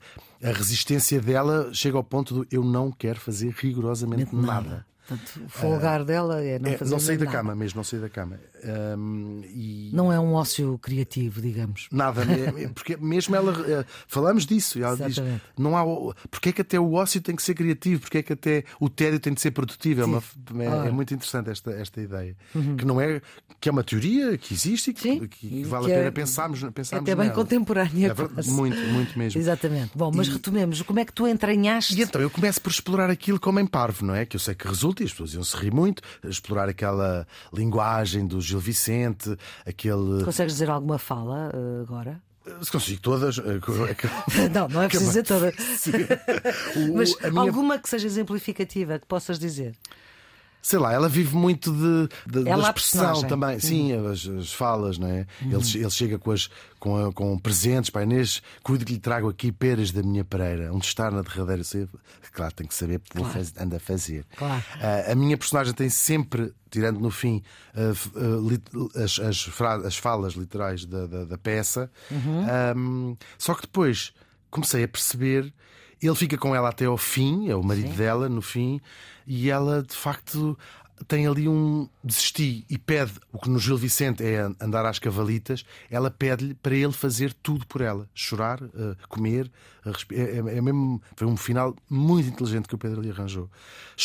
a 0.43 0.51
resistência 0.51 1.21
dela 1.21 1.73
chega 1.73 1.97
ao 1.97 2.05
ponto 2.05 2.35
do 2.35 2.47
eu 2.51 2.65
não 2.65 2.91
quero 2.91 3.21
fazer 3.21 3.55
rigorosamente 3.57 4.35
nada. 4.35 4.47
nada. 4.47 4.87
Portanto, 5.07 5.43
o 5.45 5.49
folgar 5.49 6.03
uh, 6.03 6.05
dela 6.05 6.43
é 6.43 6.59
não 6.59 6.71
é, 6.71 6.77
fazer 6.77 6.91
Não 6.93 7.01
sair 7.01 7.17
da 7.17 7.25
nada. 7.25 7.37
cama 7.37 7.55
mesmo, 7.57 7.79
não 7.79 7.85
sair 7.85 8.01
da 8.01 8.09
cama. 8.09 8.39
Um, 8.97 9.43
e... 9.45 9.91
Não 9.93 10.13
é 10.13 10.21
um 10.21 10.35
ócio 10.35 10.79
criativo, 10.79 11.41
digamos. 11.41 11.89
Nada, 11.91 12.23
porque 12.75 12.97
mesmo 12.97 13.35
ela. 13.35 13.53
Eh, 13.69 13.85
falamos 14.07 14.47
disso, 14.47 14.79
e 14.79 14.83
ela 14.83 14.95
Exatamente. 14.95 15.33
diz: 15.33 15.43
não 15.59 15.77
há. 15.77 16.15
Porque 16.31 16.51
é 16.51 16.53
que 16.53 16.61
até 16.61 16.79
o 16.79 16.93
ócio 16.93 17.21
tem 17.21 17.35
que 17.35 17.43
ser 17.43 17.55
criativo? 17.55 18.03
Porque 18.03 18.19
é 18.19 18.23
que 18.23 18.33
até 18.33 18.65
o 18.79 18.89
tédio 18.89 19.19
tem 19.19 19.35
de 19.35 19.41
ser 19.41 19.51
produtivo? 19.51 20.03
É, 20.03 20.05
uma, 20.05 20.23
é, 20.61 20.89
é, 20.89 20.91
muito 20.93 21.13
interessante 21.13 21.51
esta, 21.51 21.73
esta 21.73 22.01
ideia. 22.01 22.37
Uhum. 22.55 22.77
Que 22.77 22.85
não 22.85 23.01
é. 23.01 23.21
que 23.61 23.69
é 23.69 23.73
uma 23.73 23.83
teoria 23.83 24.39
que 24.39 24.55
existe 24.55 24.91
e 24.91 24.95
que, 24.95 25.27
que, 25.27 25.49
que 25.49 25.65
vale 25.65 25.87
que 25.87 25.93
a 25.93 25.97
pena 25.97 26.13
pensarmos, 26.13 26.61
pensarmos. 26.73 27.09
Até 27.09 27.17
bem 27.17 27.29
nela. 27.29 27.35
contemporânea. 27.35 28.15
É 28.15 28.51
muito, 28.51 28.79
muito 28.93 29.19
mesmo. 29.19 29.41
Exatamente. 29.41 29.91
Bom, 29.97 30.13
mas 30.15 30.29
e... 30.29 30.31
retomemos, 30.31 30.81
como 30.83 31.01
é 31.01 31.05
que 31.05 31.13
tu 31.13 31.27
entranhaste? 31.27 31.99
E 31.99 32.03
então 32.03 32.21
eu 32.21 32.31
começo 32.31 32.61
por 32.61 32.71
explorar 32.71 33.11
aquilo 33.11 33.41
como 33.41 33.59
em 33.59 33.67
parvo, 33.67 34.07
não 34.07 34.15
é? 34.15 34.25
Que 34.25 34.37
eu 34.37 34.41
sei 34.41 34.55
que 34.55 34.69
resulta 34.69 34.92
e 35.01 35.05
as 35.05 35.11
pessoas 35.11 35.35
iam 35.35 35.45
se 35.45 35.57
rir 35.57 35.73
muito, 35.73 36.03
explorar 36.25 36.69
aquela 36.69 37.27
linguagem 37.53 38.27
do 38.27 38.41
Gil 38.41 38.61
Vicente, 38.61 39.37
aquele. 39.67 40.25
Consegues 40.25 40.55
dizer 40.55 40.71
alguma 40.71 40.99
fala 40.99 41.51
uh, 41.55 41.83
agora? 41.83 42.21
Se 42.61 42.73
consigo 42.73 43.01
todas. 43.01 43.39
Eh, 43.39 43.61
não, 44.53 44.69
não 44.69 44.83
é 44.83 44.89
preciso 44.89 45.11
dizer 45.11 45.23
todas. 45.23 45.55
Mas 46.95 47.15
minha... 47.31 47.41
alguma 47.41 47.79
que 47.79 47.89
seja 47.89 48.07
exemplificativa 48.07 48.99
que 48.99 49.07
possas 49.07 49.39
dizer 49.39 49.77
sei 50.63 50.79
lá, 50.79 50.93
ela 50.93 51.09
vive 51.09 51.35
muito 51.35 51.73
de, 51.73 52.09
de 52.25 52.45
da 52.45 52.57
expressão 52.57 53.23
também. 53.25 53.55
Uhum. 53.55 53.61
Sim, 53.61 53.93
as, 54.07 54.27
as, 54.29 54.53
falas, 54.53 54.97
não 54.97 55.09
é? 55.09 55.27
Uhum. 55.43 55.59
Ele, 55.59 55.79
ele 55.79 55.91
chega 55.91 56.19
com, 56.21 56.31
as, 56.31 56.49
com, 56.79 57.07
a, 57.07 57.13
com 57.13 57.37
presentes, 57.37 57.91
pai 57.91 58.05
Inês, 58.05 58.41
cuido 58.63 58.85
que 58.85 58.93
lhe 58.93 59.01
trago 59.01 59.29
aqui 59.29 59.51
peras 59.51 59.91
da 59.91 60.03
minha 60.03 60.25
pereira, 60.25 60.73
onde 60.73 60.87
está 60.87 61.11
na 61.11 61.21
derradeira. 61.21 61.63
Claro, 62.33 62.55
tem 62.55 62.67
que 62.67 62.75
saber 62.75 63.01
porque 63.01 63.19
claro. 63.19 63.35
faz, 63.35 63.53
anda 63.59 63.77
a 63.77 63.81
fazer. 63.81 64.25
Claro. 64.37 64.63
Uh, 64.77 65.13
a 65.13 65.15
minha 65.17 65.37
personagem 65.37 65.75
tem 65.75 65.91
sempre, 65.91 66.55
tirando 66.71 67.01
no 67.01 67.11
fim, 67.11 67.43
uh, 67.75 68.19
uh, 68.19 68.49
lit, 68.49 68.63
as, 68.95 69.19
as, 69.19 69.51
as, 69.85 69.97
falas 69.97 70.35
literais 70.35 70.87
da, 70.87 71.07
da, 71.07 71.25
da 71.25 71.37
peça, 71.37 71.91
uhum. 72.11 72.47
um, 72.77 73.17
só 73.37 73.53
que 73.53 73.63
depois 73.63 74.15
comecei 74.49 74.85
a 74.85 74.89
perceber 74.89 75.53
ele 76.03 76.17
fica 76.17 76.37
com 76.37 76.55
ela 76.55 76.69
até 76.69 76.87
ao 76.87 76.99
fim, 76.99 77.49
é 77.49 77.57
o 77.57 77.63
marido 77.63 77.91
Sim. 77.91 77.97
dela 77.97 78.29
no 78.29 78.43
fim, 78.43 78.81
e 79.27 79.51
ela 79.51 79.83
de 79.83 79.95
facto 79.95 80.59
tem 81.07 81.27
ali 81.27 81.49
um 81.49 81.89
desistir 82.03 82.65
e 82.69 82.79
pede 82.79 83.13
o 83.33 83.39
que 83.39 83.49
no 83.49 83.59
Gil 83.59 83.77
Vicente 83.77 84.23
é 84.25 84.41
andar 84.61 84.87
às 84.87 84.99
cavalitas, 84.99 85.65
ela 85.91 86.11
pede-lhe 86.11 86.55
para 86.55 86.75
ele 86.75 86.93
fazer 86.93 87.33
tudo 87.33 87.67
por 87.67 87.81
ela, 87.81 88.09
chorar, 88.15 88.63
uh, 88.63 88.97
comer, 89.09 89.51
uh, 89.85 89.91
é, 90.13 90.21
é, 90.21 90.59
é, 90.59 90.61
mesmo 90.61 91.03
foi 91.17 91.27
um 91.27 91.37
final 91.37 91.75
muito 91.89 92.29
inteligente 92.29 92.69
que 92.69 92.75
o 92.75 92.79
Pedro 92.79 93.01
lhe 93.01 93.11
arranjou. 93.11 93.51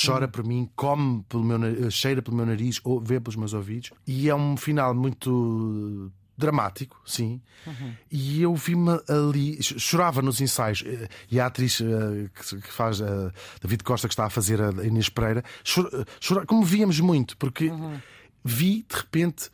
Chora 0.05 0.25
hum. 0.25 0.29
por 0.29 0.43
mim, 0.43 0.69
come 0.75 1.23
pelo 1.29 1.43
meu, 1.43 1.91
cheira 1.91 2.21
pelo 2.21 2.35
meu 2.35 2.45
nariz, 2.45 2.79
ou 2.83 2.99
vê 2.99 3.19
pelos 3.19 3.35
meus 3.35 3.53
ouvidos, 3.53 3.91
e 4.05 4.29
é 4.29 4.35
um 4.35 4.57
final 4.57 4.93
muito 4.93 6.11
dramático, 6.37 7.01
sim. 7.05 7.41
Uhum. 7.65 7.93
E 8.11 8.41
eu 8.41 8.55
vi-me 8.55 8.99
ali, 9.07 9.61
chorava 9.61 10.21
nos 10.21 10.39
ensaios. 10.39 10.83
Eh, 10.85 11.07
e 11.31 11.39
a 11.39 11.47
atriz 11.47 11.79
uh, 11.79 12.29
que, 12.61 12.71
faz, 12.71 13.01
uh, 13.01 13.31
David 13.61 13.83
Costa, 13.83 14.07
que 14.07 14.13
está 14.13 14.25
a 14.25 14.29
fazer 14.29 14.61
a 14.61 14.69
Inês 14.85 15.09
Pereira, 15.09 15.43
chorava, 15.63 16.45
como 16.45 16.63
víamos 16.63 16.99
muito, 16.99 17.35
porque 17.37 17.69
uhum. 17.69 17.99
vi 18.43 18.85
de 18.87 18.95
repente 18.95 19.49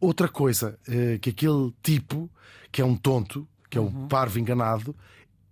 outra 0.00 0.28
coisa, 0.28 0.78
uh, 0.88 1.18
que 1.20 1.30
aquele 1.30 1.72
tipo, 1.82 2.28
que 2.72 2.82
é 2.82 2.84
um 2.84 2.96
tonto, 2.96 3.46
que 3.70 3.78
é 3.78 3.80
o 3.80 3.84
uhum. 3.84 4.08
parvo 4.08 4.38
enganado, 4.38 4.94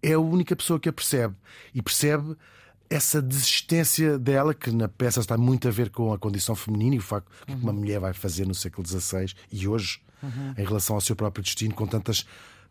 é 0.02 0.14
a 0.14 0.18
única 0.18 0.56
pessoa 0.56 0.80
que 0.80 0.88
a 0.88 0.92
percebe. 0.92 1.34
E 1.72 1.80
percebe 1.80 2.36
essa 2.90 3.22
desistência 3.22 4.18
dela, 4.18 4.52
que 4.52 4.70
na 4.70 4.88
peça 4.88 5.20
está 5.20 5.38
muito 5.38 5.66
a 5.68 5.70
ver 5.70 5.90
com 5.90 6.12
a 6.12 6.18
condição 6.18 6.54
feminina 6.54 6.96
e 6.96 6.98
o 6.98 7.02
facto 7.02 7.30
que 7.46 7.52
uma 7.52 7.72
uhum. 7.72 7.78
mulher 7.78 8.00
vai 8.00 8.12
fazer 8.12 8.46
no 8.46 8.54
século 8.54 8.86
XVI 8.86 9.32
e 9.50 9.66
hoje 9.66 10.00
uhum. 10.24 10.54
em 10.56 10.64
relação 10.64 10.96
ao 10.96 11.00
seu 11.00 11.14
próprio 11.14 11.42
destino, 11.42 11.74
com 11.74 11.86
tantas 11.86 12.26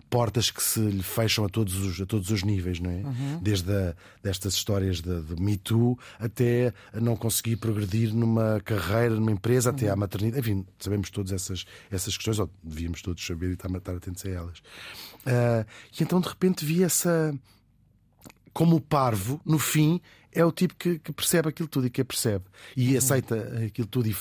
portas 0.10 0.52
que 0.52 0.62
se 0.62 0.80
lhe 0.80 1.02
fecham 1.02 1.44
a 1.44 1.50
todos 1.50 1.76
os, 1.76 2.00
a 2.00 2.06
todos 2.06 2.30
os 2.30 2.44
níveis, 2.44 2.80
não 2.80 2.92
é? 2.92 2.96
Uhum. 2.96 3.40
Desde 3.42 3.72
a, 3.72 3.96
destas 4.22 4.54
histórias 4.54 5.02
de, 5.02 5.22
de 5.24 5.42
Me 5.42 5.58
Too 5.58 5.98
até 6.20 6.72
a 6.94 7.00
não 7.00 7.16
conseguir 7.16 7.56
progredir 7.56 8.14
numa 8.14 8.62
carreira, 8.64 9.16
numa 9.16 9.32
empresa, 9.32 9.72
uhum. 9.72 9.76
até 9.76 9.90
à 9.90 9.96
maternidade. 9.96 10.40
Enfim, 10.40 10.66
sabemos 10.80 11.10
todas 11.10 11.32
essas, 11.32 11.66
essas 11.90 12.16
questões, 12.16 12.38
ou 12.38 12.50
devíamos 12.64 13.02
todos 13.02 13.26
saber 13.26 13.50
e 13.50 13.54
estar, 13.54 13.70
estar 13.76 13.96
atentos 13.96 14.24
a 14.26 14.30
elas. 14.30 14.60
Uh, 14.60 15.66
e 16.00 16.04
então, 16.04 16.22
de 16.22 16.28
repente, 16.28 16.64
vi 16.64 16.84
essa. 16.84 17.34
Como 18.54 18.76
o 18.76 18.82
parvo, 18.82 19.42
no 19.44 19.58
fim, 19.58 20.00
é 20.32 20.44
o 20.44 20.52
tipo 20.52 20.76
que, 20.76 21.00
que, 21.00 21.12
percebe 21.12 21.50
aquilo 21.50 21.68
tudo 21.68 21.88
e 21.88 21.90
que 21.90 22.02
a 22.02 22.06
percebe 22.06 22.46
e 22.76 22.92
uhum. 22.92 22.98
aceita 22.98 23.36
aquilo 23.66 23.88
tudo 23.88 24.08
e 24.10 24.16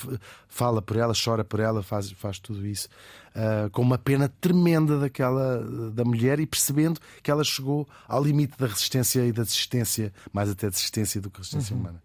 fala 0.49 0.83
por 0.83 0.97
ela, 0.97 1.15
chora 1.15 1.45
por 1.45 1.59
ela, 1.59 1.83
faz, 1.83 2.11
faz 2.13 2.39
tudo 2.39 2.67
isso 2.67 2.89
uh, 3.35 3.71
com 3.71 3.83
uma 3.83 3.99
pena 3.99 4.29
tremenda 4.41 4.99
daquela 4.99 5.63
da 5.91 6.05
mulher 6.05 6.39
e 6.39 6.47
percebendo 6.47 7.01
que 7.23 7.31
ela 7.31 7.43
chegou 7.43 7.89
ao 8.07 8.23
limite 8.23 8.55
da 8.59 8.67
resistência 8.67 9.25
e 9.25 9.33
da 9.33 9.43
desistência, 9.43 10.13
mais 10.33 10.51
até 10.51 10.69
desistência 10.69 11.21
do 11.21 11.31
que 11.31 11.39
resistência 11.39 11.75
uhum. 11.75 11.81
humana. 11.81 12.03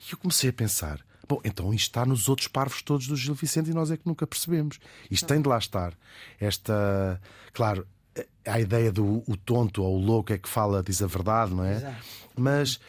E 0.00 0.12
eu 0.12 0.18
comecei 0.18 0.50
a 0.50 0.52
pensar. 0.52 1.04
Bom, 1.28 1.40
então 1.44 1.74
isto 1.74 1.88
está 1.88 2.06
nos 2.06 2.28
outros 2.28 2.48
parvos 2.48 2.80
todos 2.80 3.06
do 3.06 3.14
Gil 3.14 3.34
Vicente 3.34 3.70
e 3.70 3.74
nós 3.74 3.90
é 3.90 3.96
que 3.98 4.06
nunca 4.06 4.26
percebemos. 4.26 4.78
Isto 5.10 5.26
tem 5.26 5.42
de 5.42 5.48
lá 5.48 5.58
estar. 5.58 5.92
Esta, 6.40 7.20
claro, 7.52 7.86
a 8.46 8.60
ideia 8.60 8.90
do 8.90 9.22
o 9.26 9.36
tonto 9.36 9.82
ou 9.82 9.96
o 9.96 10.04
louco 10.04 10.32
é 10.32 10.38
que 10.38 10.48
fala, 10.48 10.82
diz 10.82 11.02
a 11.02 11.06
verdade, 11.06 11.54
não 11.54 11.64
é? 11.64 11.76
Exato. 11.76 11.96
Mas 12.36 12.80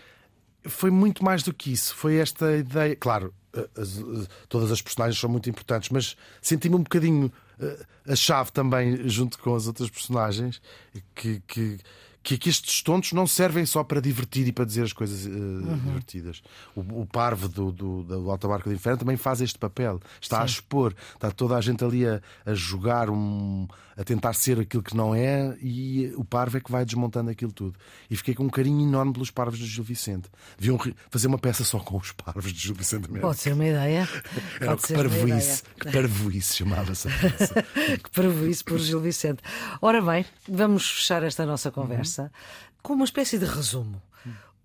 foi 0.63 0.91
muito 0.91 1.23
mais 1.23 1.43
do 1.43 1.53
que 1.53 1.71
isso. 1.71 1.95
Foi 1.95 2.17
esta 2.17 2.55
ideia. 2.55 2.95
Claro, 2.95 3.33
as, 3.75 3.97
as, 3.97 4.27
todas 4.47 4.71
as 4.71 4.81
personagens 4.81 5.19
são 5.19 5.29
muito 5.29 5.49
importantes, 5.49 5.89
mas 5.89 6.15
senti-me 6.41 6.75
um 6.75 6.83
bocadinho 6.83 7.31
uh, 7.59 7.85
a 8.11 8.15
chave 8.15 8.51
também, 8.51 9.07
junto 9.07 9.39
com 9.39 9.55
as 9.55 9.67
outras 9.67 9.89
personagens, 9.89 10.61
que, 11.15 11.41
que 11.47 11.77
que, 12.21 12.37
que 12.37 12.49
estes 12.49 12.81
tontos 12.81 13.13
não 13.13 13.25
servem 13.25 13.65
só 13.65 13.83
para 13.83 14.01
divertir 14.01 14.47
e 14.47 14.51
para 14.51 14.65
dizer 14.65 14.83
as 14.83 14.93
coisas 14.93 15.25
uh, 15.25 15.29
uhum. 15.29 15.77
divertidas. 15.77 16.41
O, 16.75 17.01
o 17.01 17.05
parvo 17.05 17.47
do, 17.47 17.71
do, 17.71 18.03
do 18.03 18.31
Autobarco 18.31 18.69
do 18.69 18.75
Inferno 18.75 18.99
também 18.99 19.17
faz 19.17 19.41
este 19.41 19.57
papel. 19.57 19.99
Está 20.19 20.37
Sim. 20.37 20.41
a 20.41 20.45
expor, 20.45 20.95
está 21.13 21.31
toda 21.31 21.55
a 21.55 21.61
gente 21.61 21.83
ali 21.83 22.05
a, 22.05 22.21
a 22.45 22.53
jogar, 22.53 23.09
um, 23.09 23.67
a 23.97 24.03
tentar 24.03 24.33
ser 24.33 24.59
aquilo 24.59 24.83
que 24.83 24.95
não 24.95 25.15
é, 25.15 25.57
e 25.61 26.11
o 26.15 26.25
parvo 26.25 26.57
é 26.57 26.59
que 26.59 26.71
vai 26.71 26.83
desmontando 26.83 27.29
aquilo 27.29 27.51
tudo. 27.51 27.77
E 28.09 28.15
fiquei 28.15 28.35
com 28.35 28.43
um 28.43 28.49
carinho 28.49 28.81
enorme 28.81 29.13
pelos 29.13 29.31
parvos 29.31 29.57
de 29.57 29.65
Gil 29.65 29.83
Vicente. 29.83 30.29
Deviam 30.57 30.77
fazer 31.09 31.27
uma 31.27 31.39
peça 31.39 31.63
só 31.63 31.79
com 31.79 31.97
os 31.97 32.11
parvos 32.11 32.51
de 32.51 32.59
Gil 32.59 32.75
Vicente 32.75 33.09
mesmo. 33.09 33.21
Pode 33.21 33.39
ser 33.39 33.53
uma 33.53 33.65
ideia. 33.65 34.07
Era 34.59 34.75
Pode 34.75 34.81
que 34.83 34.93
parvoíce, 34.93 35.63
que 35.79 35.91
parvoíce 35.91 36.57
chamava-se 36.57 37.07
a 37.07 37.11
peça. 37.11 37.63
que 38.03 38.09
parvoíce 38.11 38.63
por 38.63 38.77
Gil 38.77 38.99
Vicente. 38.99 39.41
Ora 39.81 40.01
bem, 40.01 40.25
vamos 40.47 40.89
fechar 40.89 41.23
esta 41.23 41.45
nossa 41.45 41.71
conversa. 41.71 42.18
Uhum 42.18 42.18
com 42.81 42.93
uma 42.93 43.05
espécie 43.05 43.37
de 43.37 43.45
resumo. 43.45 44.01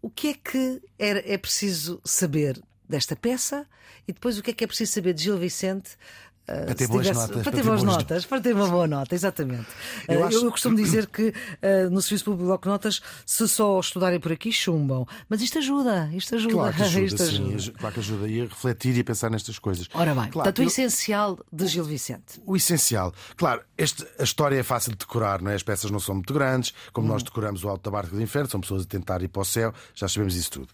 O 0.01 0.11
que 0.11 0.29
é 0.29 0.35
que 0.35 0.83
é 0.99 1.39
preciso 1.39 2.01
saber 2.05 2.61
desta 2.89 3.17
peça 3.17 3.67
e 4.07 4.13
depois 4.13 4.39
o 4.39 4.43
que 4.43 4.51
é 4.51 4.55
que 4.55 4.65
é 4.65 4.67
preciso 4.67 4.93
saber 4.93 5.15
de 5.15 5.25
Gil 5.25 5.39
Vicente 5.39 5.97
Uh, 6.45 6.67
para 6.67 6.75
ter 6.75 6.89
boas 6.89 7.07
tivesse, 7.07 7.29
notas. 7.29 7.43
Para 7.43 7.53
ter 7.53 7.63
boas 7.63 7.83
notas, 7.83 8.27
para 8.27 8.41
ter 8.41 8.55
uma 8.55 8.69
boa 8.69 8.87
nota, 8.87 9.15
exatamente. 9.15 9.67
Eu, 10.07 10.21
uh, 10.21 10.25
acho... 10.25 10.45
eu 10.45 10.51
costumo 10.51 10.77
dizer 10.77 11.07
que 11.07 11.29
uh, 11.29 11.91
no 11.91 12.03
Serviço 12.03 12.27
Público 12.27 12.45
Bloco 12.45 12.69
Notas, 12.69 13.01
se 13.25 13.49
só 13.49 13.81
estudarem 13.81 14.21
por 14.21 14.31
aqui, 14.31 14.53
chumbam. 14.53 15.07
Mas 15.29 15.41
isto 15.41 15.59
ajuda, 15.59 16.11
isto 16.13 16.35
ajuda. 16.35 16.55
Claro 16.55 16.77
que 16.77 16.83
ajuda, 16.83 17.05
isto 17.07 17.25
sim, 17.25 17.55
ajuda. 17.55 17.79
Claro 17.79 17.95
que 17.95 18.01
ajuda. 18.01 18.29
E 18.29 18.41
a 18.43 18.45
refletir 18.45 18.97
e 18.97 19.01
a 19.01 19.05
pensar 19.05 19.31
nestas 19.31 19.59
coisas. 19.59 19.89
Ora 19.95 20.15
bem, 20.15 20.15
claro, 20.15 20.33
portanto, 20.33 20.59
eu... 20.59 20.65
o 20.67 20.69
essencial 20.69 21.39
de 21.51 21.67
Gil 21.67 21.85
Vicente. 21.85 22.41
O, 22.45 22.53
o 22.53 22.57
essencial. 22.57 23.15
Claro, 23.37 23.63
este, 23.79 24.07
a 24.19 24.23
história 24.25 24.59
é 24.59 24.63
fácil 24.63 24.93
de 24.93 24.99
decorar, 24.99 25.41
não 25.41 25.51
é? 25.51 25.55
As 25.55 25.63
peças 25.63 25.91
não 25.91 25.99
são 25.99 26.15
muito 26.17 26.35
grandes, 26.35 26.75
como 26.93 27.09
hum. 27.09 27.13
nós 27.13 27.23
decoramos 27.23 27.65
o 27.65 27.69
Alto 27.71 27.85
da 27.85 27.91
Barca 27.91 28.15
do 28.15 28.21
Inferno, 28.21 28.51
são 28.51 28.61
pessoas 28.61 28.83
a 28.83 28.87
tentar 28.87 29.23
ir 29.23 29.29
para 29.29 29.41
o 29.41 29.45
céu, 29.47 29.73
já 29.95 30.07
sabemos 30.09 30.37
isso 30.37 30.51
tudo. 30.51 30.69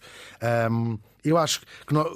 Um, 0.69 0.99
eu 1.23 1.37
acho 1.37 1.61
que, 1.85 1.93
nós, 1.93 2.07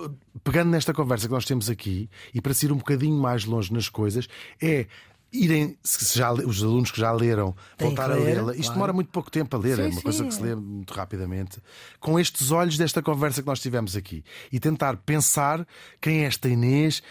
pegando 0.44 0.72
nesta 0.72 0.94
conversa 0.94 1.28
que 1.28 1.34
nós 1.34 1.46
temos 1.46 1.70
aqui, 1.70 2.10
e 2.34 2.42
para 2.42 2.54
ser 2.54 2.72
um 2.72 2.78
bocadinho 2.78 3.18
mais 3.18 3.46
longe 3.46 3.72
nas 3.74 3.90
coisas, 3.90 4.28
é 4.62 4.88
irem, 5.32 5.78
se 5.84 6.18
já, 6.18 6.32
os 6.32 6.64
alunos 6.64 6.92
que 6.92 7.00
já 7.00 7.12
leram, 7.12 7.56
Tem 7.78 7.88
voltar 7.88 8.12
a 8.12 8.16
lê-la. 8.16 8.52
Isto 8.54 8.62
claro. 8.62 8.74
demora 8.74 8.94
muito 8.94 9.10
pouco 9.10 9.30
tempo 9.30 9.56
a 9.56 9.60
ler, 9.60 9.76
sim, 9.76 9.82
é 9.82 9.86
uma 9.86 9.94
sim. 9.94 10.02
coisa 10.02 10.26
que 10.26 10.34
se 10.34 10.42
lê 10.42 10.56
muito 10.56 10.94
rapidamente, 10.94 11.60
com 12.00 12.20
estes 12.20 12.52
olhos 12.52 12.78
desta 12.78 13.02
conversa 13.02 13.42
que 13.42 13.48
nós 13.48 13.60
tivemos 13.60 13.96
aqui 13.96 14.24
e 14.52 14.60
tentar 14.60 14.98
pensar 14.98 15.68
quem 16.00 16.24
é 16.24 16.28
esta 16.28 16.48
Inês. 16.48 17.04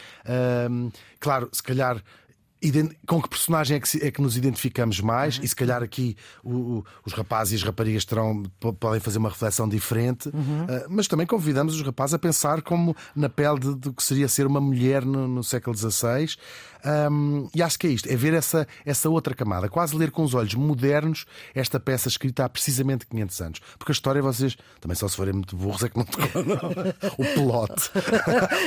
claro, 1.20 1.48
se 1.52 1.62
calhar 1.62 2.02
com 3.07 3.20
que 3.20 3.29
personagem 3.29 3.77
é 3.77 3.81
que, 3.81 4.07
é 4.07 4.11
que 4.11 4.20
nos 4.20 4.37
identificamos 4.37 5.00
mais, 5.00 5.38
uhum. 5.38 5.44
e 5.44 5.48
se 5.48 5.57
calhar 5.57 5.83
aqui 5.83 6.16
o, 6.42 6.53
o, 6.53 6.85
os 7.05 7.12
rapazes 7.12 7.53
e 7.53 7.57
as 7.57 7.62
raparigas 7.62 8.05
terão, 8.05 8.42
podem 8.79 9.00
fazer 9.00 9.18
uma 9.18 9.29
reflexão 9.29 9.68
diferente, 9.68 10.29
uhum. 10.29 10.64
uh, 10.64 10.87
mas 10.88 11.07
também 11.09 11.27
convidamos 11.27 11.74
os 11.74 11.83
rapazes 11.83 12.14
a 12.14 12.18
pensar 12.18 12.62
como 12.62 12.96
na 13.14 13.29
pele 13.29 13.59
de 13.77 13.92
que 13.92 14.03
seria 14.03 14.29
ser 14.29 14.46
uma 14.46 14.61
mulher 14.61 15.05
no, 15.05 15.27
no 15.27 15.44
século 15.44 15.77
XVI. 15.77 16.37
Um, 16.85 17.49
e 17.55 17.62
acho 17.62 17.79
que 17.79 17.87
é 17.87 17.90
isto, 17.90 18.11
é 18.11 18.16
ver 18.16 18.35
essa, 18.35 18.66
essa 18.85 19.09
outra 19.09 19.35
camada, 19.35 19.68
quase 19.68 19.97
ler 19.97 20.11
com 20.11 20.23
os 20.23 20.35
olhos 20.35 20.55
modernos 20.55 21.25
esta 21.55 21.81
peça 21.81 22.09
escrita 22.09 22.44
há 22.44 22.49
precisamente 22.49 23.07
500 23.07 23.40
anos. 23.40 23.61
Porque 23.79 23.92
a 23.92 23.94
história, 23.94 24.20
vocês 24.20 24.57
também 24.81 24.94
só 24.94 25.09
se 25.09 25.16
forem 25.16 25.33
muito 25.33 25.57
burros, 25.57 25.83
é 25.83 25.88
que 25.88 25.97
não 25.97 26.05
tocou 26.05 26.42
o 27.18 27.35
plot. 27.35 27.90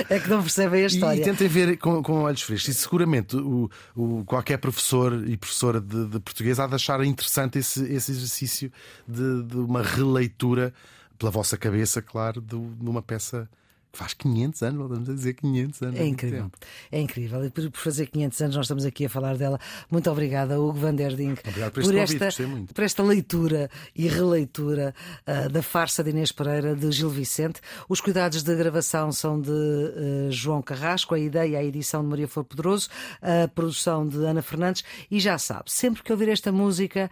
é 0.10 0.19
que 0.19 0.30
não 0.30 0.41
percebem 0.41 0.84
a 0.84 0.88
história. 0.88 1.19
E, 1.19 1.21
e 1.21 1.23
tentem 1.23 1.47
ver 1.47 1.77
com, 1.77 2.01
com 2.01 2.23
olhos 2.23 2.41
frescos. 2.41 2.69
E 2.69 2.73
seguramente 2.73 3.36
o, 3.36 3.69
o, 3.95 4.23
qualquer 4.25 4.58
professor 4.58 5.27
e 5.27 5.38
professora 5.38 5.80
de, 5.80 6.08
de, 6.08 6.19
português 6.19 6.60
há 6.60 6.65
de 6.65 6.75
achar 6.75 7.03
interessante 7.03 7.60
esse, 7.60 7.84
esse 7.84 8.12
exercício 8.12 8.71
de, 9.08 9.43
de 9.43 9.58
uma 9.58 9.84
releitura 9.84 10.73
pela 11.17 11.32
vossa 11.32 11.58
cabeça, 11.58 12.01
claro, 12.01 12.41
de 12.41 12.55
uma 12.55 13.01
peça 13.01 13.49
faz 13.93 14.13
500 14.13 14.61
anos, 14.63 14.77
voltamos 14.77 15.09
a 15.09 15.13
dizer 15.13 15.33
500 15.33 15.81
anos. 15.81 15.99
É 15.99 16.05
incrível, 16.05 16.51
é 16.91 17.01
incrível. 17.01 17.45
E 17.45 17.49
por, 17.49 17.71
fazer 17.71 18.07
500 18.07 18.41
anos, 18.41 18.55
nós 18.55 18.65
estamos 18.65 18.85
aqui 18.85 19.05
a 19.05 19.09
falar 19.09 19.38
dela. 19.38 19.59
Muito 19.89 20.09
obrigada, 20.09 20.59
Hugo 20.59 20.79
Van 20.79 20.93
der 20.93 21.15
Dink, 21.15 21.41
Obrigado 21.47 21.71
por, 21.71 21.83
por 21.83 21.95
esta, 21.95 22.29
por 22.73 22.83
esta 22.83 23.03
leitura 23.03 23.69
e 23.95 24.07
releitura 24.07 24.93
uh, 25.27 25.49
da 25.49 25.61
farsa 25.61 26.03
de 26.03 26.11
Inês 26.11 26.31
Pereira 26.31 26.75
de 26.75 26.91
Gil 26.91 27.09
Vicente. 27.09 27.59
Os 27.89 28.01
cuidados 28.01 28.43
de 28.43 28.55
gravação 28.55 29.11
são 29.11 29.39
de 29.39 29.51
uh, 29.51 30.31
João 30.31 30.61
Carrasco, 30.61 31.15
a 31.15 31.19
ideia 31.19 31.47
e 31.47 31.55
a 31.55 31.63
edição 31.63 32.03
de 32.03 32.09
Maria 32.09 32.27
Flor 32.27 32.45
Pedroso, 32.45 32.89
a 33.21 33.47
produção 33.47 34.07
de 34.07 34.17
Ana 34.17 34.41
Fernandes. 34.41 34.83
E 35.09 35.19
já 35.19 35.38
sabe, 35.38 35.71
sempre 35.71 36.03
que 36.03 36.11
ouvir 36.11 36.29
esta 36.29 36.51
música. 36.51 37.09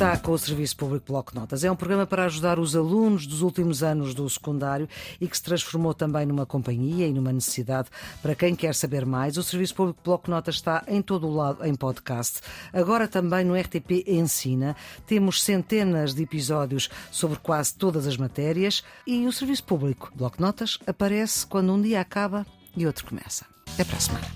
Está 0.00 0.16
com 0.16 0.32
o 0.32 0.38
Serviço 0.38 0.78
Público 0.78 1.12
Bloco 1.12 1.34
Notas. 1.34 1.62
É 1.62 1.70
um 1.70 1.76
programa 1.76 2.06
para 2.06 2.24
ajudar 2.24 2.58
os 2.58 2.74
alunos 2.74 3.26
dos 3.26 3.42
últimos 3.42 3.82
anos 3.82 4.14
do 4.14 4.26
secundário 4.30 4.88
e 5.20 5.28
que 5.28 5.36
se 5.36 5.42
transformou 5.42 5.92
também 5.92 6.24
numa 6.24 6.46
companhia 6.46 7.06
e 7.06 7.12
numa 7.12 7.30
necessidade 7.30 7.90
para 8.22 8.34
quem 8.34 8.56
quer 8.56 8.74
saber 8.74 9.04
mais. 9.04 9.36
O 9.36 9.42
Serviço 9.42 9.74
Público 9.74 10.00
Bloco 10.02 10.30
Notas 10.30 10.54
está 10.54 10.82
em 10.88 11.02
todo 11.02 11.26
o 11.26 11.34
lado 11.34 11.66
em 11.66 11.74
podcast. 11.74 12.40
Agora 12.72 13.06
também 13.06 13.44
no 13.44 13.54
RTP 13.54 14.06
Ensina. 14.06 14.74
Temos 15.06 15.42
centenas 15.42 16.14
de 16.14 16.22
episódios 16.22 16.88
sobre 17.10 17.38
quase 17.38 17.74
todas 17.74 18.06
as 18.06 18.16
matérias 18.16 18.82
e 19.06 19.26
o 19.26 19.32
Serviço 19.32 19.64
Público 19.64 20.10
Bloco 20.14 20.40
Notas 20.40 20.78
aparece 20.86 21.46
quando 21.46 21.74
um 21.74 21.82
dia 21.82 22.00
acaba 22.00 22.46
e 22.74 22.86
outro 22.86 23.04
começa. 23.04 23.44
Até 23.74 23.84
para 23.84 23.98
a 23.98 24.00
semana. 24.00 24.26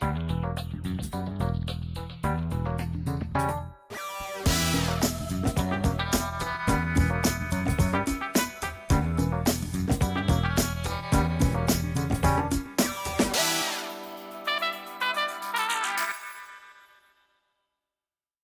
Música 0.00 1.89